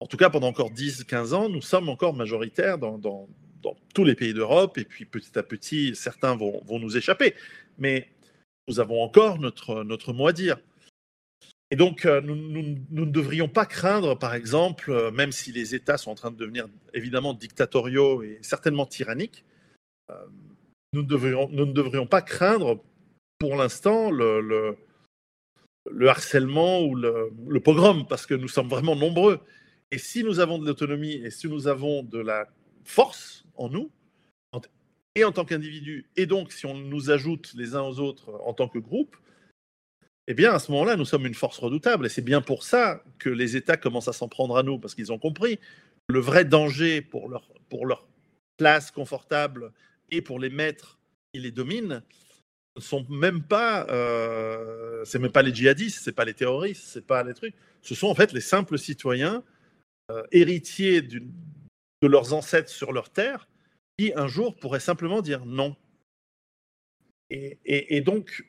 En 0.00 0.06
tout 0.06 0.16
cas, 0.16 0.28
pendant 0.28 0.48
encore 0.48 0.70
10-15 0.70 1.32
ans, 1.32 1.48
nous 1.48 1.62
sommes 1.62 1.88
encore 1.88 2.14
majoritaires 2.14 2.76
dans, 2.76 3.28
tous 3.94 4.04
les 4.04 4.14
pays 4.14 4.34
d'Europe. 4.34 4.78
Et 4.78 4.84
puis 4.84 5.04
petit 5.04 5.38
à 5.38 5.42
petit, 5.42 5.94
certains 5.94 6.36
vont, 6.36 6.62
vont, 6.64 6.78
nous 6.78 6.96
échapper. 6.96 7.34
Mais 7.78 8.08
nous 8.68 8.80
avons 8.80 9.02
encore 9.02 9.38
notre, 9.38 9.84
notre 9.84 10.12
mot 10.12 10.26
à 10.26 10.32
dire. 10.32 10.58
Et 11.72 11.76
donc, 11.76 12.04
euh, 12.04 12.20
nous, 12.20 12.36
ne 12.36 13.04
devrions 13.06 13.48
pas 13.48 13.64
craindre, 13.64 14.14
par 14.18 14.34
exemple, 14.34 14.90
euh, 14.90 15.10
même 15.10 15.32
si 15.32 15.52
les 15.52 15.74
États 15.74 15.96
sont 15.96 16.10
en 16.10 16.14
train 16.14 16.30
de 16.30 16.36
devenir 16.36 16.68
évidemment 16.92 17.32
dictatoriaux 17.32 18.22
et 18.22 18.38
certainement 18.42 18.84
tyranniques, 18.84 19.46
euh, 20.10 20.14
nous, 20.92 21.02
ne 21.02 21.72
devrions 21.72 22.06
pas 22.06 22.20
craindre 22.20 22.82
pour 23.38 23.56
l'instant 23.56 24.10
le, 24.10 24.76
le, 25.90 26.08
harcèlement 26.10 26.82
ou 26.82 26.94
le, 26.94 27.32
le, 27.48 27.60
pogrom, 27.60 28.06
parce 28.06 28.26
que 28.26 28.34
nous 28.34 28.48
sommes 28.48 28.68
vraiment 28.68 28.94
nombreux. 28.94 29.40
Et 29.90 29.96
si 29.96 30.24
nous 30.24 30.40
avons 30.40 30.58
de 30.58 30.66
l'autonomie 30.66 31.14
et 31.14 31.30
si 31.30 31.48
nous 31.48 31.68
avons 31.68 32.02
de 32.02 32.18
la 32.18 32.48
force 32.84 33.44
en 33.56 33.68
nous, 33.68 33.90
et 35.14 35.24
en 35.24 35.32
tant 35.32 35.44
qu'individu, 35.44 36.06
et 36.16 36.24
donc 36.24 36.52
si 36.52 36.64
on 36.64 36.74
nous 36.74 37.10
ajoute 37.10 37.52
les 37.54 37.74
uns 37.74 37.82
aux 37.82 38.00
autres 38.00 38.40
en 38.46 38.54
tant 38.54 38.66
que 38.66 38.78
groupe, 38.78 39.14
eh 40.28 40.34
bien, 40.34 40.52
à 40.52 40.58
ce 40.58 40.70
moment-là, 40.72 40.96
nous 40.96 41.04
sommes 41.04 41.26
une 41.26 41.34
force 41.34 41.58
redoutable. 41.58 42.06
Et 42.06 42.08
c'est 42.08 42.22
bien 42.22 42.40
pour 42.40 42.62
ça 42.62 43.02
que 43.18 43.28
les 43.28 43.56
États 43.56 43.76
commencent 43.76 44.08
à 44.08 44.12
s'en 44.12 44.28
prendre 44.28 44.56
à 44.56 44.62
nous, 44.62 44.78
parce 44.78 44.94
qu'ils 44.94 45.12
ont 45.12 45.18
compris 45.18 45.58
le 46.08 46.20
vrai 46.20 46.44
danger 46.44 47.02
pour 47.02 47.28
leur, 47.28 47.48
pour 47.68 47.86
leur 47.86 48.06
place 48.56 48.90
confortable 48.90 49.72
et 50.10 50.22
pour 50.22 50.38
les 50.38 50.50
maîtres 50.50 50.98
qui 51.32 51.40
les 51.40 51.50
dominent 51.50 52.02
ne 52.76 52.80
sont 52.80 53.04
même 53.10 53.42
pas, 53.42 53.86
euh, 53.90 55.04
c'est 55.04 55.18
même 55.18 55.32
pas 55.32 55.42
les 55.42 55.54
djihadistes, 55.54 56.02
c'est 56.02 56.12
pas 56.12 56.24
les 56.24 56.34
terroristes, 56.34 56.84
c'est 56.86 57.06
pas 57.06 57.22
les 57.22 57.34
trucs. 57.34 57.54
Ce 57.82 57.94
sont 57.94 58.06
en 58.06 58.14
fait 58.14 58.32
les 58.32 58.40
simples 58.40 58.78
citoyens 58.78 59.42
euh, 60.10 60.22
héritiers 60.30 61.02
de 62.02 62.08
leurs 62.08 62.34
ancêtres 62.34 62.68
sur 62.68 62.92
leur 62.92 63.10
terre 63.10 63.48
qui 63.96 64.12
un 64.16 64.26
jour 64.26 64.56
pourraient 64.56 64.80
simplement 64.80 65.22
dire 65.22 65.46
non. 65.46 65.76
Et, 67.30 68.02
donc, 68.02 68.44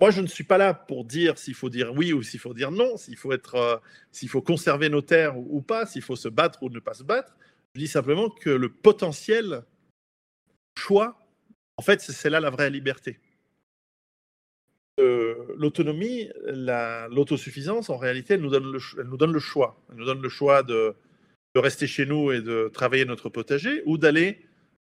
moi, 0.00 0.10
je 0.10 0.22
ne 0.22 0.26
suis 0.26 0.44
pas 0.44 0.56
là 0.56 0.72
pour 0.72 1.04
dire 1.04 1.36
s'il 1.36 1.54
faut 1.54 1.68
dire 1.68 1.92
oui 1.92 2.14
ou 2.14 2.22
s'il 2.22 2.40
faut 2.40 2.54
dire 2.54 2.70
non, 2.70 2.96
s'il 2.96 3.16
faut 3.16 3.32
être, 3.32 3.56
euh, 3.56 3.76
s'il 4.12 4.30
faut 4.30 4.40
conserver 4.40 4.88
nos 4.88 5.02
terres 5.02 5.36
ou, 5.36 5.60
pas, 5.60 5.84
s'il 5.84 6.00
faut 6.00 6.16
se 6.16 6.28
battre 6.28 6.62
ou 6.62 6.70
ne 6.70 6.80
pas 6.80 6.94
se 6.94 7.02
battre. 7.02 7.36
Je 7.74 7.80
dis 7.80 7.88
simplement 7.88 8.30
que 8.30 8.48
le 8.48 8.72
potentiel 8.72 9.62
choix, 10.78 11.18
en 11.76 11.82
fait, 11.82 12.00
c'est 12.00 12.30
là 12.30 12.40
la 12.40 12.48
vraie 12.48 12.70
liberté. 12.70 13.20
Euh, 14.98 15.54
l'autonomie, 15.58 16.30
l'autosuffisance, 16.46 17.90
en 17.90 17.98
réalité, 17.98 18.34
elle 18.34 18.40
nous, 18.40 18.50
donne 18.50 18.72
le, 18.72 18.78
elle 18.98 19.06
nous 19.06 19.18
donne 19.18 19.32
le 19.32 19.38
choix. 19.38 19.78
Elle 19.90 19.96
nous 19.96 20.06
donne 20.06 20.22
le 20.22 20.28
choix 20.30 20.62
de, 20.62 20.96
de 21.54 21.60
rester 21.60 21.86
chez 21.86 22.06
nous 22.06 22.32
et 22.32 22.40
de 22.40 22.70
travailler 22.72 23.04
notre 23.04 23.28
potager 23.28 23.82
ou 23.86 23.98
d'aller 23.98 24.46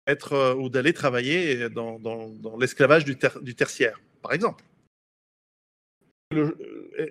être 0.07 0.33
euh, 0.33 0.55
ou 0.55 0.69
d'aller 0.69 0.93
travailler 0.93 1.69
dans, 1.69 1.99
dans, 1.99 2.57
l'esclavage 2.57 3.05
du, 3.05 3.17
du 3.41 3.55
tertiaire, 3.55 3.99
par 4.21 4.33
exemple 4.33 4.63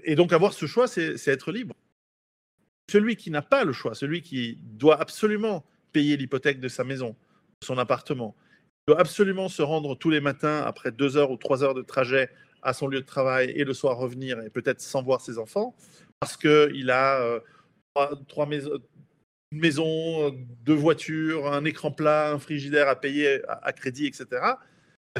et 0.04 0.14
donc 0.14 0.32
avoir 0.32 0.52
ce 0.52 0.66
choix, 0.66 0.86
c'est 0.86 1.28
être 1.28 1.52
libre. 1.52 1.74
Celui 2.90 3.16
qui 3.16 3.30
n'a 3.30 3.42
pas 3.42 3.64
le 3.64 3.72
choix, 3.72 3.94
celui 3.94 4.22
qui 4.22 4.58
doit 4.62 5.00
absolument 5.00 5.64
payer 5.92 6.16
l'hypothèque 6.16 6.60
de 6.60 6.68
sa 6.68 6.84
maison, 6.84 7.10
de 7.60 7.66
son 7.66 7.78
appartement, 7.78 8.34
doit 8.86 9.00
absolument 9.00 9.48
se 9.48 9.62
rendre 9.62 9.94
tous 9.94 10.10
les 10.10 10.20
matins 10.20 10.62
après 10.62 10.90
deux 10.90 11.16
heures 11.16 11.30
ou 11.30 11.36
trois 11.36 11.62
heures 11.62 11.74
de 11.74 11.82
trajet 11.82 12.30
à 12.62 12.72
son 12.72 12.88
lieu 12.88 13.00
de 13.00 13.06
travail 13.06 13.50
et 13.50 13.64
le 13.64 13.74
soir 13.74 13.96
revenir 13.96 14.40
et 14.40 14.50
peut-être 14.50 14.80
sans 14.80 15.02
voir 15.02 15.20
ses 15.20 15.38
enfants, 15.38 15.76
parce 16.20 16.36
qu'il 16.36 16.90
a 16.90 17.20
euh, 17.20 17.40
trois, 18.28 18.46
maisons, 18.46 18.78
une 19.52 19.60
maison, 19.60 20.30
deux 20.64 20.74
voitures, 20.74 21.52
un 21.52 21.64
écran 21.64 21.92
plat, 21.92 22.32
un 22.32 22.38
frigidaire 22.38 22.88
à 22.88 22.98
payer 23.00 23.40
à 23.46 23.72
crédit, 23.72 24.06
etc 24.06 24.40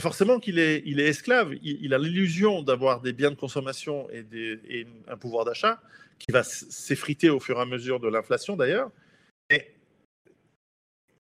forcément 0.00 0.40
qu'il 0.40 0.58
est, 0.58 0.82
il 0.86 1.00
est 1.00 1.06
esclave. 1.06 1.54
Il, 1.62 1.92
a 1.92 1.98
l'illusion 1.98 2.62
d'avoir 2.62 3.00
des 3.00 3.12
biens 3.12 3.30
de 3.30 3.36
consommation 3.36 4.08
et, 4.10 4.86
un 5.08 5.16
pouvoir 5.16 5.44
d'achat 5.44 5.82
qui 6.18 6.32
va 6.32 6.42
s'effriter 6.42 7.28
au 7.28 7.40
fur 7.40 7.58
et 7.58 7.60
à 7.60 7.66
mesure 7.66 8.00
de 8.00 8.08
l'inflation 8.08 8.56
d'ailleurs. 8.56 8.90
Et 9.50 9.74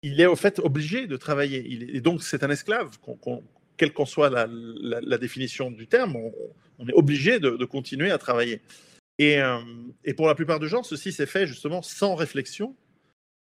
il 0.02 0.20
est 0.22 0.26
au 0.26 0.36
fait 0.36 0.60
obligé 0.60 1.08
de 1.08 1.18
travailler. 1.18 1.66
Il 1.68 1.96
et 1.96 2.02
donc 2.02 2.24
c'est 2.24 2.44
un 2.44 2.50
esclave, 2.50 2.98
quelle 3.76 3.94
qu'en 3.94 4.06
soit 4.06 4.30
la, 4.30 5.18
définition 5.18 5.70
du 5.70 5.88
terme, 5.88 6.16
on, 6.80 6.88
est 6.88 6.94
obligé 6.94 7.40
de, 7.40 7.66
continuer 7.66 8.12
à 8.12 8.18
travailler. 8.18 8.62
Et, 9.20 9.40
euh, 9.40 9.60
et, 10.04 10.14
pour 10.14 10.28
la 10.28 10.36
plupart 10.36 10.60
des 10.60 10.68
gens, 10.68 10.84
ceci 10.84 11.12
s'est 11.12 11.26
fait 11.26 11.48
justement 11.48 11.82
sans 11.82 12.16
réflexion. 12.16 12.76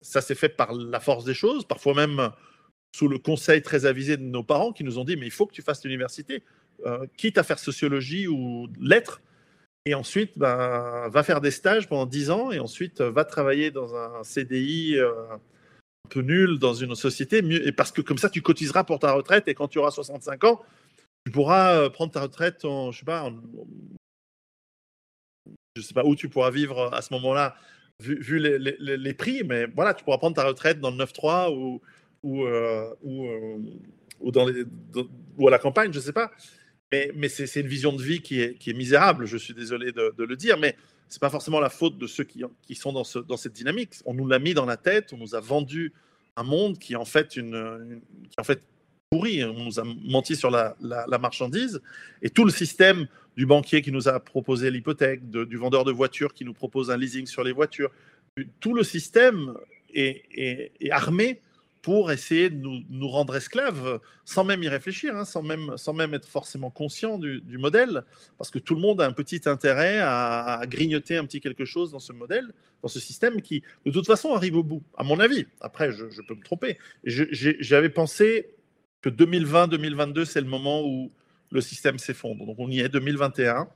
Ça 0.01 0.21
s'est 0.21 0.36
fait 0.36 0.49
par 0.49 0.73
la 0.73 0.99
force 0.99 1.25
des 1.25 1.34
choses, 1.34 1.65
parfois 1.65 1.93
même 1.93 2.31
sous 2.95 3.10
le 3.10 3.17
conseil 3.17 3.62
très 3.62 3.86
avisé 3.86 4.15
de 4.15 4.23
nos 4.23 4.43
parents 4.43 4.71
qui 4.71 4.86
nous 4.86 4.99
ont 4.99 5.03
dit 5.03 5.17
mais 5.17 5.25
il 5.25 5.31
faut 5.31 5.45
que 5.45 5.53
tu 5.53 5.62
fasses 5.62 5.84
l'université, 5.84 6.43
euh, 6.86 7.05
quitte 7.17 7.38
à 7.38 7.43
faire 7.43 7.60
sociologie 7.60 8.27
ou 8.27 8.69
lettres, 8.79 9.21
et 9.86 9.93
ensuite 9.93 10.38
ben, 10.38 11.10
va 11.10 11.23
faire 11.23 11.41
des 11.41 11.51
stages 11.51 11.89
pendant 11.89 12.05
10 12.05 12.31
ans, 12.31 12.51
et 12.51 12.60
ensuite 12.60 13.01
euh, 13.01 13.12
va 13.12 13.25
travailler 13.25 13.69
dans 13.69 13.95
un 13.95 14.23
CDI 14.23 14.95
euh, 14.97 15.12
un 15.34 16.10
peu 16.10 16.21
nul 16.21 16.58
dans 16.58 16.73
une 16.73 16.95
société, 16.95 17.41
parce 17.73 17.91
que 17.91 18.01
comme 18.01 18.17
ça 18.17 18.29
tu 18.29 18.41
cotiseras 18.41 18.86
pour 18.86 18.99
ta 18.99 19.12
retraite, 19.12 19.47
et 19.49 19.55
quand 19.55 19.67
tu 19.67 19.77
auras 19.77 19.91
65 19.91 20.43
ans, 20.45 20.62
tu 21.25 21.34
pourras 21.34 21.89
prendre 21.89 22.13
ta 22.13 22.21
retraite 22.21 22.63
en, 22.63 22.91
je 22.91 22.99
sais 22.99 23.05
pas, 23.05 23.29
je 25.75 25.81
sais 25.81 25.93
pas 25.93 26.05
où 26.05 26.15
tu 26.15 26.29
pourras 26.29 26.51
vivre 26.51 26.93
à 26.93 27.01
ce 27.01 27.13
moment-là, 27.13 27.58
vu, 27.99 28.39
les, 28.39 28.60
les, 28.60 28.97
les, 28.97 29.13
prix, 29.13 29.43
mais 29.43 29.67
voilà, 29.67 29.93
tu 29.93 30.03
pourras 30.03 30.17
prendre 30.17 30.36
ta 30.36 30.45
retraite 30.45 30.79
dans 30.79 30.91
le 30.91 30.97
9-3 30.97 31.55
ou 31.55 31.81
ou, 32.25 32.43
euh, 32.43 32.93
ou, 33.03 33.25
euh, 33.27 33.58
ou, 34.19 34.31
dans 34.31 34.47
à 34.47 35.49
la 35.49 35.60
campagne, 35.60 35.93
je 35.93 35.99
ne 35.99 36.03
sais 36.03 36.13
pas. 36.13 36.31
Mais, 36.91 37.12
mais 37.15 37.29
c'est 37.29 37.62
une 37.62 37.67
vision 37.67 37.93
de 37.93 38.01
vie 38.01 38.21
qui 38.21 38.41
est, 38.41 38.58
qui 38.58 38.71
est, 38.71 38.73
misérable, 38.73 39.25
je 39.25 39.38
suis 39.38 39.53
désolé 39.53 39.91
de, 39.91 40.13
le 40.17 40.36
dire, 40.36 40.58
mais 40.58 40.75
ce 41.08 41.15
n'est 41.15 41.19
pas 41.19 41.29
forcément 41.29 41.60
la 41.60 41.69
faute 41.69 41.97
de 41.97 42.08
ceux 42.08 42.23
qui, 42.23 42.43
qui 42.63 42.75
sont 42.75 42.93
dans, 42.93 43.03
ce, 43.03 43.19
dans, 43.19 43.38
cette 43.38 43.53
dynamique. 43.53 43.93
On 44.05 44.13
nous 44.13 44.27
l'a 44.27 44.39
mis 44.39 44.53
dans 44.53 44.65
la 44.65 44.77
tête, 44.77 45.13
on 45.13 45.17
nous 45.17 45.36
a 45.36 45.39
vendu 45.39 45.93
un 46.36 46.43
monde 46.43 46.79
qui 46.79 46.93
est 46.93 46.97
en 46.97 47.05
fait, 47.05 47.38
une, 47.38 48.01
qui 48.29 48.39
en 48.39 48.43
fait 48.43 48.62
pourri, 49.15 49.43
on 49.45 49.63
nous 49.63 49.80
a 49.80 49.84
menti 50.04 50.36
sur 50.36 50.51
la, 50.51 50.75
marchandise, 51.19 51.82
et 52.21 52.30
tout 52.30 52.43
le 52.43 52.51
système 52.51 53.08
du 53.38 53.45
banquier 53.45 53.82
qui 53.82 53.91
nous 53.91 54.10
a 54.10 54.19
proposé 54.19 54.69
l'hypothèque, 54.69 55.30
du 55.30 55.58
vendeur 55.58 55.86
de 55.86 55.91
voitures 55.93 56.34
qui 56.34 56.43
nous 56.43 56.54
propose 56.54 56.91
un 56.91 56.97
leasing 56.97 57.25
sur 57.25 57.43
les 57.43 57.54
voitures, 57.54 57.91
tout 58.60 58.73
le 58.73 58.84
système 58.84 59.54
est, 59.93 60.71
armé 60.91 61.39
pour 61.82 62.12
essayer 62.12 62.49
de 62.49 62.67
nous, 62.89 63.08
rendre 63.08 63.36
esclaves 63.38 64.01
sans 64.25 64.43
même 64.43 64.62
y 64.63 64.67
réfléchir, 64.67 65.15
hein, 65.15 65.23
sans, 65.23 65.43
même, 65.43 65.78
sans 65.78 65.93
même 65.93 66.13
être 66.13 66.28
forcément 66.28 66.69
conscient 66.71 67.17
du, 67.17 67.58
modèle, 67.58 68.04
parce 68.38 68.49
que 68.49 68.60
tout 68.60 68.75
le 68.75 68.82
monde 68.82 69.01
a 69.01 69.06
un 69.06 69.13
petit 69.13 69.41
intérêt 69.45 69.99
à, 70.01 70.62
grignoter 70.65 71.15
un 71.15 71.23
petit 71.26 71.39
quelque 71.39 71.63
chose 71.63 71.91
dans 71.91 71.99
ce 71.99 72.11
modèle, 72.11 72.51
dans 72.82 72.89
ce 72.89 72.99
système 72.99 73.41
qui, 73.41 73.63
de 73.86 73.91
toute 73.91 74.07
façon, 74.07 74.34
arrive 74.34 74.57
au 74.57 74.63
bout, 74.63 74.84
à 74.97 75.03
mon 75.03 75.20
avis. 75.22 75.45
Après, 75.61 75.91
je, 75.93 76.22
peux 76.28 76.36
me 76.36 76.43
tromper. 76.43 76.78
J'avais 77.05 77.89
pensé 77.89 78.49
que 79.06 79.10
2020-2022, 79.10 80.26
c'est 80.26 80.41
le 80.41 80.47
moment 80.47 80.82
où 80.84 81.12
le 81.51 81.62
système 81.62 81.99
s'effondre. 81.99 82.45
Donc 82.45 82.56
on 82.58 82.70
y 82.72 82.80
est, 82.80 82.89
2021. 82.89 83.70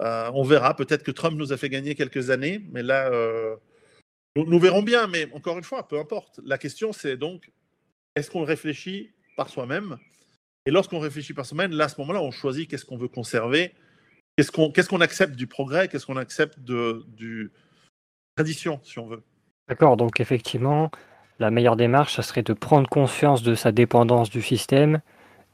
Euh, 0.00 0.30
on 0.34 0.42
verra, 0.42 0.76
peut-être 0.76 1.02
que 1.02 1.10
Trump 1.10 1.38
nous 1.38 1.50
a 1.54 1.56
fait 1.56 1.70
gagner 1.70 1.94
quelques 1.94 2.30
années, 2.30 2.62
mais 2.70 2.82
là... 2.82 3.10
Euh, 3.10 3.56
nous, 4.36 4.58
verrons 4.58 4.82
bien, 4.82 5.06
mais 5.06 5.32
encore 5.32 5.56
une 5.56 5.64
fois, 5.64 5.88
peu 5.88 5.98
importe. 5.98 6.40
La 6.44 6.58
question, 6.58 6.92
c'est 6.92 7.16
donc, 7.16 7.50
est-ce 8.16 8.30
qu'on 8.30 8.44
réfléchit 8.44 9.12
par 9.34 9.48
soi-même? 9.48 9.96
Et 10.66 10.70
lorsqu'on 10.70 10.98
réfléchit 10.98 11.32
par 11.32 11.46
soi-même, 11.46 11.72
là, 11.72 11.84
à 11.84 11.88
ce 11.88 11.98
moment-là, 12.02 12.20
on 12.20 12.30
choisit 12.30 12.68
qu'est-ce 12.68 12.84
qu'on 12.84 12.98
veut 12.98 13.08
conserver, 13.08 13.72
qu'est-ce 14.36 14.52
qu'on 14.52 14.70
qu'est-ce 14.70 14.90
qu'on 14.90 15.00
accepte 15.00 15.36
du 15.36 15.46
progrès, 15.46 15.88
qu'est-ce 15.88 16.04
qu'on 16.04 16.18
accepte 16.18 16.60
de 16.60 17.06
du 17.08 17.50
tradition, 18.36 18.78
si 18.84 18.98
on 18.98 19.06
veut. 19.06 19.22
D'accord, 19.68 19.96
donc 19.96 20.20
effectivement, 20.20 20.90
la 21.38 21.50
meilleure 21.50 21.76
démarche, 21.76 22.16
ça 22.16 22.22
serait 22.22 22.42
de 22.42 22.52
prendre 22.52 22.88
conscience 22.88 23.42
de 23.42 23.54
sa 23.54 23.72
dépendance 23.72 24.30
du 24.30 24.42
système 24.42 25.00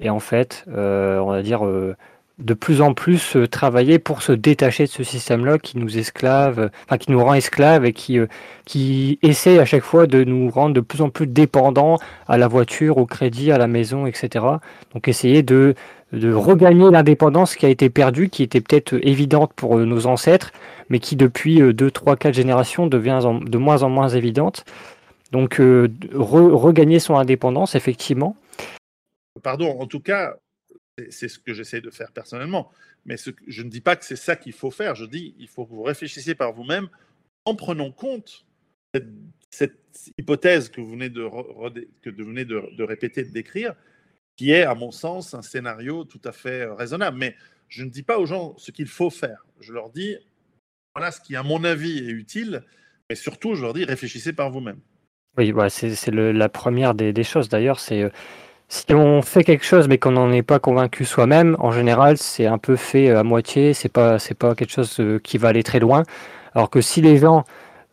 et 0.03 0.11
en 0.11 0.21
fait, 0.21 0.65
euh, 0.69 1.19
on 1.19 1.31
va 1.31 1.43
dire, 1.43 1.65
euh, 1.65 1.97
de 2.39 2.55
plus 2.55 2.81
en 2.81 2.93
plus 2.93 3.37
euh, 3.37 3.47
travailler 3.47 3.99
pour 3.99 4.23
se 4.23 4.33
détacher 4.33 4.85
de 4.85 4.89
ce 4.89 5.05
système-là 5.05 5.59
qui 5.59 5.79
nous 5.79 5.97
esclave, 5.97 6.71
enfin 6.85 6.99
qui 6.99 7.13
nous 7.13 7.23
rend 7.23 7.35
esclaves 7.35 7.85
et 7.85 7.93
qui, 7.93 8.19
qui 8.65 9.19
essaie 9.23 9.59
à 9.59 9.65
chaque 9.65 9.85
fois 9.85 10.07
de 10.07 10.25
nous 10.25 10.51
rendre 10.51 10.75
de 10.75 10.81
plus 10.81 11.03
en 11.03 11.11
plus 11.11 11.27
dépendants 11.27 11.99
à 12.27 12.37
la 12.37 12.49
voiture, 12.49 12.99
au 12.99 13.07
crédit, 13.07 13.53
à 13.53 13.59
la 13.59 13.69
maison, 13.69 14.07
etc. 14.07 14.45
Donc 14.93 15.07
essayer 15.07 15.43
de, 15.43 15.75
de 16.13 16.33
regagner 16.33 16.91
l'indépendance 16.91 17.55
qui 17.55 17.67
a 17.67 17.69
été 17.69 17.89
perdue, 17.91 18.29
qui 18.29 18.43
était 18.43 18.61
peut-être 18.61 18.99
évidente 19.03 19.53
pour 19.55 19.79
nos 19.79 20.07
ancêtres, 20.07 20.53
mais 20.89 20.99
qui 20.99 21.15
depuis 21.15 21.61
2, 21.61 21.91
3, 21.91 22.17
4 22.17 22.35
générations 22.35 22.87
devient 22.89 23.21
de 23.43 23.59
moins 23.59 23.85
en 23.85 23.89
moins 23.89 24.09
évidente. 24.09 24.65
Donc 25.33 25.57
regagner 26.13 27.01
son 27.01 27.17
indépendance, 27.17 27.75
effectivement. 27.75 28.37
Pardon, 29.43 29.81
en 29.81 29.87
tout 29.87 30.01
cas, 30.01 30.37
c'est 31.09 31.29
ce 31.29 31.39
que 31.39 31.55
j'essaie 31.55 31.81
de 31.81 31.91
faire 31.91 32.13
personnellement. 32.13 32.71
Mais 33.07 33.17
je 33.49 33.63
ne 33.63 33.71
dis 33.71 33.81
pas 33.81 33.97
que 33.97 34.05
c'est 34.05 34.17
ça 34.17 34.37
qu'il 34.37 34.53
faut 34.53 34.71
faire. 34.71 34.95
Je 34.95 35.07
dis 35.07 35.35
il 35.39 35.49
faut 35.49 35.65
que 35.65 35.71
vous 35.71 35.83
réfléchissiez 35.83 36.35
par 36.35 36.53
vous-même 36.53 36.89
en 37.47 37.57
prenant 37.57 37.91
compte 37.91 38.45
cette, 38.95 39.09
cette, 39.51 39.79
hypothèse 40.19 40.69
que 40.69 40.81
vous 40.81 40.91
venez, 40.91 41.09
de, 41.09 41.29
que 42.03 42.11
vous 42.11 42.25
venez 42.25 42.45
de, 42.45 42.83
répéter, 42.83 43.25
de 43.25 43.31
décrire, 43.31 43.75
qui 44.37 44.51
est, 44.51 44.63
à 44.63 44.75
mon 44.75 44.91
sens, 44.91 45.35
un 45.35 45.43
scénario 45.43 46.05
tout 46.05 46.21
à 46.25 46.33
fait 46.33 46.63
euh, 46.63 46.75
raisonnable. 46.75 47.19
Mais 47.19 47.37
je 47.69 47.85
ne 47.85 47.91
dis 47.91 48.03
pas 48.03 48.19
aux 48.19 48.27
gens 48.27 48.55
ce 48.59 48.71
qu'il 48.71 48.87
faut 48.87 49.11
faire. 49.11 49.47
Je 49.61 49.73
leur 49.73 49.91
dis 49.91 50.17
voilà 50.95 51.11
ce 51.11 51.21
qui, 51.21 51.37
à 51.37 51.43
mon 51.43 51.65
avis, 51.65 51.99
est 51.99 52.13
utile. 52.13 52.65
Mais 53.09 53.17
surtout, 53.17 53.55
je 53.55 53.63
leur 53.63 53.73
dis 53.73 53.85
réfléchissez 53.85 54.33
par 54.35 54.51
vous-même. 54.51 54.81
Oui, 55.39 55.53
bah, 55.53 55.71
c'est 55.71 56.11
la 56.11 56.49
première 56.51 56.95
des, 56.95 57.25
choses. 57.25 57.49
D'ailleurs, 57.49 57.81
c'est 57.81 58.03
euh, 58.03 58.11
si 58.69 58.85
on 58.93 59.23
fait 59.23 59.45
quelque 59.45 59.65
chose 59.65 59.89
mais 59.89 59.97
qu'on 59.97 60.13
n'en 60.13 60.31
est 60.31 60.43
pas 60.43 60.59
convaincu 60.59 61.07
soi-même, 61.07 61.57
en 61.59 61.73
général, 61.73 62.19
c'est 62.19 62.47
un 62.47 62.59
peu 62.59 62.77
fait 62.77 63.09
euh, 63.09 63.21
à 63.21 63.23
moitié, 63.23 63.73
c'est 63.73 63.89
pas, 63.89 64.19
pas 64.39 64.55
quelque 64.55 64.73
chose 64.73 65.01
euh, 65.01 65.19
qui 65.19 65.39
va 65.39 65.49
aller 65.49 65.63
très 65.63 65.81
loin. 65.81 66.03
Alors 66.55 66.69
que 66.69 66.83
si 66.83 67.01
les 67.01 67.17
gens 67.17 67.45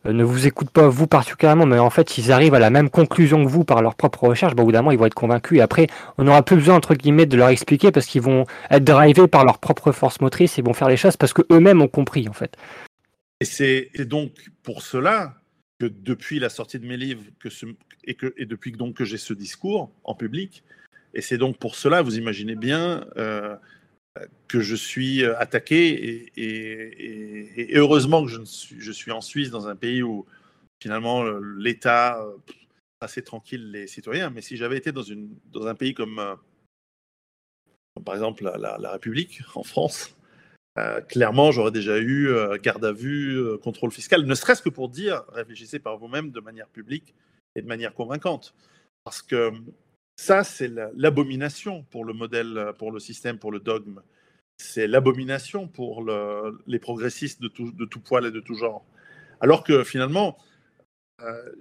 ne 0.04 0.22
vous 0.22 0.46
écoutent 0.46 0.70
pas 0.70 0.88
vous 0.88 1.06
particulièrement, 1.06 1.64
mais 1.64 1.78
en 1.78 1.90
fait 1.90 2.18
ils 2.18 2.30
arrivent 2.32 2.54
à 2.54 2.58
la 2.58 2.70
même 2.70 2.90
conclusion 2.90 3.42
que 3.44 3.48
vous 3.48 3.64
par 3.64 3.80
leur 3.80 3.94
propre 3.94 4.24
recherche, 4.24 4.54
bah, 4.54 4.62
évidemment 4.62 4.90
ils 4.90 4.98
vont 4.98 5.06
être 5.06 5.14
convaincus. 5.14 5.58
Et 5.58 5.62
après, 5.62 5.86
on 6.18 6.24
n'aura 6.24 6.42
plus 6.42 6.56
besoin 6.56 6.74
entre 6.76 6.94
guillemets 6.94 7.26
de 7.26 7.38
leur 7.38 7.48
expliquer 7.48 7.90
parce 7.90 8.04
qu'ils 8.04 8.22
vont 8.22 8.44
être 8.70 8.84
drivés 8.84 9.28
par 9.28 9.46
leur 9.46 9.58
propre 9.58 9.92
force 9.92 10.20
motrice 10.20 10.58
et 10.58 10.62
vont 10.62 10.74
faire 10.74 10.88
les 10.88 10.98
choses 10.98 11.16
parce 11.16 11.32
que 11.32 11.42
eux-mêmes 11.50 11.80
ont 11.80 11.88
compris 11.88 12.28
en 12.28 12.34
fait. 12.34 12.54
Et 13.40 13.46
c'est 13.46 13.90
donc 14.00 14.32
pour 14.62 14.82
cela 14.82 15.39
que 15.80 15.86
depuis 15.86 16.38
la 16.38 16.50
sortie 16.50 16.78
de 16.78 16.86
mes 16.86 16.98
livres 16.98 17.24
que 17.38 17.48
et, 18.04 18.14
que, 18.14 18.34
depuis 18.44 18.72
donc 18.72 18.96
que 18.96 19.06
j'ai 19.06 19.16
ce 19.16 19.32
discours 19.32 19.90
en 20.04 20.14
public, 20.14 20.62
et 21.14 21.22
c'est 21.22 21.38
donc 21.38 21.58
pour 21.58 21.74
cela, 21.74 22.02
vous 22.02 22.18
imaginez 22.18 22.54
bien, 22.54 23.06
euh, 23.16 23.56
que 24.46 24.60
je 24.60 24.76
suis 24.76 25.24
attaqué, 25.24 26.30
et, 26.36 27.76
heureusement 27.76 28.24
que 28.24 28.30
je, 28.30 28.92
suis, 28.92 29.10
en 29.10 29.22
Suisse, 29.22 29.50
dans 29.50 29.68
un 29.68 29.76
pays 29.76 30.02
où 30.02 30.26
finalement 30.82 31.24
l'État 31.56 32.22
euh, 32.22 32.36
assez 33.00 33.22
tranquille 33.22 33.70
les 33.70 33.86
citoyens, 33.86 34.28
mais 34.28 34.42
si 34.42 34.58
j'avais 34.58 34.76
été 34.76 34.92
dans, 34.92 35.66
un 35.66 35.74
pays 35.74 35.94
comme, 35.94 36.18
euh, 36.18 36.34
par 38.04 38.14
exemple 38.14 38.44
la 38.44 38.92
République 38.92 39.40
en 39.54 39.62
France, 39.62 40.14
euh, 40.78 41.00
clairement, 41.00 41.50
j'aurais 41.50 41.72
déjà 41.72 41.98
eu 41.98 42.28
euh, 42.28 42.56
garde 42.62 42.84
à 42.84 42.92
vue, 42.92 43.36
euh, 43.36 43.58
contrôle 43.58 43.90
fiscal, 43.90 44.24
ne 44.24 44.34
serait-ce 44.34 44.62
que 44.62 44.68
pour 44.68 44.88
dire 44.88 45.24
réfléchissez 45.32 45.80
par 45.80 45.98
vous-même 45.98 46.30
de 46.30 46.40
manière 46.40 46.68
publique 46.68 47.14
et 47.56 47.62
de 47.62 47.66
manière 47.66 47.92
convaincante. 47.92 48.54
Parce 49.02 49.20
que 49.20 49.50
ça, 50.16 50.44
c'est 50.44 50.70
l'abomination 50.94 51.84
pour 51.90 52.04
le 52.04 52.12
modèle, 52.12 52.72
pour 52.78 52.92
le 52.92 53.00
système, 53.00 53.38
pour 53.38 53.50
le 53.50 53.58
dogme. 53.58 54.00
C'est 54.58 54.86
l'abomination 54.86 55.66
pour 55.66 56.04
les 56.66 56.78
progressistes 56.78 57.40
de 57.40 57.48
tout, 57.48 58.00
poil 58.00 58.26
et 58.26 58.30
de 58.30 58.40
tout 58.40 58.54
genre. 58.54 58.84
Alors 59.40 59.64
que 59.64 59.82
finalement, 59.82 60.36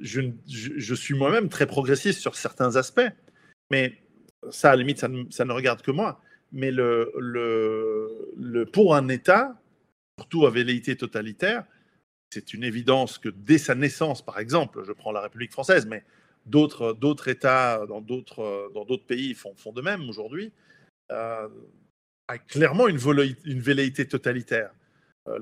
je, 0.02 0.96
suis 0.96 1.14
moi-même 1.14 1.48
très 1.48 1.66
progressiste 1.66 2.20
sur 2.20 2.36
certains 2.36 2.76
aspects, 2.76 3.10
mais 3.72 3.98
ça, 4.52 4.72
à 4.72 4.76
la 4.76 4.84
limite, 4.84 5.00
ça 5.00 5.46
ne 5.46 5.54
regarde 5.54 5.82
que 5.82 5.92
moi 5.92 6.22
mais 6.52 6.72
pour 8.72 8.96
un 8.96 9.08
État, 9.08 9.60
surtout 10.20 10.46
à 10.46 10.50
velléité 10.50 10.96
totalitaire, 10.96 11.64
c'est 12.32 12.54
une 12.54 12.64
évidence 12.64 13.18
que 13.18 13.30
dès 13.30 13.58
sa 13.58 13.76
naissance, 13.76 14.24
par 14.24 14.40
exemple, 14.40 14.84
je 14.86 14.92
prends 14.92 15.12
la 15.12 15.22
République 15.22 15.52
française, 15.52 15.86
mais 15.88 16.04
d'autres, 16.46 17.30
États 17.30 17.86
dans 17.88 18.02
d'autres, 18.02 19.06
pays 19.08 19.34
font, 19.34 19.56
de 19.74 19.82
même 19.82 20.08
aujourd'hui, 20.10 20.52
euh, 21.12 21.48
a 22.28 22.38
clairement 22.38 22.88
une, 22.88 22.98
velléité 22.98 24.08
totalitaire. 24.08 24.72
Euh, 25.28 25.40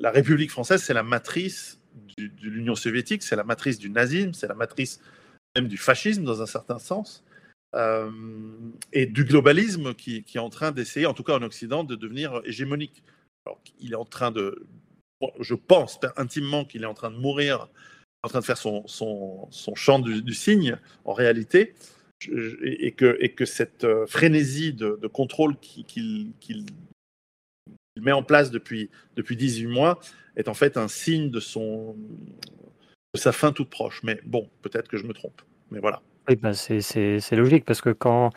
la, 0.00 0.10
République 0.10 0.50
française, 0.50 0.82
c'est 0.82 0.94
la 0.94 1.02
matrice 1.02 1.78
de 2.16 2.48
l'Union 2.48 2.74
soviétique, 2.74 3.22
c'est 3.22 3.36
la 3.36 3.44
matrice 3.44 3.78
du 3.78 3.90
nazisme, 3.90 4.32
c'est 4.32 4.48
la 4.48 4.54
matrice 4.54 5.00
même 5.54 5.68
du 5.68 5.76
fascisme 5.76 6.24
dans 6.24 6.40
un 6.40 6.46
certain 6.46 6.78
sens. 6.78 7.22
Euh, 7.74 8.10
et 8.92 9.06
du 9.06 9.24
globalisme 9.24 9.94
qui, 9.94 10.24
est 10.34 10.38
en 10.38 10.50
train 10.50 10.72
d'essayer, 10.72 11.06
en 11.06 11.14
tout 11.14 11.22
cas 11.22 11.36
en 11.36 11.42
Occident, 11.42 11.84
de 11.84 11.94
devenir 11.94 12.42
hégémonique. 12.44 13.02
Alors, 13.46 13.60
il 13.80 13.92
est 13.92 13.96
en 13.96 14.04
train 14.04 14.30
de, 14.30 14.66
je 15.40 15.54
pense 15.54 15.98
intimement 16.16 16.64
qu'il 16.64 16.82
est 16.82 16.86
en 16.86 16.94
train 16.94 17.10
de 17.10 17.16
mourir, 17.16 17.68
en 18.22 18.28
train 18.28 18.40
de 18.40 18.44
faire 18.44 18.58
son, 18.58 18.86
son, 18.86 19.48
son 19.50 19.74
chant 19.74 19.98
du, 19.98 20.34
cygne 20.34 20.76
en 21.04 21.12
réalité, 21.12 21.74
et, 22.62 22.92
que, 22.92 23.16
et 23.20 23.32
que 23.32 23.44
cette 23.44 23.84
euh, 23.84 24.06
frénésie 24.06 24.72
de, 24.72 24.94
contrôle 25.08 25.58
qu'il 25.58 26.34
met 28.00 28.12
en 28.12 28.22
place 28.22 28.50
depuis, 28.50 28.90
depuis 29.16 29.36
18 29.36 29.66
mois 29.66 29.98
est 30.36 30.48
en 30.48 30.54
fait 30.54 30.76
un 30.76 30.88
signe 30.88 31.30
de, 31.30 31.40
son, 31.40 31.96
de 33.14 33.18
sa 33.18 33.32
fin 33.32 33.52
toute 33.52 33.70
proche. 33.70 34.02
Mais 34.02 34.20
bon, 34.24 34.48
peut-être 34.62 34.88
que 34.88 34.98
je 34.98 35.04
me 35.04 35.14
trompe. 35.14 35.42
Mais 35.70 35.80
voilà. 35.80 36.02
Oui, 36.28 36.36
bah, 36.36 36.52
c'est 36.54 37.32
logique 37.32 37.64
parce 37.64 37.80
que 37.80 37.90
quand, 37.90 38.30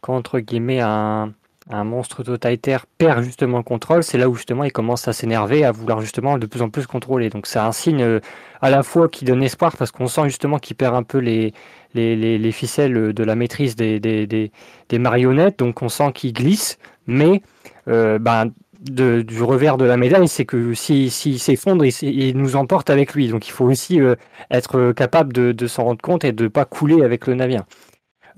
quand 0.00 0.16
entre 0.16 0.40
guillemets, 0.40 0.80
un, 0.80 1.34
un 1.68 1.84
monstre 1.84 2.22
totalitaire 2.22 2.86
perd 2.98 3.22
justement 3.24 3.58
le 3.58 3.64
contrôle, 3.64 4.02
c'est 4.04 4.18
là 4.18 4.28
où 4.28 4.34
justement 4.34 4.64
il 4.64 4.72
commence 4.72 5.08
à 5.08 5.12
s'énerver, 5.12 5.64
à 5.64 5.72
vouloir 5.72 6.00
justement 6.00 6.38
de 6.38 6.46
plus 6.46 6.62
en 6.62 6.70
plus 6.70 6.86
contrôler. 6.86 7.28
Donc 7.28 7.46
c'est 7.46 7.58
un 7.58 7.72
signe 7.72 8.02
euh, 8.02 8.20
à 8.60 8.70
la 8.70 8.82
fois 8.82 9.08
qui 9.08 9.24
donne 9.24 9.42
espoir 9.42 9.76
parce 9.76 9.90
qu'on 9.90 10.06
sent 10.06 10.24
justement 10.26 10.58
qu'il 10.58 10.76
perd 10.76 10.94
un 10.94 11.02
peu 11.02 11.18
les, 11.18 11.52
les, 11.94 12.38
les, 12.38 12.52
ficelles 12.52 13.12
de 13.12 13.24
la 13.24 13.34
maîtrise 13.34 13.74
des, 13.74 13.98
des, 13.98 14.26
des, 14.26 14.98
marionnettes, 14.98 15.58
donc 15.58 15.82
on 15.82 15.88
sent 15.88 16.12
qu'il 16.14 16.32
glisse, 16.32 16.78
mais 17.06 17.42
euh, 17.88 18.18
ben, 18.18 18.52
du 18.80 19.42
revers 19.42 19.76
de 19.76 19.84
la 19.84 19.96
médaille, 19.96 20.28
c'est 20.28 20.44
que 20.44 20.74
s'il 20.74 21.10
si, 21.10 21.38
s'effondre, 21.38 21.84
il, 21.84 22.36
nous 22.36 22.56
emporte 22.56 22.90
avec 22.90 23.14
lui. 23.14 23.28
Donc 23.28 23.48
il 23.48 23.50
faut 23.50 23.64
aussi 23.64 24.00
euh, 24.00 24.14
être 24.50 24.92
capable 24.92 25.32
de, 25.32 25.66
s'en 25.66 25.84
rendre 25.84 26.02
compte 26.02 26.24
et 26.24 26.32
de 26.32 26.44
ne 26.44 26.48
pas 26.48 26.64
couler 26.64 27.02
avec 27.02 27.26
le 27.26 27.34
navire. 27.34 27.64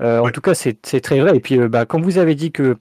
Euh, 0.01 0.21
en 0.21 0.31
tout 0.31 0.41
cas, 0.41 0.55
c'est 0.55 1.01
très 1.01 1.21
vrai. 1.21 1.37
Et 1.37 1.41
puis, 1.41 1.59
euh, 1.59 1.69
bah, 1.69 1.87
quand 1.87 2.01
vous 2.01 2.19
avez 2.19 2.35
dit 2.35 2.53
que 2.53 2.77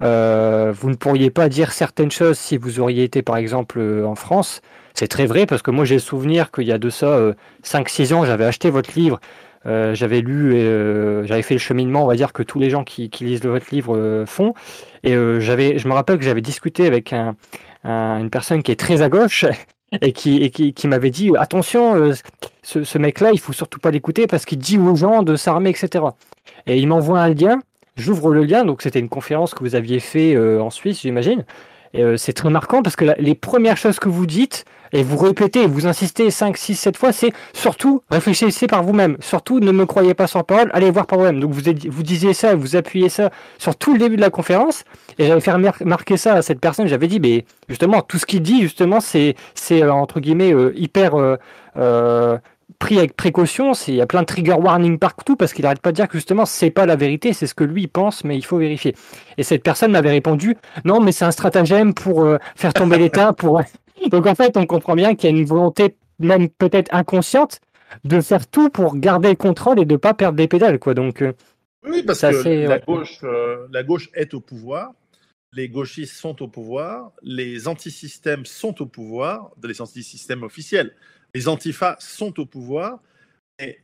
vous 0.00 0.90
ne 0.90 0.94
pourriez 0.94 1.30
pas 1.30 1.48
dire 1.48 1.72
certaines 1.72 2.10
choses 2.10 2.38
si 2.38 2.56
vous 2.56 2.80
auriez 2.80 3.04
été, 3.04 3.22
par 3.22 3.36
exemple, 3.36 3.80
en 4.04 4.14
France, 4.14 4.60
c'est 4.92 5.08
très 5.08 5.26
vrai 5.26 5.46
parce 5.46 5.62
que 5.62 5.70
moi, 5.70 5.84
j'ai 5.84 5.94
le 5.94 6.00
souvenir 6.00 6.50
qu'il 6.50 6.64
y 6.64 6.72
a 6.72 6.78
de 6.78 6.90
ça 6.90 7.18
5-6 7.64 8.12
ans, 8.12 8.24
j'avais 8.24 8.44
acheté 8.44 8.70
votre 8.70 8.98
livre 8.98 9.18
euh, 9.66 9.94
j'avais 9.94 10.20
lu, 10.20 10.54
euh, 10.54 11.24
j'avais 11.24 11.42
fait 11.42 11.54
le 11.54 11.60
cheminement, 11.60 12.04
on 12.04 12.06
va 12.06 12.16
dire 12.16 12.32
que 12.32 12.42
tous 12.42 12.58
les 12.58 12.70
gens 12.70 12.84
qui, 12.84 13.10
lisent 13.20 13.42
votre 13.42 13.66
livre 13.72 13.96
euh, 13.96 14.26
font. 14.26 14.54
Et 15.02 15.14
j'avais, 15.40 15.78
je 15.78 15.86
me 15.86 15.92
rappelle 15.92 16.18
que 16.18 16.24
j'avais 16.24 16.40
discuté 16.40 16.86
avec 16.86 17.12
un, 17.12 17.36
une 17.84 18.30
personne 18.30 18.62
qui 18.62 18.72
est 18.72 18.80
très 18.80 19.02
à 19.02 19.10
gauche 19.10 19.44
et 20.00 20.12
qui, 20.12 20.88
m'avait 20.88 21.10
dit 21.10 21.30
attention, 21.36 22.12
ce, 22.62 22.84
ce 22.84 22.98
mec-là, 22.98 23.30
il 23.32 23.38
faut 23.38 23.52
surtout 23.52 23.80
pas 23.80 23.90
l'écouter 23.90 24.26
parce 24.26 24.46
qu'il 24.46 24.58
dit 24.58 24.78
aux 24.78 24.96
gens 24.96 25.22
de 25.22 25.36
s'armer, 25.36 25.70
etc. 25.70 26.04
Et 26.66 26.78
il 26.78 26.88
m'envoie 26.88 27.20
un 27.20 27.34
lien. 27.34 27.60
J'ouvre 27.96 28.32
le 28.32 28.44
lien, 28.44 28.64
donc 28.64 28.80
c'était 28.80 28.98
une 28.98 29.10
conférence 29.10 29.52
que 29.54 29.60
vous 29.62 29.74
aviez 29.74 30.00
fait 30.00 30.38
en 30.38 30.70
Suisse, 30.70 31.02
j'imagine. 31.02 31.44
Et 31.92 32.02
c'est 32.16 32.32
très 32.32 32.50
marquant 32.50 32.82
parce 32.82 32.96
que 32.96 33.04
les 33.18 33.34
premières 33.34 33.76
choses 33.76 33.98
que 33.98 34.08
vous 34.08 34.26
dites, 34.26 34.64
et 34.94 35.02
vous 35.02 35.18
répétez, 35.18 35.66
vous 35.66 35.88
insistez 35.88 36.30
5, 36.30 36.56
6, 36.56 36.76
7 36.76 36.96
fois, 36.96 37.12
c'est 37.12 37.32
surtout 37.52 38.02
réfléchissez 38.12 38.68
par 38.68 38.84
vous-même. 38.84 39.16
Surtout 39.18 39.58
ne 39.58 39.72
me 39.72 39.86
croyez 39.86 40.14
pas 40.14 40.28
sans 40.28 40.44
parole, 40.44 40.70
allez 40.72 40.92
voir 40.92 41.08
par 41.08 41.18
vous-même. 41.18 41.40
Donc 41.40 41.50
vous, 41.50 41.62
vous 41.88 42.02
disiez 42.04 42.32
ça, 42.32 42.54
vous 42.54 42.76
appuyez 42.76 43.08
ça 43.08 43.30
sur 43.58 43.74
tout 43.74 43.92
le 43.92 43.98
début 43.98 44.14
de 44.14 44.20
la 44.20 44.30
conférence. 44.30 44.84
Et 45.18 45.26
j'avais 45.26 45.40
fait 45.40 45.50
remarquer 45.50 46.16
ça 46.16 46.34
à 46.34 46.42
cette 46.42 46.60
personne. 46.60 46.86
J'avais 46.86 47.08
dit, 47.08 47.18
mais 47.18 47.44
justement, 47.68 48.02
tout 48.02 48.18
ce 48.18 48.24
qu'il 48.24 48.40
dit, 48.40 48.62
justement, 48.62 49.00
c'est, 49.00 49.34
c'est 49.56 49.82
euh, 49.82 49.92
entre 49.92 50.20
guillemets 50.20 50.54
euh, 50.54 50.72
hyper 50.76 51.14
euh, 51.76 52.38
pris 52.78 52.98
avec 52.98 53.16
précaution. 53.16 53.72
Il 53.88 53.96
y 53.96 54.00
a 54.00 54.06
plein 54.06 54.20
de 54.20 54.26
trigger 54.26 54.52
warning 54.52 55.00
partout 55.00 55.34
parce 55.34 55.52
qu'il 55.52 55.64
n'arrête 55.64 55.82
pas 55.82 55.90
de 55.90 55.96
dire 55.96 56.06
que 56.06 56.18
justement, 56.18 56.46
c'est 56.46 56.70
pas 56.70 56.86
la 56.86 56.94
vérité, 56.94 57.32
c'est 57.32 57.48
ce 57.48 57.54
que 57.54 57.64
lui 57.64 57.88
pense, 57.88 58.22
mais 58.22 58.36
il 58.36 58.44
faut 58.44 58.58
vérifier. 58.58 58.94
Et 59.38 59.42
cette 59.42 59.64
personne 59.64 59.90
m'avait 59.90 60.12
répondu, 60.12 60.56
non, 60.84 61.00
mais 61.00 61.10
c'est 61.10 61.24
un 61.24 61.32
stratagème 61.32 61.94
pour 61.94 62.24
faire 62.54 62.72
tomber 62.72 62.98
l'État, 62.98 63.32
pour 63.32 63.60
donc 64.10 64.26
en 64.26 64.34
fait, 64.34 64.56
on 64.56 64.66
comprend 64.66 64.94
bien 64.94 65.14
qu'il 65.14 65.30
y 65.30 65.32
a 65.32 65.36
une 65.36 65.44
volonté, 65.44 65.96
même 66.18 66.48
peut-être 66.48 66.92
inconsciente, 66.94 67.60
de 68.04 68.20
faire 68.20 68.48
tout 68.48 68.70
pour 68.70 68.96
garder 68.96 69.28
le 69.28 69.36
contrôle 69.36 69.80
et 69.80 69.84
de 69.84 69.92
ne 69.92 69.98
pas 69.98 70.14
perdre 70.14 70.36
des 70.36 70.48
pédales. 70.48 70.78
Quoi. 70.78 70.94
Donc, 70.94 71.22
euh, 71.22 71.32
oui, 71.84 72.02
parce 72.02 72.20
que 72.20 72.66
la, 72.66 72.78
gauche, 72.78 73.20
euh, 73.22 73.66
la 73.70 73.82
gauche 73.82 74.10
est 74.14 74.34
au 74.34 74.40
pouvoir. 74.40 74.92
les 75.52 75.68
gauchistes 75.68 76.14
sont 76.14 76.42
au 76.42 76.48
pouvoir, 76.48 77.12
les 77.22 77.68
antisystèmes 77.68 78.44
sont 78.44 78.82
au 78.82 78.86
pouvoir, 78.86 79.52
les 79.62 79.80
antisystèmes 79.80 80.42
officiels, 80.42 80.96
les 81.34 81.46
antifas 81.46 81.96
sont 82.00 82.40
au 82.40 82.46
pouvoir, 82.46 82.98
et 83.60 83.78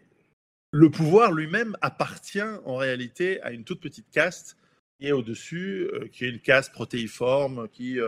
le 0.73 0.91
pouvoir 0.91 1.31
lui-même 1.31 1.77
appartient 1.81 2.41
en 2.65 2.77
réalité 2.77 3.41
à 3.43 3.53
une 3.53 3.63
toute 3.63 3.81
petite 3.81 4.11
caste 4.11 4.57
qui 4.99 5.07
est 5.07 5.13
au-dessus, 5.13 5.89
euh, 5.93 6.09
qui 6.11 6.25
est 6.25 6.31
une 6.31 6.41
caste 6.41 6.73
protéiforme, 6.73 7.69
qui, 7.69 7.99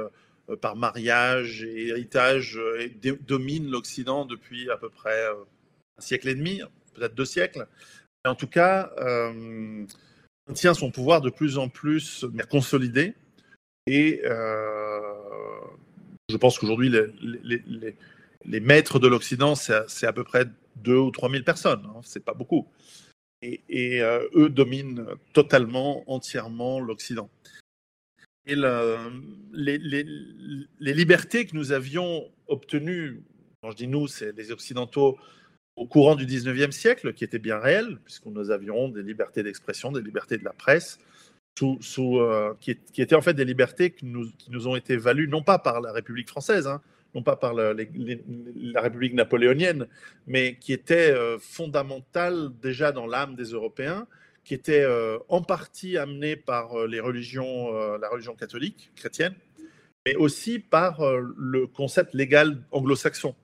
par 0.61 0.77
mariage 0.77 1.63
et 1.65 1.89
héritage, 1.89 2.59
domine 3.27 3.71
l'Occident 3.71 4.25
depuis 4.25 4.71
à 4.71 4.77
peu 4.77 4.89
près 4.89 5.27
un 5.27 6.01
siècle 6.01 6.29
et 6.29 6.35
demi, 6.35 6.61
peut-être 6.95 7.15
deux 7.15 7.25
siècles. 7.25 7.67
en 8.25 8.35
tout 8.35 8.47
cas, 8.47 8.93
tient 10.55 10.75
son 10.75 10.91
pouvoir 10.91 11.21
de 11.21 11.31
plus 11.31 11.59
en 11.59 11.69
plus 11.69 12.27
consolidé. 12.51 13.15
Et 13.87 14.23
je 16.29 16.37
pense 16.37 16.59
qu'aujourd'hui, 16.59 16.93
les, 18.45 18.61
maîtres 18.61 18.99
de 18.99 19.09
l'Occident, 19.09 19.55
c'est 19.55 20.07
à 20.07 20.13
peu 20.13 20.25
près 20.25 20.47
2 20.77 20.97
ou 20.97 21.11
3 21.11 21.31
000 21.31 21.43
personnes. 21.43 21.85
Hein, 21.87 22.01
c'est 22.03 22.25
pas 22.25 22.35
beaucoup 22.35 22.67
et, 23.43 24.03
euh, 24.03 24.27
eux 24.35 24.49
dominent 24.49 25.07
totalement, 25.33 26.05
entièrement 26.11 26.81
l'Occident. 26.81 27.29
Et 28.47 28.57
les, 28.57 30.05
libertés 30.81 31.47
que 31.47 31.55
nous 31.55 31.73
avions 31.73 32.29
obtenues, 32.49 33.23
quand 33.63 33.71
je 33.71 33.77
dis 33.77 33.87
nous, 33.87 34.09
c'est 34.09 34.37
les 34.37 34.51
Occidentaux 34.51 35.19
au 35.77 35.87
courant 35.87 36.17
du 36.17 36.27
19e 36.27 36.73
siècle, 36.73 37.15
qui 37.15 37.25
étaient 37.25 37.39
bien 37.39 37.59
réelles, 37.59 37.99
puisque 38.05 38.27
nous 38.27 38.51
avions 38.51 38.89
des 38.89 39.03
libertés 39.03 39.43
d'expression, 39.43 39.93
des 39.93 40.03
libertés 40.03 40.39
de 40.39 40.45
la 40.45 40.53
presse, 40.53 40.99
euh, 41.63 42.55
qui, 42.61 42.79
étaient 42.97 43.15
en 43.15 43.21
fait 43.21 43.35
des 43.35 43.45
libertés 43.45 43.91
qui 43.91 44.07
nous, 44.07 44.69
ont 44.69 44.75
été 44.75 44.97
values 44.97 45.29
non 45.29 45.43
pas 45.43 45.59
par 45.59 45.81
la 45.81 45.93
République 45.93 46.29
française, 46.29 46.67
hein, 46.67 46.81
non 47.15 47.23
pas 47.23 47.37
par 47.37 47.55
la, 47.55 47.73
République 48.81 49.15
napoléonienne, 49.15 49.87
mais 50.27 50.57
qui 50.57 50.73
était 50.73 51.13
euh, 51.13 51.39
fondamentale 51.39 52.51
déjà 52.61 52.91
dans 52.91 53.07
l'âme 53.07 53.37
des 53.37 53.45
Européens, 53.53 54.07
qui 54.45 54.55
était 54.55 54.83
euh, 54.83 55.19
en 55.29 55.43
partie 55.43 55.97
amenée 55.97 56.37
par 56.37 56.79
euh, 56.79 56.87
les 56.87 57.01
religions, 57.01 57.73
la 57.99 58.09
religion 58.09 58.35
catholique, 58.35 58.91
chrétienne, 58.97 59.35
mais 60.07 60.17
aussi 60.17 60.59
par 60.59 61.01
le 61.37 61.67
concept 61.67 62.15
légal 62.15 62.63
anglo-saxon, 62.73 63.35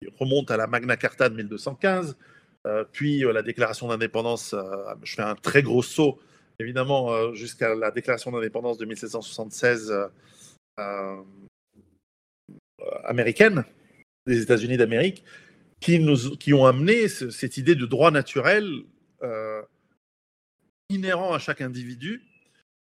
qui 0.00 0.08
remonte 0.18 0.50
à 0.50 0.56
la 0.56 0.66
Magna 0.66 0.96
Carta 0.96 1.28
de 1.28 1.36
1215, 1.36 2.16
puis 2.92 3.20
la 3.20 3.42
déclaration 3.42 3.88
d'indépendance, 3.88 4.54
je 5.02 5.14
fais 5.14 5.22
un 5.22 5.34
très 5.34 5.62
gros 5.62 5.82
saut, 5.82 6.18
évidemment, 6.58 7.34
jusqu'à 7.34 7.74
la 7.74 7.90
déclaration 7.90 8.30
d'indépendance 8.30 8.78
de 8.78 8.86
1776 8.86 9.94
américaines, 13.04 13.64
des 14.26 14.42
États-Unis 14.42 14.76
d'Amérique, 14.76 15.24
qui, 15.80 16.04
qui 16.38 16.54
ont 16.54 16.66
amené 16.66 17.08
cette 17.08 17.56
idée 17.56 17.74
de 17.74 17.86
droit 17.86 18.10
naturel 18.10 18.68
euh, 19.22 19.62
inhérent 20.88 21.32
à 21.32 21.38
chaque 21.38 21.60
individu. 21.60 22.22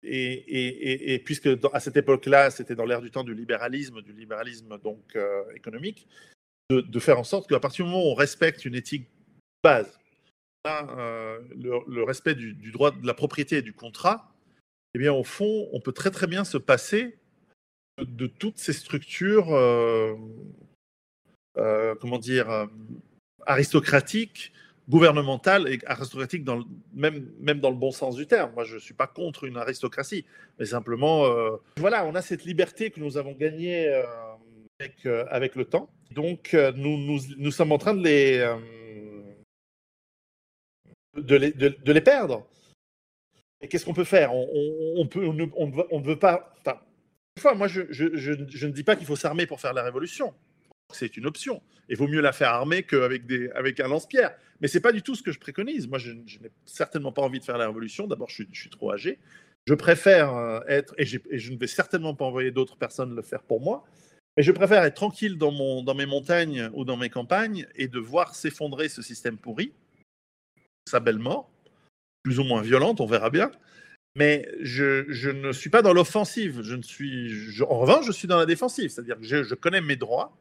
Et, 0.08 1.22
puisque 1.26 1.50
à 1.74 1.80
cette 1.80 1.98
époque-là, 1.98 2.52
c'était 2.52 2.76
dans 2.76 2.86
l'ère 2.86 3.02
du 3.02 3.10
temps 3.10 3.24
du 3.24 3.34
libéralisme, 3.34 4.02
du 4.04 4.14
libéralisme 4.14 4.78
donc 4.84 5.16
euh, 5.16 5.44
économique, 5.56 6.08
de, 6.70 7.00
faire 7.00 7.20
en 7.20 7.24
sorte 7.24 7.50
qu'à 7.50 7.60
partir 7.60 7.86
du 7.86 7.92
moment 7.92 8.06
où 8.06 8.12
on 8.12 8.16
respecte 8.16 8.66
une 8.66 8.76
éthique 8.76 9.08
base, 9.64 10.00
euh, 10.68 11.40
le, 11.56 12.04
respect 12.04 12.36
du, 12.36 12.72
droit 12.72 12.92
de 12.92 13.06
la 13.06 13.16
propriété 13.16 13.58
et 13.58 13.62
du 13.64 13.74
contrat, 13.74 14.32
eh 14.94 15.00
bien, 15.00 15.12
au 15.12 15.24
fond, 15.24 15.68
on 15.74 15.80
peut 15.80 15.92
très 15.92 16.12
très 16.12 16.28
bien 16.28 16.44
se 16.44 16.58
passer 16.58 17.18
de 17.98 18.28
toutes 18.28 18.60
ces 18.60 18.74
structures, 18.74 19.54
euh, 19.56 20.16
comment 22.00 22.20
dire, 22.20 22.68
aristocratiques, 23.48 24.54
gouvernementales 24.88 25.68
et 25.68 25.80
aristocratiques 25.86 26.44
dans 26.44 26.64
même, 26.94 27.32
même 27.40 27.60
dans 27.60 27.70
le 27.70 27.76
bon 27.76 27.92
sens 27.92 28.16
du 28.16 28.28
terme. 28.28 28.52
Moi, 28.54 28.64
je 28.64 28.76
ne 28.76 28.80
suis 28.80 28.94
pas 28.94 29.08
contre 29.08 29.46
une 29.46 29.58
aristocratie, 29.58 30.26
mais 30.60 30.66
simplement, 30.66 31.26
voilà, 31.78 32.06
on 32.06 32.16
a 32.16 32.22
cette 32.22 32.46
liberté 32.46 32.92
que 32.92 33.00
nous 33.00 33.18
avons 33.18 33.34
gagnée 33.34 33.92
avec, 34.80 35.06
avec, 35.06 35.56
le 35.56 35.66
temps. 35.66 35.90
Donc, 36.12 36.54
nous, 36.54 36.98
nous, 36.98 37.20
nous, 37.38 37.52
sommes 37.52 37.72
en 37.72 37.78
train 37.78 37.96
de 37.96 38.04
les, 38.04 38.56
de 41.16 41.36
les, 41.36 41.52
de, 41.52 41.92
les 41.92 42.02
perdre. 42.02 42.46
Et 43.62 43.68
qu'est-ce 43.68 43.86
qu'on 43.86 43.94
peut 43.94 44.04
faire? 44.04 44.34
On, 44.34 44.48
on, 44.98 45.08
peut, 45.08 45.26
on, 45.26 45.34
ne, 45.34 46.06
veut 46.06 46.20
pas 46.20 46.56
fois, 47.40 47.54
moi, 47.54 47.68
je, 47.68 47.82
ne 47.82 48.72
dis 48.72 48.84
pas 48.84 48.96
qu'il 48.96 49.06
faut 49.06 49.16
s'armer 49.16 49.46
pour 49.46 49.60
faire 49.60 49.74
la 49.74 49.84
révolution. 49.84 50.34
C'est 50.94 51.18
une 51.18 51.26
option. 51.26 51.62
Et 51.90 51.96
vaut 51.96 52.08
mieux 52.08 52.22
la 52.22 52.32
faire 52.32 52.50
armée 52.50 52.84
qu'avec 52.84 53.24
avec 53.56 53.80
un 53.80 53.88
lance-pierre. 53.88 54.36
Mais 54.66 54.70
c'est 54.70 54.82
pas 54.82 54.92
du 54.92 55.04
tout 55.04 55.14
ce 55.14 55.22
que 55.22 55.32
je 55.32 55.38
préconise. 55.38 55.88
Moi, 55.88 56.00
je, 56.00 56.12
n'ai 56.14 56.50
certainement 56.66 57.12
pas 57.12 57.22
envie 57.22 57.40
de 57.40 57.46
faire 57.46 57.60
la 57.60 57.68
révolution. 57.68 58.08
D'abord, 58.08 58.32
je, 58.32 58.42
suis 58.52 58.70
trop 58.72 58.92
âgé. 58.92 59.20
Je 59.68 59.76
préfère 59.76 60.36
euh, 60.36 60.60
être, 60.68 60.96
et, 60.98 61.06
je 61.06 61.52
ne 61.52 61.58
vais 61.60 61.68
certainement 61.68 62.16
pas 62.16 62.26
envoyer 62.26 62.50
d'autres 62.50 62.76
personnes 62.76 63.16
le 63.16 63.22
faire 63.22 63.44
pour 63.44 63.62
moi, 63.62 63.86
mais 64.36 64.42
je 64.42 64.52
préfère 64.52 64.84
être 64.84 64.96
tranquille 64.96 65.38
dans, 65.38 65.94
mes 65.94 66.08
montagnes 66.08 66.72
ou 66.74 66.84
dans 66.84 66.98
mes 66.98 67.12
campagnes 67.12 67.68
et 67.76 67.88
de 67.88 68.00
voir 68.00 68.34
s'effondrer 68.34 68.90
ce 68.90 69.04
système 69.04 69.38
pourri, 69.38 69.72
sa 70.90 71.00
belle 71.00 71.20
mort, 71.20 71.52
plus 72.24 72.40
ou 72.40 72.44
moins 72.44 72.64
violente, 72.64 73.02
on 73.02 73.06
verra 73.06 73.30
bien, 73.30 73.52
mais 74.16 74.50
je, 74.62 75.30
ne 75.30 75.52
suis 75.52 75.70
pas 75.70 75.84
dans 75.84 75.94
l'offensive. 75.94 76.64
En 77.70 77.80
revanche, 77.82 78.08
je 78.08 78.12
suis 78.12 78.28
dans 78.28 78.40
la 78.40 78.48
défensive. 78.48 78.90
C'est-à-dire 78.90 79.20
que 79.20 79.44
je, 79.44 79.54
connais 79.54 79.82
mes 79.82 79.96
droits. 79.96 80.36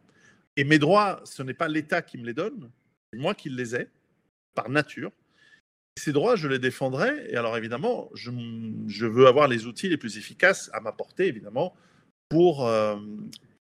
Et 0.57 0.65
mes 0.65 0.79
droits, 0.79 1.21
ce 1.25 1.43
n'est 1.43 1.53
pas 1.53 1.69
l'État 1.69 2.01
qui 2.01 2.17
me 2.17 2.25
les 2.25 2.33
donne, 2.33 2.71
c'est 3.13 3.21
moi 3.21 3.35
qui 3.35 3.51
les 3.51 3.77
ai, 3.77 3.89
par 4.55 4.71
nature. 4.71 5.13
Ces 5.97 6.13
droits, 6.13 6.37
je 6.37 6.49
les 6.49 6.59
défendrai. 6.59 7.27
Et 7.29 7.37
alors, 7.37 7.57
évidemment, 7.57 8.11
je, 8.15 8.31
veux 9.07 9.27
avoir 9.27 9.49
les 9.49 9.67
outils 9.67 9.89
les 9.89 9.97
plus 9.97 10.19
efficaces 10.19 10.71
à 10.73 10.81
ma 10.81 10.93
portée, 10.93 11.27
évidemment, 11.27 11.75
pour, 12.29 12.67
euh, 12.67 12.97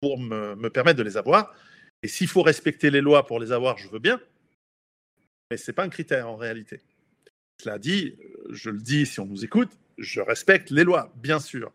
pour 0.01 0.19
me, 0.19 0.55
me, 0.55 0.69
permettre 0.69 0.97
de 0.97 1.03
les 1.03 1.17
avoir. 1.17 1.53
Et 2.01 2.07
s'il 2.07 2.27
faut 2.27 2.41
respecter 2.41 2.89
les 2.89 3.01
lois 3.01 3.25
pour 3.25 3.39
les 3.39 3.51
avoir, 3.51 3.77
je 3.77 3.87
veux 3.87 3.99
bien. 3.99 4.19
Mais 5.51 5.57
ce 5.57 5.69
n'est 5.69 5.75
pas 5.75 5.83
un 5.83 5.89
critère 5.89 6.27
en 6.27 6.35
réalité. 6.35 6.81
Cela 7.61 7.77
dit, 7.77 8.15
je 8.49 8.69
le 8.69 8.79
dis 8.79 9.05
si 9.05 9.19
on 9.19 9.25
nous 9.25 9.45
écoute, 9.45 9.71
je 9.97 10.21
respecte 10.21 10.69
les 10.69 10.83
lois, 10.83 11.13
bien 11.15 11.39
sûr. 11.39 11.71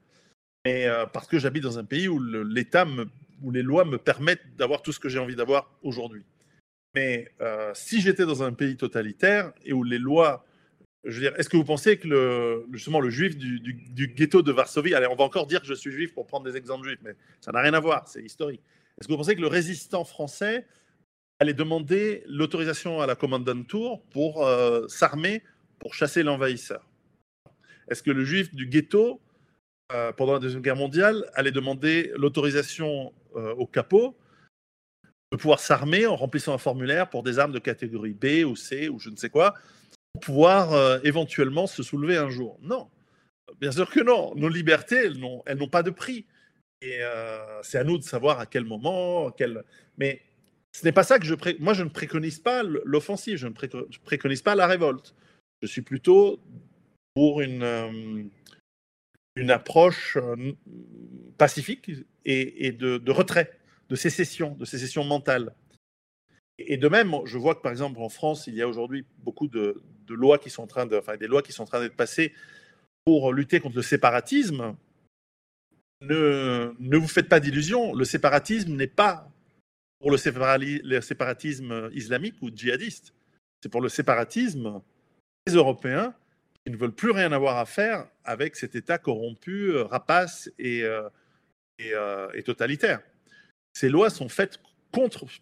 Mais 0.65 0.87
euh, 0.87 1.07
parce 1.07 1.27
que 1.27 1.39
j'habite 1.39 1.63
dans 1.63 1.79
un 1.79 1.85
pays 1.85 2.09
où 2.09 2.19
l'État, 2.21 2.87
où 3.43 3.51
les 3.51 3.63
lois 3.63 3.85
me 3.85 3.97
permettent 3.97 4.57
d'avoir 4.57 4.83
tout 4.83 4.93
ce 4.93 4.99
que 4.99 5.09
j'ai 5.09 5.19
envie 5.19 5.37
d'avoir 5.37 5.71
aujourd'hui. 5.83 6.25
Mais 6.95 7.29
euh, 7.41 7.71
si 7.75 8.01
j'étais 8.01 8.25
dans 8.25 8.43
un 8.43 8.53
pays 8.53 8.77
totalitaire 8.77 9.53
et 9.65 9.73
où 9.73 9.83
les 9.85 9.99
lois, 9.99 10.45
je 11.05 11.15
veux 11.15 11.21
dire, 11.21 11.39
est-ce 11.39 11.49
que 11.49 11.57
vous 11.57 11.65
pensez 11.65 11.99
que 11.99 12.09
le, 12.09 12.67
justement 12.73 13.01
le 13.01 13.11
juif 13.11 13.37
du, 13.37 14.09
ghetto 14.17 14.43
de 14.43 14.53
Varsovie, 14.53 14.95
allez, 14.95 15.07
on 15.07 15.15
va 15.15 15.25
encore 15.25 15.47
dire 15.47 15.61
que 15.61 15.67
je 15.67 15.75
suis 15.75 15.91
juif 15.91 16.15
pour 16.15 16.27
prendre 16.27 16.51
des 16.51 16.57
exemples 16.57 16.87
juifs, 16.87 17.01
mais 17.03 17.15
ça 17.41 17.53
n'a 17.53 17.61
rien 17.61 17.75
à 17.75 17.81
voir, 17.81 18.09
c'est 18.09 18.23
historique. 18.23 18.63
Est-ce 18.99 19.07
que 19.07 19.13
vous 19.13 19.19
pensez 19.19 19.37
que 19.37 19.41
le 19.41 19.49
résistant 19.49 20.05
français 20.05 20.67
allait 21.39 21.55
demander 21.55 22.25
l'autorisation 22.27 23.01
à 23.01 23.07
la 23.07 23.15
commandant 23.15 23.63
Tour 23.63 24.03
pour 24.11 24.45
euh, 24.45 24.89
s'armer 24.89 25.43
pour 25.79 25.95
chasser 25.95 26.23
l'envahisseur? 26.23 26.89
Est-ce 27.89 28.03
que 28.03 28.11
le 28.11 28.25
juif 28.25 28.55
du 28.55 28.67
ghetto, 28.67 29.21
euh, 29.93 30.13
pendant 30.13 30.33
la 30.33 30.41
Deuxième 30.41 30.63
Guerre 30.63 30.77
mondiale, 30.77 31.31
allait 31.35 31.53
demander 31.53 32.13
l'autorisation 32.17 33.13
au 33.35 33.67
capot 33.67 34.17
de 35.33 35.37
pouvoir 35.37 35.61
s'armer 35.61 36.07
en 36.07 36.17
remplissant 36.17 36.55
un 36.55 36.59
formulaire 36.59 37.11
pour 37.11 37.23
des 37.23 37.39
armes 37.39 37.53
de 37.53 37.59
catégorie 37.59 38.15
B 38.15 38.45
ou 38.47 38.57
C 38.57 38.89
ou 38.89 38.99
je 38.99 39.11
ne 39.11 39.17
sais 39.17 39.31
quoi, 39.31 39.55
pour 40.13 40.21
pouvoir 40.21 40.73
euh, 40.73 40.99
éventuellement 41.05 41.67
se 41.67 41.83
soulever 41.83 42.17
un 42.17 42.31
jour 42.31 42.59
Non. 42.63 42.89
Bien 43.61 43.73
sûr 43.73 43.91
que 43.91 44.01
non. 44.01 44.35
Nos 44.37 44.49
libertés, 44.49 45.07
elles 45.07 45.19
n'ont, 45.19 45.69
pas 45.69 45.83
de 45.83 45.91
prix. 45.91 46.27
Et 46.81 47.01
c'est 47.63 47.79
à 47.79 47.83
nous 47.83 47.99
de 47.99 48.05
savoir 48.05 48.39
à 48.39 48.47
quel 48.47 48.65
moment, 48.65 49.33
quel... 49.33 49.65
mais 49.97 50.23
ce 50.73 50.85
n'est 50.85 50.93
pas 50.93 51.03
ça 51.03 51.19
que 51.19 51.25
je 51.25 51.35
moi 51.59 51.75
je 51.75 51.83
ne 51.83 51.89
préconise 51.89 52.39
pas 52.39 52.63
l'offensive, 52.63 53.37
je 53.37 53.49
ne 53.49 53.55
préconise 54.05 54.43
pas 54.43 54.55
la 54.55 54.67
révolte. 54.67 55.15
Je 55.63 55.67
suis 55.67 55.83
plutôt 55.83 56.41
pour 57.15 57.41
une, 57.41 57.65
euh, 57.65 58.23
une 59.35 59.51
approche 59.51 60.17
euh, 60.17 60.53
pacifique 61.37 61.91
et, 62.25 62.71
de, 62.71 63.11
retrait, 63.11 63.58
de 63.89 63.97
sécession, 63.97 64.55
de 64.55 64.65
sécession 64.65 65.05
mentale. 65.05 65.55
Et 66.59 66.77
de 66.77 66.89
même, 66.89 67.15
je 67.25 67.39
vois 67.39 67.55
que 67.55 67.63
par 67.63 67.73
exemple 67.73 68.01
en 68.01 68.09
France, 68.09 68.47
il 68.47 68.55
y 68.55 68.63
a 68.63 68.69
aujourd'hui 68.69 69.07
beaucoup 69.19 69.47
de, 69.47 69.81
lois 70.09 70.39
qui 70.39 70.51
sont 70.51 70.63
en 70.63 70.67
train 70.67 70.87
de, 70.87 70.97
enfin, 70.97 71.17
des 71.17 71.27
lois 71.27 71.43
qui 71.43 71.53
sont 71.53 71.63
en 71.63 71.67
train 71.67 71.81
d'être 71.81 71.97
passées 71.97 72.33
pour 73.05 73.33
lutter 73.33 73.61
contre 73.61 73.77
le 73.77 73.83
séparatisme. 73.83 74.77
Ne, 76.01 76.75
ne 76.79 76.97
vous 76.97 77.09
faites 77.09 77.29
pas 77.29 77.41
d'illusions, 77.41 77.93
le 77.93 78.05
séparatisme 78.05 78.75
n'est 78.75 78.87
pas 78.87 79.31
pour 79.99 80.13
le, 80.13 80.17
séparatisme 80.17 81.91
islamique 81.93 82.37
ou 82.41 82.51
djihadiste, 82.55 83.13
c'est 83.61 83.69
pour 83.69 83.81
le 83.81 83.89
séparatisme 83.89 84.81
des 85.47 85.55
Européens 85.55 86.15
qui 86.65 86.73
ne 86.73 86.77
veulent 86.77 86.95
plus 86.95 87.11
rien 87.11 87.33
avoir 87.33 87.59
à 87.59 87.67
faire 87.67 88.09
avec 88.25 88.55
cet 88.55 88.77
État 88.77 88.99
corrompu, 88.99 89.73
rapace 89.77 90.51
et, 90.59 90.85
et, 91.79 92.43
totalitaire. 92.45 93.01
Ces 93.73 93.89
lois 93.89 94.11
sont 94.11 94.29
faites 94.29 94.59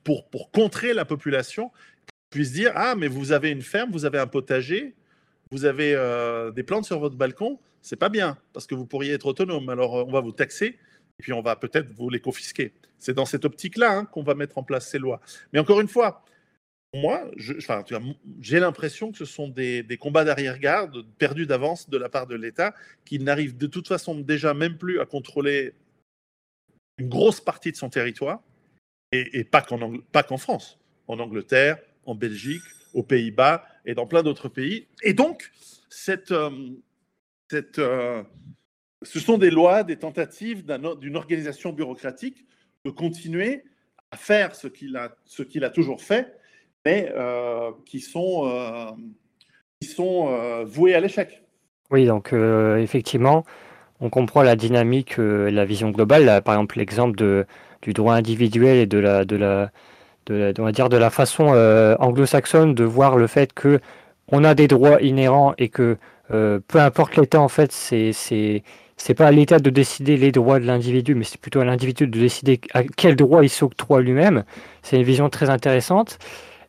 pour, 0.05 0.29
pour 0.29 0.51
contrer 0.51 0.93
la 0.93 1.05
population, 1.05 1.71
puisse 2.31 2.53
dire 2.53 2.73
Ah, 2.75 2.95
mais 2.97 3.09
vous 3.09 3.33
avez 3.33 3.51
une 3.51 3.63
ferme, 3.63 3.91
vous 3.91 4.05
avez 4.05 4.19
un 4.19 4.27
potager, 4.27 4.95
vous 5.51 5.65
avez 5.65 5.95
des 6.55 6.63
plantes 6.63 6.85
sur 6.85 6.99
votre 6.99 7.17
balcon, 7.17 7.59
c'est 7.83 7.97
pas 7.97 8.09
bien, 8.09 8.37
parce 8.53 8.67
que 8.67 8.75
vous 8.75 8.87
pourriez 8.87 9.13
être 9.13 9.27
autonome. 9.27 9.69
Alors, 9.69 9.95
on 10.07 10.11
va 10.11 10.21
vous 10.21 10.33
taxer 10.33 10.77
et 11.19 11.23
puis 11.23 11.33
on 11.33 11.41
va 11.41 11.57
peut-être 11.57 11.93
vous 11.93 12.11
les 12.11 12.21
confisquer. 12.21 12.73
C'est 12.99 13.15
dans 13.15 13.27
cette 13.27 13.45
optique-là 13.45 13.99
hein, 13.99 14.05
qu'on 14.07 14.23
va 14.23 14.35
mettre 14.35 14.59
en 14.59 14.63
place 14.63 14.89
ces 14.89 14.99
lois. 14.99 15.21
Mais 15.53 15.59
encore 15.59 15.81
une 15.81 15.89
fois, 15.89 16.25
moi, 16.95 17.31
j'ai 18.41 18.61
l'impression 18.61 19.13
que 19.13 19.19
ce 19.19 19.25
sont 19.25 19.49
des, 19.49 19.99
combats 20.01 20.25
d'arrière-garde 20.25 21.05
perdus 21.19 21.47
d'avance 21.47 21.89
de 21.91 21.97
la 21.97 22.09
part 22.09 22.27
de 22.27 22.35
l'État 22.35 22.75
qui 23.05 23.19
n'arrive 23.19 23.57
de 23.57 23.67
toute 23.67 23.89
façon 23.89 24.15
déjà 24.15 24.55
même 24.55 24.79
plus 24.79 25.01
à 25.01 25.07
contrôler 25.07 25.75
une 26.99 27.09
grosse 27.09 27.41
partie 27.41 27.73
de 27.73 27.77
son 27.77 27.89
territoire, 27.89 28.41
et, 29.13 29.45
pas 29.45 29.63
qu'en 29.63 30.37
France, 30.37 30.79
en 31.07 31.19
Angleterre, 31.19 31.79
en 32.05 32.15
Belgique, 32.15 32.63
aux 32.95 33.03
Pays-Bas 33.03 33.65
et 33.85 33.95
dans 33.95 34.07
plein 34.07 34.23
d'autres 34.23 34.49
pays. 34.49 34.89
Et 35.03 35.13
donc, 35.13 35.51
euh, 36.09 36.51
euh, 37.79 38.23
ce 39.03 39.21
sont 39.21 39.39
des 39.39 39.51
lois, 39.51 39.85
des 39.85 39.97
tentatives 39.97 40.65
d'une 41.01 41.17
organisation 41.17 41.73
bureaucratique 41.73 42.45
de 42.85 42.91
continuer 42.91 43.65
à 44.11 44.17
faire 44.17 44.55
ce 44.55 44.67
qu'il 44.67 44.97
a, 44.97 45.71
toujours 45.71 46.01
fait, 46.01 46.35
mais 46.85 47.13
euh, 47.15 47.71
qui 47.85 48.01
sont, 48.01 48.97
qui 49.81 49.89
sont 49.89 50.65
voués 50.65 50.95
à 50.95 51.01
l'échec. 51.01 51.43
Oui, 51.91 52.07
donc 52.07 52.33
effectivement, 52.33 53.45
on 54.01 54.11
comprend 54.11 54.43
la 54.43 54.57
dynamique, 54.57 55.17
la 55.19 55.65
vision 55.65 55.91
globale. 55.91 56.43
par 56.43 56.55
exemple, 56.55 56.79
l'exemple 56.79 57.17
du 57.83 57.93
droit 57.93 58.15
individuel 58.15 58.77
et 58.77 58.87
de 58.87 58.99
la, 58.99 59.25
de 59.25 59.37
la, 59.37 59.71
on 60.31 60.65
va 60.65 60.73
dire 60.73 60.89
de 60.89 60.97
la 60.97 61.11
façon 61.11 61.47
anglo-saxonne 61.99 62.75
de 62.75 62.85
voir 62.85 63.17
le 63.17 63.27
fait 63.27 63.53
que 63.53 63.81
on 64.33 64.45
a 64.45 64.55
des 64.55 64.69
droits 64.69 65.01
inhérents 65.01 65.55
et 65.57 65.69
que 65.69 65.97
peu 66.29 66.79
importe 66.81 67.17
l'état, 67.17 67.41
en 67.41 67.49
fait, 67.49 67.73
c'est 67.73 68.13
c'est 68.97 69.15
pas 69.15 69.27
à 69.27 69.31
l'État 69.31 69.59
de 69.59 69.71
décider 69.71 70.17
les 70.17 70.33
droits 70.33 70.59
de 70.59 70.65
l'individu, 70.65 71.15
mais 71.15 71.25
c'est 71.25 71.41
plutôt 71.41 71.61
à 71.61 71.65
l'individu 71.65 72.07
de 72.07 72.19
décider 72.19 72.61
à 72.73 72.83
quel 72.83 73.15
droit 73.15 73.45
il 73.45 73.51
s'octroie 73.51 74.01
lui-même. 74.01 74.45
C'est 74.83 74.97
une 74.97 75.03
vision 75.03 75.29
très 75.29 75.51
intéressante. 75.51 76.19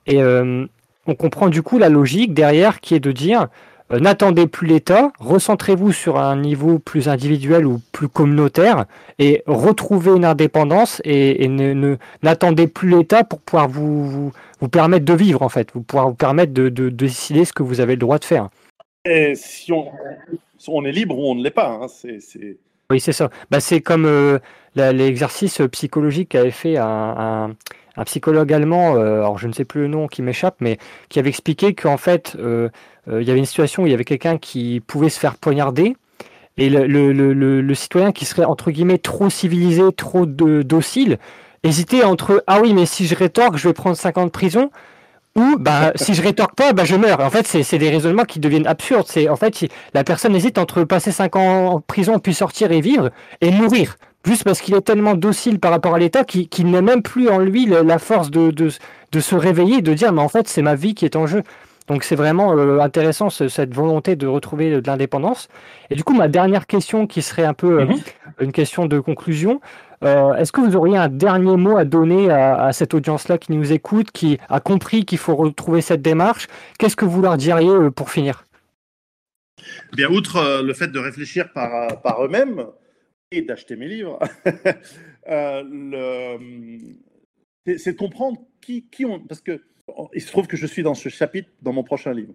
Et 0.07 0.21
euh, 0.21 0.65
on 1.05 1.15
comprend 1.15 1.47
du 1.49 1.61
coup 1.61 1.77
la 1.77 1.89
logique 1.89 2.33
derrière 2.33 2.81
qui 2.81 2.95
est 2.95 2.99
de 2.99 3.11
dire 3.11 3.43
euh, 3.43 3.47
n'attendez 3.89 4.47
plus 4.47 4.67
l'État, 4.67 5.11
recentrez-vous 5.19 5.91
sur 5.91 6.19
un 6.19 6.35
niveau 6.35 6.79
plus 6.79 7.07
individuel 7.07 7.65
ou 7.65 7.81
plus 7.91 8.09
communautaire 8.09 8.85
et 9.19 9.43
retrouvez 9.47 10.11
une 10.11 10.25
indépendance 10.25 11.01
et, 11.05 11.47
ne, 11.47 11.97
n'attendez 12.23 12.67
plus 12.67 12.89
l'État 12.89 13.23
pour 13.23 13.39
pouvoir 13.39 13.69
vous, 13.69 14.31
vous, 14.59 14.69
permettre 14.69 15.05
de 15.05 15.13
vivre 15.13 15.41
en 15.41 15.49
fait, 15.49 15.69
vous 15.73 15.81
pouvoir 15.81 16.09
vous 16.09 16.15
permettre 16.15 16.53
de, 16.53 16.69
de, 16.69 16.89
décider 16.89 17.45
ce 17.45 17.53
que 17.53 17.63
vous 17.63 17.79
avez 17.79 17.93
le 17.93 17.99
droit 17.99 18.19
de 18.19 18.25
faire. 18.25 18.49
Et 19.05 19.35
si 19.35 19.71
on, 19.71 19.89
on 20.67 20.85
est 20.85 20.91
libre 20.91 21.17
ou 21.17 21.31
on 21.31 21.35
ne 21.35 21.43
l'est 21.43 21.51
pas. 21.51 21.79
Hein. 21.81 21.87
C'est, 21.87 22.57
Oui, 22.89 22.99
c'est 22.99 23.13
ça. 23.13 23.29
Bah, 23.49 23.59
c'est 23.59 23.81
comme 23.81 24.05
euh, 24.05 24.39
l'exercice 24.75 25.61
psychologique 25.71 26.29
qu'avait 26.29 26.51
fait 26.51 26.77
un, 26.77 27.55
psychologue 28.05 28.51
allemand, 28.53 28.95
euh, 28.95 29.19
alors 29.19 29.37
je 29.37 29.47
ne 29.47 29.53
sais 29.53 29.65
plus 29.65 29.81
le 29.81 29.87
nom 29.87 30.07
qui 30.07 30.21
m'échappe, 30.21 30.57
mais 30.59 30.77
qui 31.09 31.19
avait 31.19 31.29
expliqué 31.29 31.73
qu'en 31.73 31.97
fait, 31.97 32.35
euh, 32.39 32.69
il 33.07 33.23
y 33.23 33.31
avait 33.31 33.39
une 33.39 33.45
situation 33.45 33.83
où 33.83 33.87
il 33.87 33.91
y 33.91 33.93
avait 33.93 34.03
quelqu'un 34.03 34.37
qui 34.37 34.81
pouvait 34.85 35.09
se 35.09 35.19
faire 35.19 35.35
poignarder. 35.35 35.95
Et 36.59 36.69
le, 36.69 36.87
le, 36.87 37.75
citoyen 37.75 38.11
qui 38.11 38.25
serait 38.25 38.43
entre 38.43 38.71
guillemets 38.71 38.97
trop 38.97 39.29
civilisé, 39.29 39.83
trop 39.95 40.25
docile, 40.25 41.19
hésitait 41.63 42.03
entre 42.03 42.43
ah 42.47 42.59
oui 42.61 42.73
mais 42.73 42.87
si 42.87 43.05
je 43.05 43.13
rétorque 43.13 43.57
je 43.57 43.67
vais 43.67 43.73
prendre 43.73 43.95
50 43.95 44.23
ans 44.23 44.25
de 44.25 44.31
prison 44.31 44.71
ou 45.37 45.57
bah, 45.59 45.91
si 45.95 46.13
je 46.13 46.21
rétorque 46.21 46.55
pas, 46.55 46.73
bah, 46.73 46.83
je 46.83 46.95
meurs. 46.95 47.21
En 47.21 47.29
fait, 47.29 47.47
c'est 47.47 47.77
des 47.77 47.89
raisonnements 47.89 48.25
qui 48.25 48.39
deviennent 48.39 48.67
absurdes. 48.67 49.05
C'est 49.07 49.29
en 49.29 49.35
fait, 49.37 49.65
la 49.93 50.03
personne 50.03 50.35
hésite 50.35 50.57
entre 50.57 50.83
passer 50.83 51.11
5 51.11 51.35
ans 51.35 51.67
en 51.67 51.79
prison 51.79 52.19
puis 52.19 52.33
sortir 52.33 52.71
et 52.71 52.81
vivre 52.81 53.11
et 53.39 53.51
mourir, 53.51 53.95
juste 54.27 54.43
parce 54.43 54.61
qu'il 54.61 54.75
est 54.75 54.81
tellement 54.81 55.15
docile 55.15 55.59
par 55.59 55.71
rapport 55.71 55.95
à 55.95 55.99
l'État 55.99 56.23
qu'il 56.23 56.69
n'a 56.69 56.81
même 56.81 57.01
plus 57.01 57.29
en 57.29 57.39
lui 57.39 57.65
la 57.65 57.99
force 57.99 58.29
de, 58.29 58.51
de, 58.51 58.69
de, 59.11 59.19
se 59.19 59.35
réveiller, 59.35 59.81
de 59.81 59.93
dire 59.93 60.13
mais 60.13 60.21
en 60.21 60.29
fait 60.29 60.47
c'est 60.47 60.61
ma 60.61 60.75
vie 60.75 60.93
qui 60.93 61.05
est 61.05 61.15
en 61.15 61.25
jeu. 61.25 61.43
Donc 61.87 62.03
c'est 62.03 62.17
vraiment 62.17 62.53
euh, 62.57 62.79
intéressant 62.79 63.29
cette 63.29 63.73
volonté 63.73 64.17
de 64.17 64.27
retrouver 64.27 64.81
de 64.81 64.85
l'indépendance. 64.85 65.47
Et 65.89 65.95
du 65.95 66.03
coup, 66.03 66.13
ma 66.13 66.27
dernière 66.27 66.67
question 66.67 67.07
qui 67.07 67.21
serait 67.21 67.45
un 67.45 67.53
peu 67.53 67.79
euh, 67.79 67.85
mhm. 67.85 67.95
une 68.41 68.51
question 68.51 68.87
de 68.87 68.99
conclusion, 68.99 69.61
euh, 70.03 70.35
est-ce 70.35 70.51
que 70.51 70.61
vous 70.61 70.75
auriez 70.75 70.97
un 70.97 71.09
dernier 71.09 71.57
mot 71.57 71.77
à 71.77 71.85
donner 71.85 72.29
à, 72.29 72.71
cette 72.71 72.93
audience-là 72.93 73.37
qui 73.37 73.51
nous 73.53 73.71
écoute, 73.71 74.11
qui 74.11 74.37
a 74.49 74.59
compris 74.59 75.05
qu'il 75.05 75.17
faut 75.17 75.35
retrouver 75.35 75.81
cette 75.81 76.01
démarche? 76.01 76.47
Qu'est-ce 76.77 76.95
que 76.95 77.05
vous 77.05 77.21
leur 77.21 77.37
diriez 77.37 77.69
euh, 77.69 77.89
pour 77.89 78.11
finir? 78.11 78.43
Bien, 79.93 80.09
outre 80.09 80.37
euh, 80.37 80.61
le 80.61 80.73
fait 80.73 80.87
de 80.87 80.99
réfléchir 80.99 81.51
par, 81.51 82.01
par 82.01 82.23
eux-mêmes 82.23 82.65
et 83.31 83.41
d'acheter 83.41 83.75
mes 83.75 83.87
livres, 83.87 84.19
c'est 87.65 87.91
de 87.93 87.97
comprendre 87.97 88.41
qui, 88.61 88.87
qui 88.89 89.05
on. 89.05 89.19
Parce 89.19 89.41
que 89.41 89.61
il 90.13 90.21
se 90.21 90.31
trouve 90.31 90.47
que 90.47 90.57
je 90.57 90.67
suis 90.67 90.83
dans 90.83 90.95
ce 90.95 91.09
chapitre 91.09 91.49
dans 91.61 91.73
mon 91.73 91.83
prochain 91.83 92.13
livre. 92.13 92.33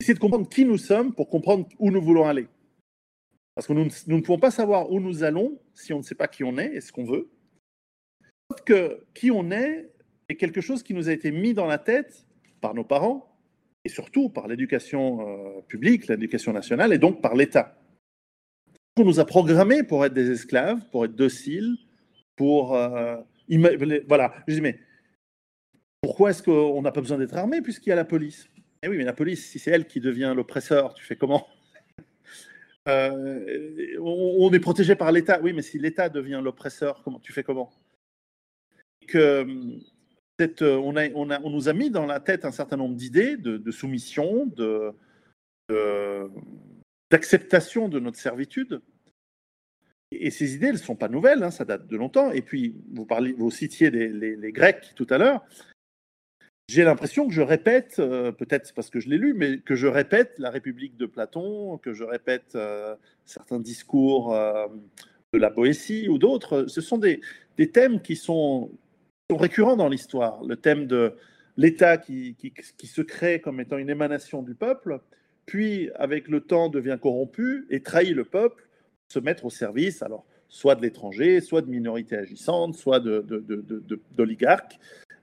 C'est 0.00 0.14
de 0.14 0.18
comprendre 0.18 0.48
qui 0.48 0.64
nous 0.64 0.78
sommes 0.78 1.14
pour 1.14 1.28
comprendre 1.28 1.68
où 1.78 1.90
nous 1.90 2.02
voulons 2.02 2.24
aller. 2.24 2.48
Parce 3.54 3.66
que 3.66 3.72
nous, 3.72 3.84
ne 3.84 4.20
pouvons 4.20 4.38
pas 4.38 4.50
savoir 4.50 4.90
où 4.90 5.00
nous 5.00 5.22
allons 5.22 5.58
si 5.74 5.92
on 5.92 5.98
ne 5.98 6.02
sait 6.02 6.16
pas 6.16 6.28
qui 6.28 6.42
on 6.42 6.58
est 6.58 6.74
et 6.74 6.80
ce 6.80 6.92
qu'on 6.92 7.04
veut. 7.04 7.30
Sauf 8.50 8.62
que 8.64 9.04
qui 9.14 9.30
on 9.30 9.50
est 9.50 9.90
est 10.28 10.36
quelque 10.36 10.60
chose 10.60 10.82
qui 10.82 10.94
nous 10.94 11.08
a 11.08 11.12
été 11.12 11.30
mis 11.30 11.54
dans 11.54 11.66
la 11.66 11.78
tête 11.78 12.26
par 12.60 12.74
nos 12.74 12.84
parents 12.84 13.30
et 13.84 13.88
surtout 13.88 14.28
par 14.30 14.48
l'éducation 14.48 15.28
euh, 15.28 15.60
publique, 15.68 16.08
l'éducation 16.08 16.52
nationale 16.52 16.92
et 16.92 16.98
donc 16.98 17.20
par 17.20 17.34
l'État. 17.34 17.78
On 18.96 19.04
nous 19.04 19.18
a 19.18 19.24
programmés 19.24 19.82
pour 19.82 20.04
être 20.04 20.14
des 20.14 20.30
esclaves, 20.30 20.88
pour 20.90 21.04
être 21.04 21.14
dociles, 21.14 21.76
pour... 22.36 22.76
Euh, 22.76 23.16
voilà, 24.08 24.32
je 24.46 24.54
dis 24.54 24.60
mais 24.60 24.78
pourquoi 26.00 26.30
est-ce 26.30 26.42
qu'on 26.42 26.82
n'a 26.82 26.92
pas 26.92 27.00
besoin 27.00 27.18
d'être 27.18 27.34
armé 27.34 27.60
puisqu'il 27.60 27.88
y 27.88 27.92
a 27.92 27.96
la 27.96 28.04
police? 28.04 28.48
Eh 28.82 28.88
oui, 28.88 28.98
mais 28.98 29.04
la 29.04 29.14
police, 29.14 29.46
si 29.46 29.58
c'est 29.58 29.70
elle 29.70 29.86
qui 29.86 30.00
devient 30.00 30.34
l'oppresseur, 30.36 30.94
tu 30.94 31.04
fais 31.04 31.16
comment? 31.16 31.46
Euh, 32.86 33.96
on, 33.98 34.52
est 34.52 34.60
protégé 34.60 34.94
par 34.94 35.10
l'État. 35.10 35.40
Oui, 35.40 35.54
mais 35.54 35.62
si 35.62 35.78
l'État 35.78 36.10
devient 36.10 36.42
l'oppresseur, 36.44 37.02
comment 37.02 37.18
tu 37.18 37.32
fais 37.32 37.42
comment? 37.42 37.72
Que 39.08 39.46
cette, 40.38 40.60
on, 40.60 40.94
a, 40.94 41.08
on, 41.14 41.30
a, 41.30 41.40
on, 41.40 41.48
nous 41.48 41.70
a 41.70 41.72
mis 41.72 41.88
dans 41.88 42.04
la 42.04 42.20
tête 42.20 42.44
un 42.44 42.52
certain 42.52 42.76
nombre 42.76 42.94
d'idées 42.94 43.38
de, 43.38 43.70
soumission, 43.70 44.44
de, 44.44 44.92
d'acceptation 47.10 47.88
de, 47.88 48.00
notre 48.00 48.18
servitude. 48.18 48.80
Et 50.12 50.30
ces 50.30 50.54
idées, 50.54 50.68
elles 50.68 50.74
ne 50.74 50.78
sont 50.78 50.96
pas 50.96 51.08
nouvelles, 51.08 51.42
hein, 51.42 51.50
ça 51.50 51.64
date 51.64 51.86
de 51.86 51.96
longtemps. 51.96 52.30
Et 52.30 52.42
puis, 52.42 52.76
vous, 52.92 53.04
parlez, 53.04 53.32
vous 53.32 53.50
citiez 53.50 53.90
les 53.90 54.52
Grecs 54.52 54.92
tout 54.94 55.06
à 55.10 55.18
l'heure 55.18 55.44
j'ai 56.68 56.84
l'impression 56.84 57.26
que 57.26 57.34
je 57.34 57.42
répète, 57.42 57.96
euh, 57.98 58.32
peut-être 58.32 58.72
parce 58.74 58.88
que 58.88 58.98
je 58.98 59.08
l'ai 59.08 59.18
lu, 59.18 59.34
mais 59.34 59.58
que 59.58 59.74
je 59.74 59.86
répète 59.86 60.34
la 60.38 60.50
République 60.50 60.96
de 60.96 61.06
Platon, 61.06 61.78
que 61.78 61.92
je 61.92 62.04
répète 62.04 62.54
euh, 62.54 62.96
certains 63.26 63.60
discours 63.60 64.34
euh, 64.34 64.66
de 65.34 65.38
la 65.38 65.50
Boétie 65.50 66.08
ou 66.08 66.18
d'autres. 66.18 66.66
Ce 66.66 66.80
sont 66.80 66.96
des, 66.96 67.20
des 67.58 67.70
thèmes 67.70 68.00
qui 68.00 68.16
sont, 68.16 68.70
récurrents 69.30 69.76
dans 69.76 69.88
l'histoire. 69.88 70.42
Le 70.44 70.56
thème 70.56 70.86
de 70.86 71.14
l'État 71.56 71.98
qui, 71.98 72.36
qui, 72.36 72.86
se 72.86 73.02
crée 73.02 73.40
comme 73.40 73.60
étant 73.60 73.78
une 73.78 73.90
émanation 73.90 74.42
du 74.42 74.54
peuple, 74.54 75.00
puis 75.46 75.90
avec 75.94 76.28
le 76.28 76.40
temps 76.40 76.68
devient 76.68 76.98
corrompu 77.00 77.66
et 77.70 77.82
trahit 77.82 78.14
le 78.14 78.24
peuple, 78.24 78.68
se 79.08 79.18
mettre 79.18 79.44
au 79.44 79.50
service, 79.50 80.02
alors 80.02 80.24
soit 80.48 80.74
de 80.74 80.82
l'étranger, 80.82 81.40
soit 81.40 81.62
de 81.62 81.70
minorités 81.70 82.16
agissantes, 82.16 82.74
soit 82.74 83.00
d'oligarques. 83.00 84.78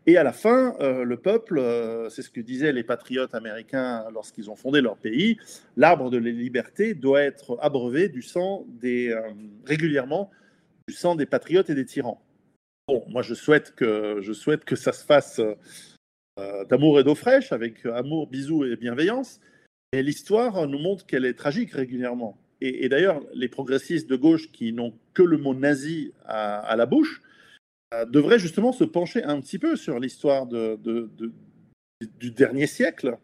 Et 0.07 0.17
à 0.17 0.23
la 0.23 0.33
fin, 0.33 0.75
euh, 0.79 1.03
le 1.03 1.17
peuple, 1.17 1.59
euh, 1.59 2.09
c'est 2.09 2.23
ce 2.23 2.31
que 2.31 2.41
disaient 2.41 2.73
les 2.73 2.83
patriotes 2.83 3.35
américains 3.35 4.05
lorsqu'ils 4.11 4.49
ont 4.49 4.55
fondé 4.55 4.81
leur 4.81 4.97
pays, 4.97 5.37
l'arbre 5.77 6.09
de 6.09 6.17
la 6.17 6.31
liberté 6.31 6.95
doit 6.95 7.21
être 7.21 7.57
abreuvé 7.61 8.09
du 8.09 8.23
sang 8.23 8.65
des, 8.67 9.09
euh, 9.09 9.21
régulièrement 9.65 10.31
du 10.87 10.95
sang 10.95 11.15
des 11.15 11.27
patriotes 11.27 11.69
et 11.69 11.75
des 11.75 11.85
tyrans. 11.85 12.19
Bon, 12.87 13.05
moi 13.09 13.21
je 13.21 13.35
souhaite 13.35 13.75
que, 13.75 14.17
je 14.21 14.33
souhaite 14.33 14.65
que 14.65 14.75
ça 14.75 14.91
se 14.91 15.05
fasse 15.05 15.39
d'amour 16.69 16.99
et 16.99 17.03
d'eau 17.03 17.13
fraîche, 17.13 17.51
avec 17.51 17.85
amour, 17.85 18.27
bisous 18.27 18.65
et 18.65 18.75
bienveillance. 18.75 19.39
L'histoire 19.93 20.67
nous 20.67 20.79
montre 20.79 21.05
qu'elle 21.05 21.25
est 21.25 21.33
tragique 21.33 21.71
régulièrement. 21.71 22.37
Et, 22.61 22.87
d'ailleurs, 22.89 23.21
les 23.33 23.49
progressistes 23.49 24.07
de 24.07 24.15
gauche 24.15 24.51
qui 24.51 24.71
n'ont 24.71 24.93
que 25.13 25.23
le 25.23 25.37
mot 25.37 25.55
nazi 25.55 26.13
à 26.25 26.75
la 26.77 26.85
bouche, 26.85 27.21
euh, 27.93 28.05
devrait 28.05 28.39
justement 28.39 28.71
se 28.71 28.85
pencher 28.85 29.21
un 29.23 29.41
petit 29.41 29.59
peu 29.59 29.75
sur 29.75 29.99
l'histoire 29.99 30.47
du 30.47 32.31
dernier 32.31 32.65
siècle 32.65 33.17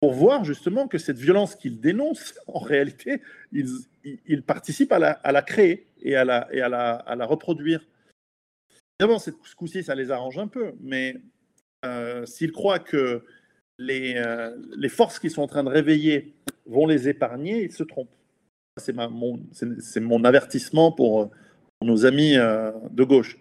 pour 0.00 0.12
voir 0.12 0.44
justement 0.44 0.86
que 0.86 0.98
cette 0.98 1.16
violence 1.16 1.54
qu'ils 1.54 1.80
dénoncent, 1.80 2.34
en 2.46 2.58
réalité, 2.58 3.22
ils, 3.52 4.42
participent 4.42 4.92
à 4.92 4.98
la, 4.98 5.42
créer 5.42 5.86
et 6.02 6.14
à 6.14 6.24
la 6.24 7.26
reproduire. 7.26 7.86
Évidemment, 9.00 9.18
ce 9.18 9.30
coup-ci, 9.54 9.82
ça 9.82 9.94
les 9.94 10.10
arrange 10.10 10.38
un 10.38 10.48
peu, 10.48 10.72
mais 10.80 11.16
euh, 11.86 12.26
s'ils 12.26 12.52
croient 12.52 12.80
que 12.80 13.24
les, 13.78 14.14
euh, 14.16 14.56
les, 14.76 14.88
forces 14.88 15.18
qui 15.18 15.30
sont 15.30 15.42
en 15.42 15.46
train 15.46 15.64
de 15.64 15.68
réveiller 15.68 16.34
vont 16.66 16.86
les 16.86 17.08
épargner, 17.08 17.64
ils 17.64 17.72
se 17.72 17.82
trompent. 17.82 18.14
C'est 18.76 18.94
mon, 18.94 20.24
avertissement 20.24 20.92
pour, 20.92 21.30
nos 21.82 22.06
amis 22.06 22.36
euh, 22.36 22.70
de 22.90 23.04
gauche. 23.04 23.38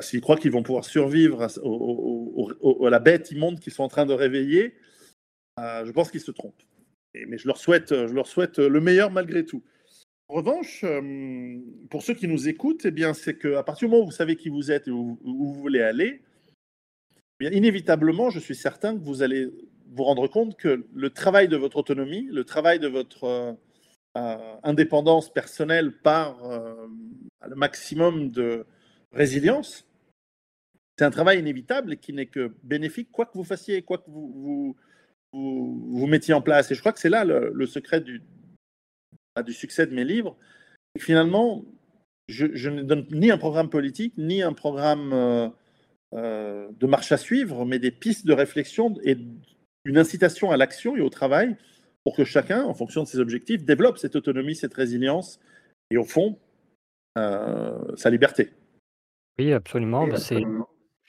S'ils 0.00 0.20
croient 0.20 0.36
qu'ils 0.36 0.52
vont 0.52 0.62
pouvoir 0.62 0.84
survivre 0.84 1.42
à, 1.42 2.90
la 2.90 2.98
bête 2.98 3.30
immonde 3.30 3.60
qu'ils 3.60 3.72
sont 3.72 3.82
en 3.82 3.88
train 3.88 4.06
de 4.06 4.14
réveiller, 4.14 4.74
je 5.58 5.90
pense 5.92 6.10
qu'ils 6.10 6.20
se 6.20 6.32
trompent. 6.32 6.62
mais 7.14 7.38
je 7.38 7.46
leur, 7.46 7.58
souhaite, 7.58 7.92
le 7.92 8.80
meilleur 8.80 9.10
malgré 9.12 9.44
tout. 9.44 9.62
En 10.28 10.34
revanche, 10.34 10.84
pour 11.90 12.02
ceux 12.02 12.14
qui 12.14 12.26
nous 12.26 12.48
écoutent, 12.48 12.86
eh 12.86 13.14
c'est 13.14 13.38
qu'à 13.38 13.62
partir 13.62 13.88
du 13.88 13.92
moment 13.92 14.04
où 14.04 14.06
vous 14.06 14.12
savez 14.12 14.34
qui 14.34 14.48
vous 14.48 14.72
êtes 14.72 14.88
et 14.88 14.90
où 14.90 15.18
vous 15.22 15.52
voulez 15.52 15.82
aller, 15.82 16.22
inévitablement, 17.52 18.30
je 18.30 18.38
suis 18.38 18.54
certain 18.54 18.96
que 18.96 19.02
vous 19.02 19.22
allez 19.22 19.50
vous 19.94 20.04
rendre 20.04 20.26
compte 20.28 20.56
que 20.56 20.86
le 20.94 21.10
travail 21.10 21.48
de 21.48 21.56
votre 21.56 21.76
autonomie, 21.76 22.28
le 22.30 22.44
travail 22.44 22.78
de 22.78 22.88
votre 22.88 23.24
euh, 23.24 23.52
euh, 24.16 24.56
indépendance 24.62 25.32
personnelle 25.32 25.92
par 25.92 26.44
euh, 26.44 26.86
le 27.46 27.54
maximum 27.54 28.30
de 28.30 28.66
résilience, 29.12 29.86
c'est 30.98 31.04
un 31.04 31.10
travail 31.10 31.40
inévitable 31.40 31.94
et 31.94 31.96
qui 31.96 32.12
n'est 32.12 32.26
que 32.26 32.54
bénéfique, 32.62 33.10
quoi 33.10 33.26
que 33.26 33.36
vous 33.36 33.44
fassiez, 33.44 33.82
quoi 33.82 33.98
que 33.98 34.10
vous 34.10 34.76
vous, 35.32 36.06
mettiez 36.06 36.34
en 36.34 36.40
place. 36.40 36.70
Et 36.70 36.76
je 36.76 36.80
crois 36.80 36.92
que 36.92 37.00
c'est 37.00 37.08
là 37.08 37.24
le, 37.24 37.66
secret 37.66 38.00
du, 38.00 38.22
du 39.44 39.52
succès 39.52 39.86
de 39.86 39.94
mes 39.94 40.04
livres. 40.04 40.36
finalement, 40.98 41.64
je, 42.28 42.46
je, 42.54 42.70
ne 42.70 42.82
donne 42.82 43.06
ni 43.10 43.32
un 43.32 43.38
programme 43.38 43.68
politique, 43.68 44.14
ni 44.16 44.42
un 44.42 44.52
programme 44.52 45.52
euh, 46.14 46.68
de 46.78 46.86
marche 46.86 47.12
à 47.12 47.16
suivre, 47.16 47.64
mais 47.64 47.78
des 47.78 47.90
pistes 47.90 48.26
de 48.26 48.32
réflexion 48.32 48.94
et 49.02 49.16
une 49.84 49.98
incitation 49.98 50.50
à 50.50 50.56
l'action 50.56 50.96
et 50.96 51.00
au 51.00 51.10
travail 51.10 51.56
pour 52.04 52.14
que 52.14 52.24
chacun, 52.24 52.62
en 52.64 52.74
fonction 52.74 53.02
de 53.02 53.08
ses 53.08 53.18
objectifs, 53.18 53.64
développe 53.64 53.98
cette 53.98 54.14
autonomie, 54.14 54.54
cette 54.54 54.74
résilience 54.74 55.40
et 55.90 55.96
au 55.96 56.04
fond, 56.04 56.38
euh, 57.18 57.78
sa 57.96 58.10
liberté. 58.10 58.52
Oui, 59.38 59.52
absolument. 59.52 60.06
Bah, 60.06 60.16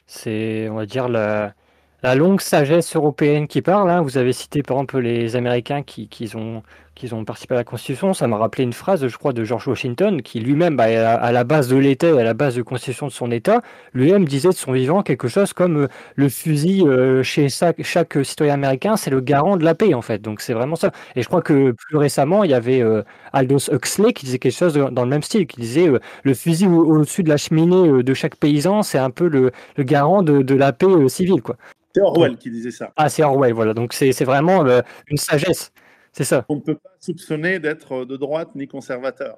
c'est, 0.08 0.70
on 0.70 0.76
va 0.76 0.86
dire, 0.86 1.10
la, 1.10 1.54
la 2.02 2.16
longue 2.16 2.42
sagesse 2.42 2.96
européenne 2.96 3.48
qui 3.48 3.62
parle. 3.62 3.90
Hein. 3.90 4.02
Vous 4.02 4.18
avez 4.18 4.34
cité 4.34 4.64
par 4.64 4.78
exemple 4.78 5.00
les 5.00 5.36
Américains 5.36 5.84
qui, 5.84 6.08
qui, 6.08 6.36
ont, 6.36 6.64
qui 6.96 7.14
ont 7.14 7.26
participé 7.26 7.54
à 7.54 7.58
la 7.58 7.64
Constitution. 7.64 8.14
Ça 8.14 8.28
m'a 8.28 8.38
rappelé 8.38 8.64
une 8.64 8.74
phrase, 8.74 9.08
je 9.08 9.18
crois, 9.18 9.34
de 9.34 9.44
George 9.44 9.68
Washington, 9.68 10.22
qui 10.22 10.40
lui-même, 10.40 10.76
bah, 10.76 10.86
à 10.86 11.32
la 11.32 11.44
base 11.44 11.68
de 11.68 11.76
l'État 11.76 12.08
et 12.08 12.20
à 12.20 12.24
la 12.24 12.34
base 12.34 12.56
de 12.56 12.62
la 12.62 12.64
Constitution 12.64 13.08
de 13.08 13.12
son 13.12 13.32
État, 13.32 13.62
lui-même 13.94 14.26
disait 14.26 14.50
de 14.50 14.54
son 14.54 14.72
vivant 14.72 15.04
quelque 15.04 15.28
chose 15.28 15.54
comme 15.54 15.84
euh, 15.84 15.88
le 16.16 16.30
fusil 16.30 16.84
euh, 16.88 17.22
chez 17.22 17.50
chaque, 17.50 18.18
citoyen 18.24 18.54
américain, 18.56 18.96
c'est 18.98 19.12
le 19.12 19.20
garant 19.20 19.58
de 19.58 19.64
la 19.64 19.76
paix, 19.76 19.94
en 19.94 20.02
fait. 20.02 20.22
Donc 20.22 20.42
c'est 20.42 20.54
vraiment 20.54 20.76
ça. 20.76 20.92
Et 21.16 21.22
je 21.22 21.28
crois 21.28 21.42
que 21.42 21.72
plus 21.72 21.98
récemment, 21.98 22.44
il 22.44 22.52
y 22.52 22.56
avait 22.56 22.82
euh, 22.82 23.04
Aldous 23.34 23.70
Huxley 23.72 24.14
qui 24.14 24.26
disait 24.26 24.40
quelque 24.40 24.58
chose 24.58 24.74
dans 24.74 25.04
le 25.04 25.10
même 25.10 25.24
style, 25.24 25.46
qui 25.48 25.60
disait 25.60 25.90
le 26.24 26.34
fusil 26.34 26.68
au-dessus 26.68 27.24
de 27.24 27.30
la 27.30 27.38
cheminée 27.38 28.04
de 28.04 28.14
chaque 28.14 28.36
paysan, 28.38 28.84
c'est 28.84 28.98
un 28.98 29.10
peu 29.10 29.28
le, 29.28 29.52
le 29.76 29.84
garant 29.84 30.24
de, 30.24 30.42
de 30.42 30.56
la 30.56 30.74
paix 30.74 30.88
civile, 31.10 31.42
quoi. 31.42 31.58
C'est 31.96 32.02
Orwell 32.02 32.36
qui 32.36 32.52
disait 32.52 32.72
ça. 32.72 32.92
Ah, 32.98 33.08
c'est 33.08 33.24
Orwell, 33.24 33.54
voilà. 33.54 33.74
Donc 33.74 33.94
c'est 33.94 34.12
vraiment 34.26 34.66
euh, 34.66 34.82
une 35.08 35.16
sagesse. 35.16 35.72
C'est 36.16 36.24
ça. 36.24 36.46
On 36.50 36.56
ne 36.56 36.62
peut 36.62 36.76
pas 36.76 36.96
soupçonner 37.00 37.60
d'être 37.60 38.06
de 38.06 38.18
droite 38.18 38.56
ni 38.56 38.68
conservateur. 38.68 39.38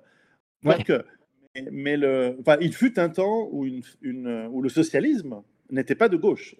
mais, 0.64 0.76
mais 1.72 1.98
le, 1.98 2.38
enfin, 2.40 2.58
il 2.62 2.74
fut 2.74 3.00
un 3.00 3.10
temps 3.10 3.50
où, 3.52 3.66
une, 4.02 4.48
où 4.52 4.62
le 4.62 4.70
socialisme 4.70 5.42
n'était 5.72 5.96
pas 5.96 6.10
de 6.10 6.18
gauche. 6.18 6.56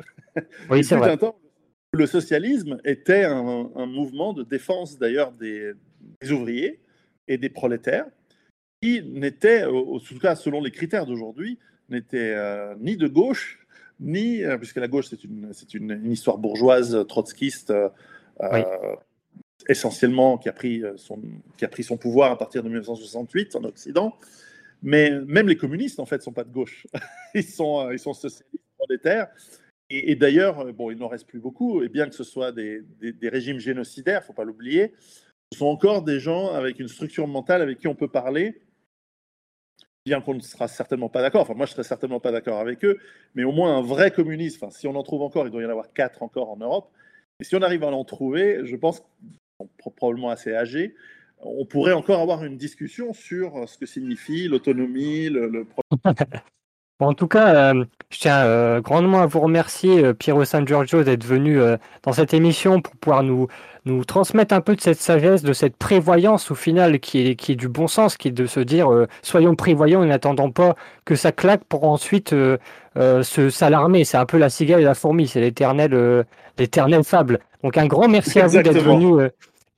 Oui, 0.70 0.84
c'est 0.84 0.96
vrai. 0.96 1.12
un 1.12 1.18
temps 1.18 1.40
où 1.94 1.98
le 1.98 2.06
socialisme 2.06 2.78
était 2.84 3.26
un, 3.26 3.72
un 3.76 3.86
mouvement 3.86 4.34
de 4.34 4.44
défense 4.44 4.98
d'ailleurs 4.98 5.32
des, 5.32 5.74
ouvriers 6.32 6.80
et 7.28 7.38
des 7.38 7.50
prolétaires 7.50 8.06
qui 8.82 9.02
n'était, 9.04 9.66
en 9.66 10.00
tout 10.00 10.20
cas 10.20 10.36
selon 10.36 10.62
les 10.62 10.72
critères 10.72 11.06
d'aujourd'hui, 11.06 11.58
n'était 11.90 12.34
euh, 12.36 12.76
ni 12.80 12.98
de 12.98 13.08
gauche 13.08 13.68
ni, 14.00 14.44
euh, 14.44 14.58
puisque 14.58 14.78
la 14.78 14.88
gauche, 14.88 15.08
c'est 15.08 15.24
une, 15.74 16.12
histoire 16.12 16.38
bourgeoise 16.38 17.06
trotskiste, 17.08 17.72
euh, 17.72 17.90
euh, 18.42 18.96
essentiellement, 19.68 20.38
qui 20.38 20.50
a, 20.50 20.54
pris 20.54 20.84
son, 20.96 21.20
qui 21.58 21.66
a 21.66 21.68
pris 21.68 21.84
son 21.84 21.98
pouvoir 21.98 22.32
à 22.32 22.38
partir 22.38 22.64
de 22.64 22.70
1968 22.70 23.56
en 23.56 23.64
Occident. 23.64 24.18
Mais 24.84 25.12
même 25.26 25.48
les 25.48 25.58
communistes, 25.58 26.00
en 26.00 26.06
fait, 26.06 26.18
ne 26.18 26.22
sont 26.22 26.34
pas 26.34 26.44
de 26.44 26.52
gauche. 26.52 26.88
ils, 27.34 27.44
sont, 27.44 27.90
ils 27.92 28.00
sont 28.00 28.14
socialistes 28.14 28.46
monétaires. 28.80 29.28
Et, 29.90 30.12
et 30.12 30.16
d'ailleurs, 30.16 30.74
bon, 30.74 30.92
il 30.92 30.98
n'en 30.98 31.08
reste 31.08 31.28
plus 31.28 31.40
beaucoup, 31.40 31.82
et 31.82 31.90
bien 31.90 32.08
que 32.10 32.16
ce 32.16 32.24
soit 32.24 32.52
des, 32.52 32.82
des, 33.00 33.30
régimes 33.30 33.60
génocidaires, 33.60 34.20
il 34.20 34.24
ne 34.24 34.28
faut 34.28 34.34
pas 34.34 34.44
l'oublier, 34.44 34.94
ce 35.54 35.60
sont 35.60 35.68
encore 35.68 36.02
des 36.02 36.20
gens 36.20 36.54
avec 36.54 36.80
une 36.80 36.90
structure 36.90 37.28
mentale 37.28 37.62
avec 37.62 37.80
qui 37.80 37.88
on 37.88 37.96
peut 37.96 38.10
parler 38.10 38.62
bien 40.06 40.22
qu'on 40.22 40.36
ne 40.36 40.40
sera 40.40 40.70
certainement 40.70 41.10
pas 41.10 41.22
d'accord, 41.22 41.42
enfin 41.42 41.54
moi 41.54 41.66
je 41.66 41.74
serais 41.74 41.84
certainement 41.84 42.22
pas 42.22 42.32
d'accord 42.32 42.60
avec 42.60 42.86
eux, 42.86 42.98
mais 43.36 43.44
au 43.44 43.52
moins 43.52 43.78
un 43.78 43.82
vrai 43.82 44.10
communiste, 44.10 44.64
enfin 44.64 44.72
si 44.72 44.88
on 44.88 44.96
en 44.96 45.04
trouve 45.04 45.22
encore, 45.22 45.46
il 45.46 45.52
doit 45.52 45.62
y 45.62 45.66
en 45.66 45.70
avoir 45.70 45.92
quatre 45.92 46.24
encore 46.24 46.50
en 46.50 46.56
Europe, 46.56 46.90
et 47.42 47.44
si 47.44 47.58
on 47.58 47.62
arrive 47.62 47.84
à 47.84 47.88
en 47.88 48.06
trouver, 48.06 48.62
je 48.64 48.78
pense 48.78 49.04
probablement 49.96 50.30
assez 50.30 50.54
âgés, 50.56 50.96
on 51.40 51.66
pourrait 51.66 51.94
encore 51.94 52.22
avoir 52.22 52.44
une 52.44 52.58
discussion 52.58 53.14
sur 53.14 53.68
ce 53.68 53.78
que 53.78 53.86
signifie 53.86 54.48
l'autonomie, 54.48 55.30
le, 55.30 55.68
en 57.00 57.14
tout 57.14 57.28
cas, 57.28 57.74
euh, 57.74 57.86
je 58.10 58.20
tiens 58.20 58.44
euh, 58.44 58.82
grandement 58.82 59.22
à 59.22 59.28
vous 59.28 59.40
remercier, 59.40 60.04
euh, 60.04 60.14
Piero 60.14 60.46
San 60.46 60.68
Giorgio, 60.68 61.04
d'être 61.04 61.24
venu 61.24 61.60
dans 62.04 62.14
cette 62.14 62.34
émission 62.34 62.82
pour 62.82 62.96
pouvoir 62.96 63.24
nous, 63.24 63.48
transmettre 64.06 64.54
un 64.54 64.62
peu 64.62 64.76
de 64.76 64.82
cette 64.82 65.00
sagesse, 65.00 65.44
de 65.44 65.54
cette 65.54 65.78
prévoyance 65.78 66.52
au 66.52 66.56
final 66.56 67.00
qui 67.00 67.20
est, 67.20 67.56
du 67.56 67.70
bon 67.70 67.88
sens, 67.88 68.18
qui 68.18 68.30
est 68.30 68.32
de 68.32 68.46
se 68.46 68.60
dire 68.60 68.90
soyons 69.22 69.56
prévoyants 69.56 70.04
et 70.04 70.08
n'attendons 70.08 70.52
pas 70.52 70.76
que 71.06 71.16
ça 71.16 71.32
claque 71.32 71.64
pour 71.66 71.86
ensuite 71.86 72.36
s'alarmer. 72.96 74.04
C'est 74.04 74.18
un 74.18 74.26
peu 74.26 74.38
la 74.38 74.50
cigale 74.50 74.82
et 74.82 74.84
la 74.84 74.96
fourmi, 74.96 75.28
c'est 75.28 75.40
l'éternel 75.40 76.26
l'éternel 76.58 77.04
fable. 77.04 77.40
Donc 77.68 77.78
un 77.78 77.86
grand 77.86 78.08
merci 78.08 78.40
à 78.40 78.48
vous 78.48 78.62
d'être 78.62 78.80
venu. 78.80 79.28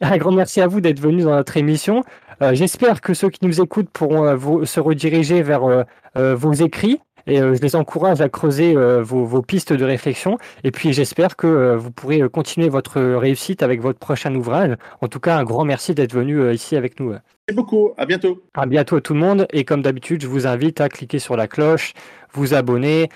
un 0.02 0.18
grand 0.18 0.32
merci 0.32 0.62
à 0.62 0.68
vous 0.68 0.80
d'être 0.80 1.00
venu 1.00 1.24
dans 1.24 1.36
notre 1.36 1.58
émission. 1.58 2.04
J'espère 2.52 3.02
que 3.02 3.16
ceux 3.16 3.30
qui 3.30 3.44
nous 3.46 3.62
écoutent 3.62 3.90
pourront 3.90 4.38
se 4.64 4.80
rediriger 4.80 5.42
vers 5.42 5.86
vos 6.16 6.54
écrits 6.54 7.00
et 7.30 7.42
euh, 7.42 7.56
je 7.56 7.62
les 7.62 7.76
encourage 7.76 8.22
à 8.22 8.30
creuser 8.30 8.76
euh, 8.76 9.02
vos, 9.04 9.42
pistes 9.42 9.74
de 9.74 9.86
réflexion. 9.86 10.38
Et 10.64 10.72
puis 10.72 10.94
j'espère 10.94 11.36
que 11.36 11.48
euh, 11.48 11.78
vous 11.78 11.92
pourrez 11.92 12.22
continuer 12.30 12.70
votre 12.70 13.00
réussite 13.00 13.64
avec 13.64 13.82
votre 13.82 14.00
prochain 14.00 14.34
ouvrage. 14.36 14.76
En 15.02 15.08
tout 15.08 15.20
cas, 15.20 15.38
un 15.38 15.44
grand 15.44 15.66
merci 15.66 15.94
d'être 15.94 16.14
venu 16.14 16.52
ici 16.54 16.76
avec 16.76 17.00
nous. 17.00 17.10
Merci 17.10 17.56
beaucoup. 17.56 17.92
À 17.98 18.06
bientôt. 18.06 18.44
À 18.54 18.66
bientôt 18.66 18.98
à 18.98 19.02
tout 19.02 19.14
le 19.14 19.20
monde. 19.20 19.48
Et 19.54 19.64
comme 19.64 19.82
d'habitude, 19.82 20.22
je 20.22 20.28
vous 20.28 20.48
invite 20.48 20.82
à 20.82 20.90
cliquer 20.90 21.20
sur 21.20 21.36
la 21.36 21.48
cloche, 21.48 21.94
vous 22.34 22.54
abonner, 22.54 23.10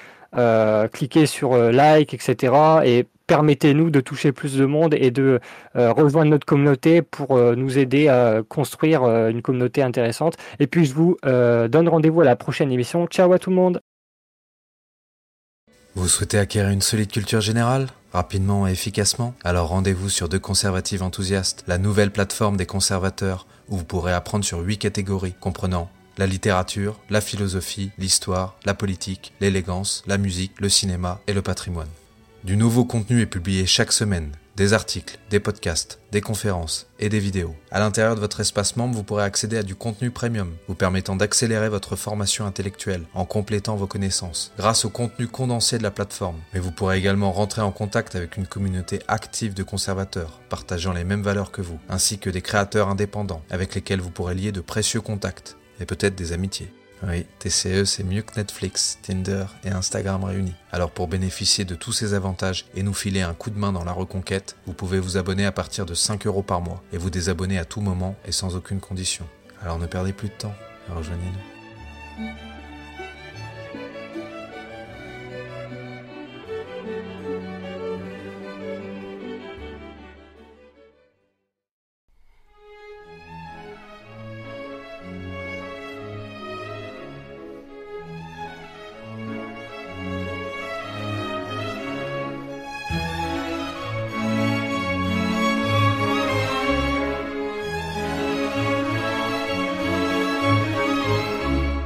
cliquer 0.92 1.26
sur 1.26 1.56
like, 1.56 2.14
etc. 2.14 2.54
Et 2.86 3.06
permettez-nous 3.26 3.90
de 3.90 4.02
toucher 4.02 4.32
plus 4.32 4.58
de 4.58 4.66
monde 4.66 4.94
et 4.94 5.12
de 5.12 5.40
rejoindre 5.76 6.32
notre 6.32 6.46
communauté 6.46 7.02
pour 7.02 7.38
nous 7.56 7.78
aider 7.78 8.08
à 8.08 8.42
construire 8.48 9.04
une 9.04 9.42
communauté 9.42 9.82
intéressante. 9.82 10.36
Et 10.60 10.68
puis 10.68 10.86
je 10.86 10.94
vous 10.94 11.18
donne 11.24 11.88
rendez-vous 11.88 12.22
à 12.22 12.26
la 12.26 12.36
prochaine 12.36 12.72
émission. 12.72 13.08
Ciao 13.08 13.32
à 13.34 13.40
tout 13.40 13.50
le 13.50 13.56
monde. 13.56 13.82
Vous 15.96 16.08
souhaitez 16.08 16.40
acquérir 16.40 16.72
une 16.72 16.82
solide 16.82 17.12
culture 17.12 17.42
générale? 17.42 17.88
Rapidement 18.14 18.68
et 18.68 18.72
efficacement? 18.72 19.36
Alors 19.44 19.68
rendez-vous 19.68 20.10
sur 20.10 20.28
Deux 20.28 20.40
Conservatives 20.40 21.04
Enthousiastes, 21.04 21.64
la 21.68 21.78
nouvelle 21.78 22.10
plateforme 22.12 22.58
des 22.58 22.66
conservateurs, 22.66 23.46
où 23.70 23.78
vous 23.78 23.86
pourrez 23.86 24.12
apprendre 24.12 24.44
sur 24.44 24.60
huit 24.60 24.80
catégories, 24.80 25.36
comprenant 25.40 25.90
la 26.18 26.28
littérature, 26.28 27.00
la 27.10 27.22
philosophie, 27.22 27.92
l'histoire, 27.98 28.58
la 28.66 28.74
politique, 28.74 29.34
l'élégance, 29.42 30.04
la 30.08 30.18
musique, 30.18 30.60
le 30.60 30.70
cinéma 30.70 31.22
et 31.28 31.34
le 31.34 31.42
patrimoine. 31.42 31.90
Du 32.44 32.58
nouveau 32.58 32.86
contenu 32.86 33.22
est 33.22 33.26
publié 33.26 33.66
chaque 33.66 33.94
semaine 33.94 34.32
des 34.56 34.74
articles, 34.74 35.18
des 35.30 35.40
podcasts, 35.40 36.00
des 36.12 36.22
conférences 36.22 36.88
et 37.00 37.10
des 37.10 37.20
vidéos. 37.20 37.56
À 37.72 37.80
l'intérieur 37.80 38.16
de 38.16 38.20
votre 38.20 38.40
espace 38.40 38.76
membre, 38.76 38.96
vous 38.96 39.04
pourrez 39.04 39.24
accéder 39.24 39.58
à 39.58 39.64
du 39.64 39.76
contenu 39.76 40.12
premium, 40.12 40.54
vous 40.68 40.76
permettant 40.76 41.16
d'accélérer 41.16 41.70
votre 41.70 41.96
formation 41.96 42.46
intellectuelle 42.46 43.04
en 43.16 43.26
complétant 43.26 43.76
vos 43.76 43.88
connaissances 43.88 44.52
grâce 44.58 44.86
au 44.86 44.90
contenu 44.90 45.28
condensé 45.28 45.78
de 45.80 45.84
la 45.84 45.92
plateforme. 45.92 46.40
Mais 46.54 46.60
vous 46.60 46.72
pourrez 46.72 46.98
également 46.98 47.32
rentrer 47.32 47.62
en 47.62 47.72
contact 47.72 48.16
avec 48.16 48.38
une 48.38 48.46
communauté 48.46 49.00
active 49.08 49.54
de 49.54 49.64
conservateurs 49.64 50.40
partageant 50.50 50.94
les 50.94 51.04
mêmes 51.04 51.24
valeurs 51.24 51.52
que 51.52 51.62
vous, 51.62 51.80
ainsi 51.90 52.20
que 52.20 52.30
des 52.30 52.42
créateurs 52.42 52.90
indépendants 52.90 53.42
avec 53.50 53.74
lesquels 53.74 54.02
vous 54.02 54.12
pourrez 54.12 54.36
lier 54.36 54.52
de 54.52 54.62
précieux 54.62 55.02
contacts 55.02 55.58
et 55.80 55.86
peut-être 55.86 56.16
des 56.16 56.34
amitiés. 56.34 56.72
Oui, 57.06 57.26
TCE, 57.40 57.84
c'est 57.84 58.04
mieux 58.04 58.22
que 58.22 58.38
Netflix, 58.38 58.98
Tinder 59.02 59.46
et 59.66 59.70
Instagram 59.70 60.24
réunis. 60.24 60.56
Alors 60.72 60.90
pour 60.90 61.10
bénéficier 61.10 61.66
de 61.66 61.76
tous 61.76 61.92
ces 61.92 62.14
avantages 62.14 62.66
et 62.76 62.84
nous 62.84 62.94
filer 62.94 63.22
un 63.22 63.34
coup 63.34 63.50
de 63.50 63.60
main 63.60 63.74
dans 63.74 63.84
la 63.84 63.92
reconquête, 63.92 64.56
vous 64.66 64.74
pouvez 64.74 65.00
vous 65.00 65.18
abonner 65.18 65.46
à 65.46 65.52
partir 65.52 65.86
de 65.86 65.96
5 65.96 66.26
euros 66.28 66.44
par 66.44 66.62
mois 66.62 66.82
et 66.94 66.98
vous 66.98 67.10
désabonner 67.10 67.58
à 67.58 67.66
tout 67.66 67.82
moment 67.82 68.16
et 68.26 68.32
sans 68.32 68.56
aucune 68.56 68.80
condition. 68.80 69.28
Alors 69.62 69.80
ne 69.80 69.86
perdez 69.86 70.14
plus 70.14 70.30
de 70.30 70.34
temps, 70.34 70.56
rejoignez-nous. 70.96 72.30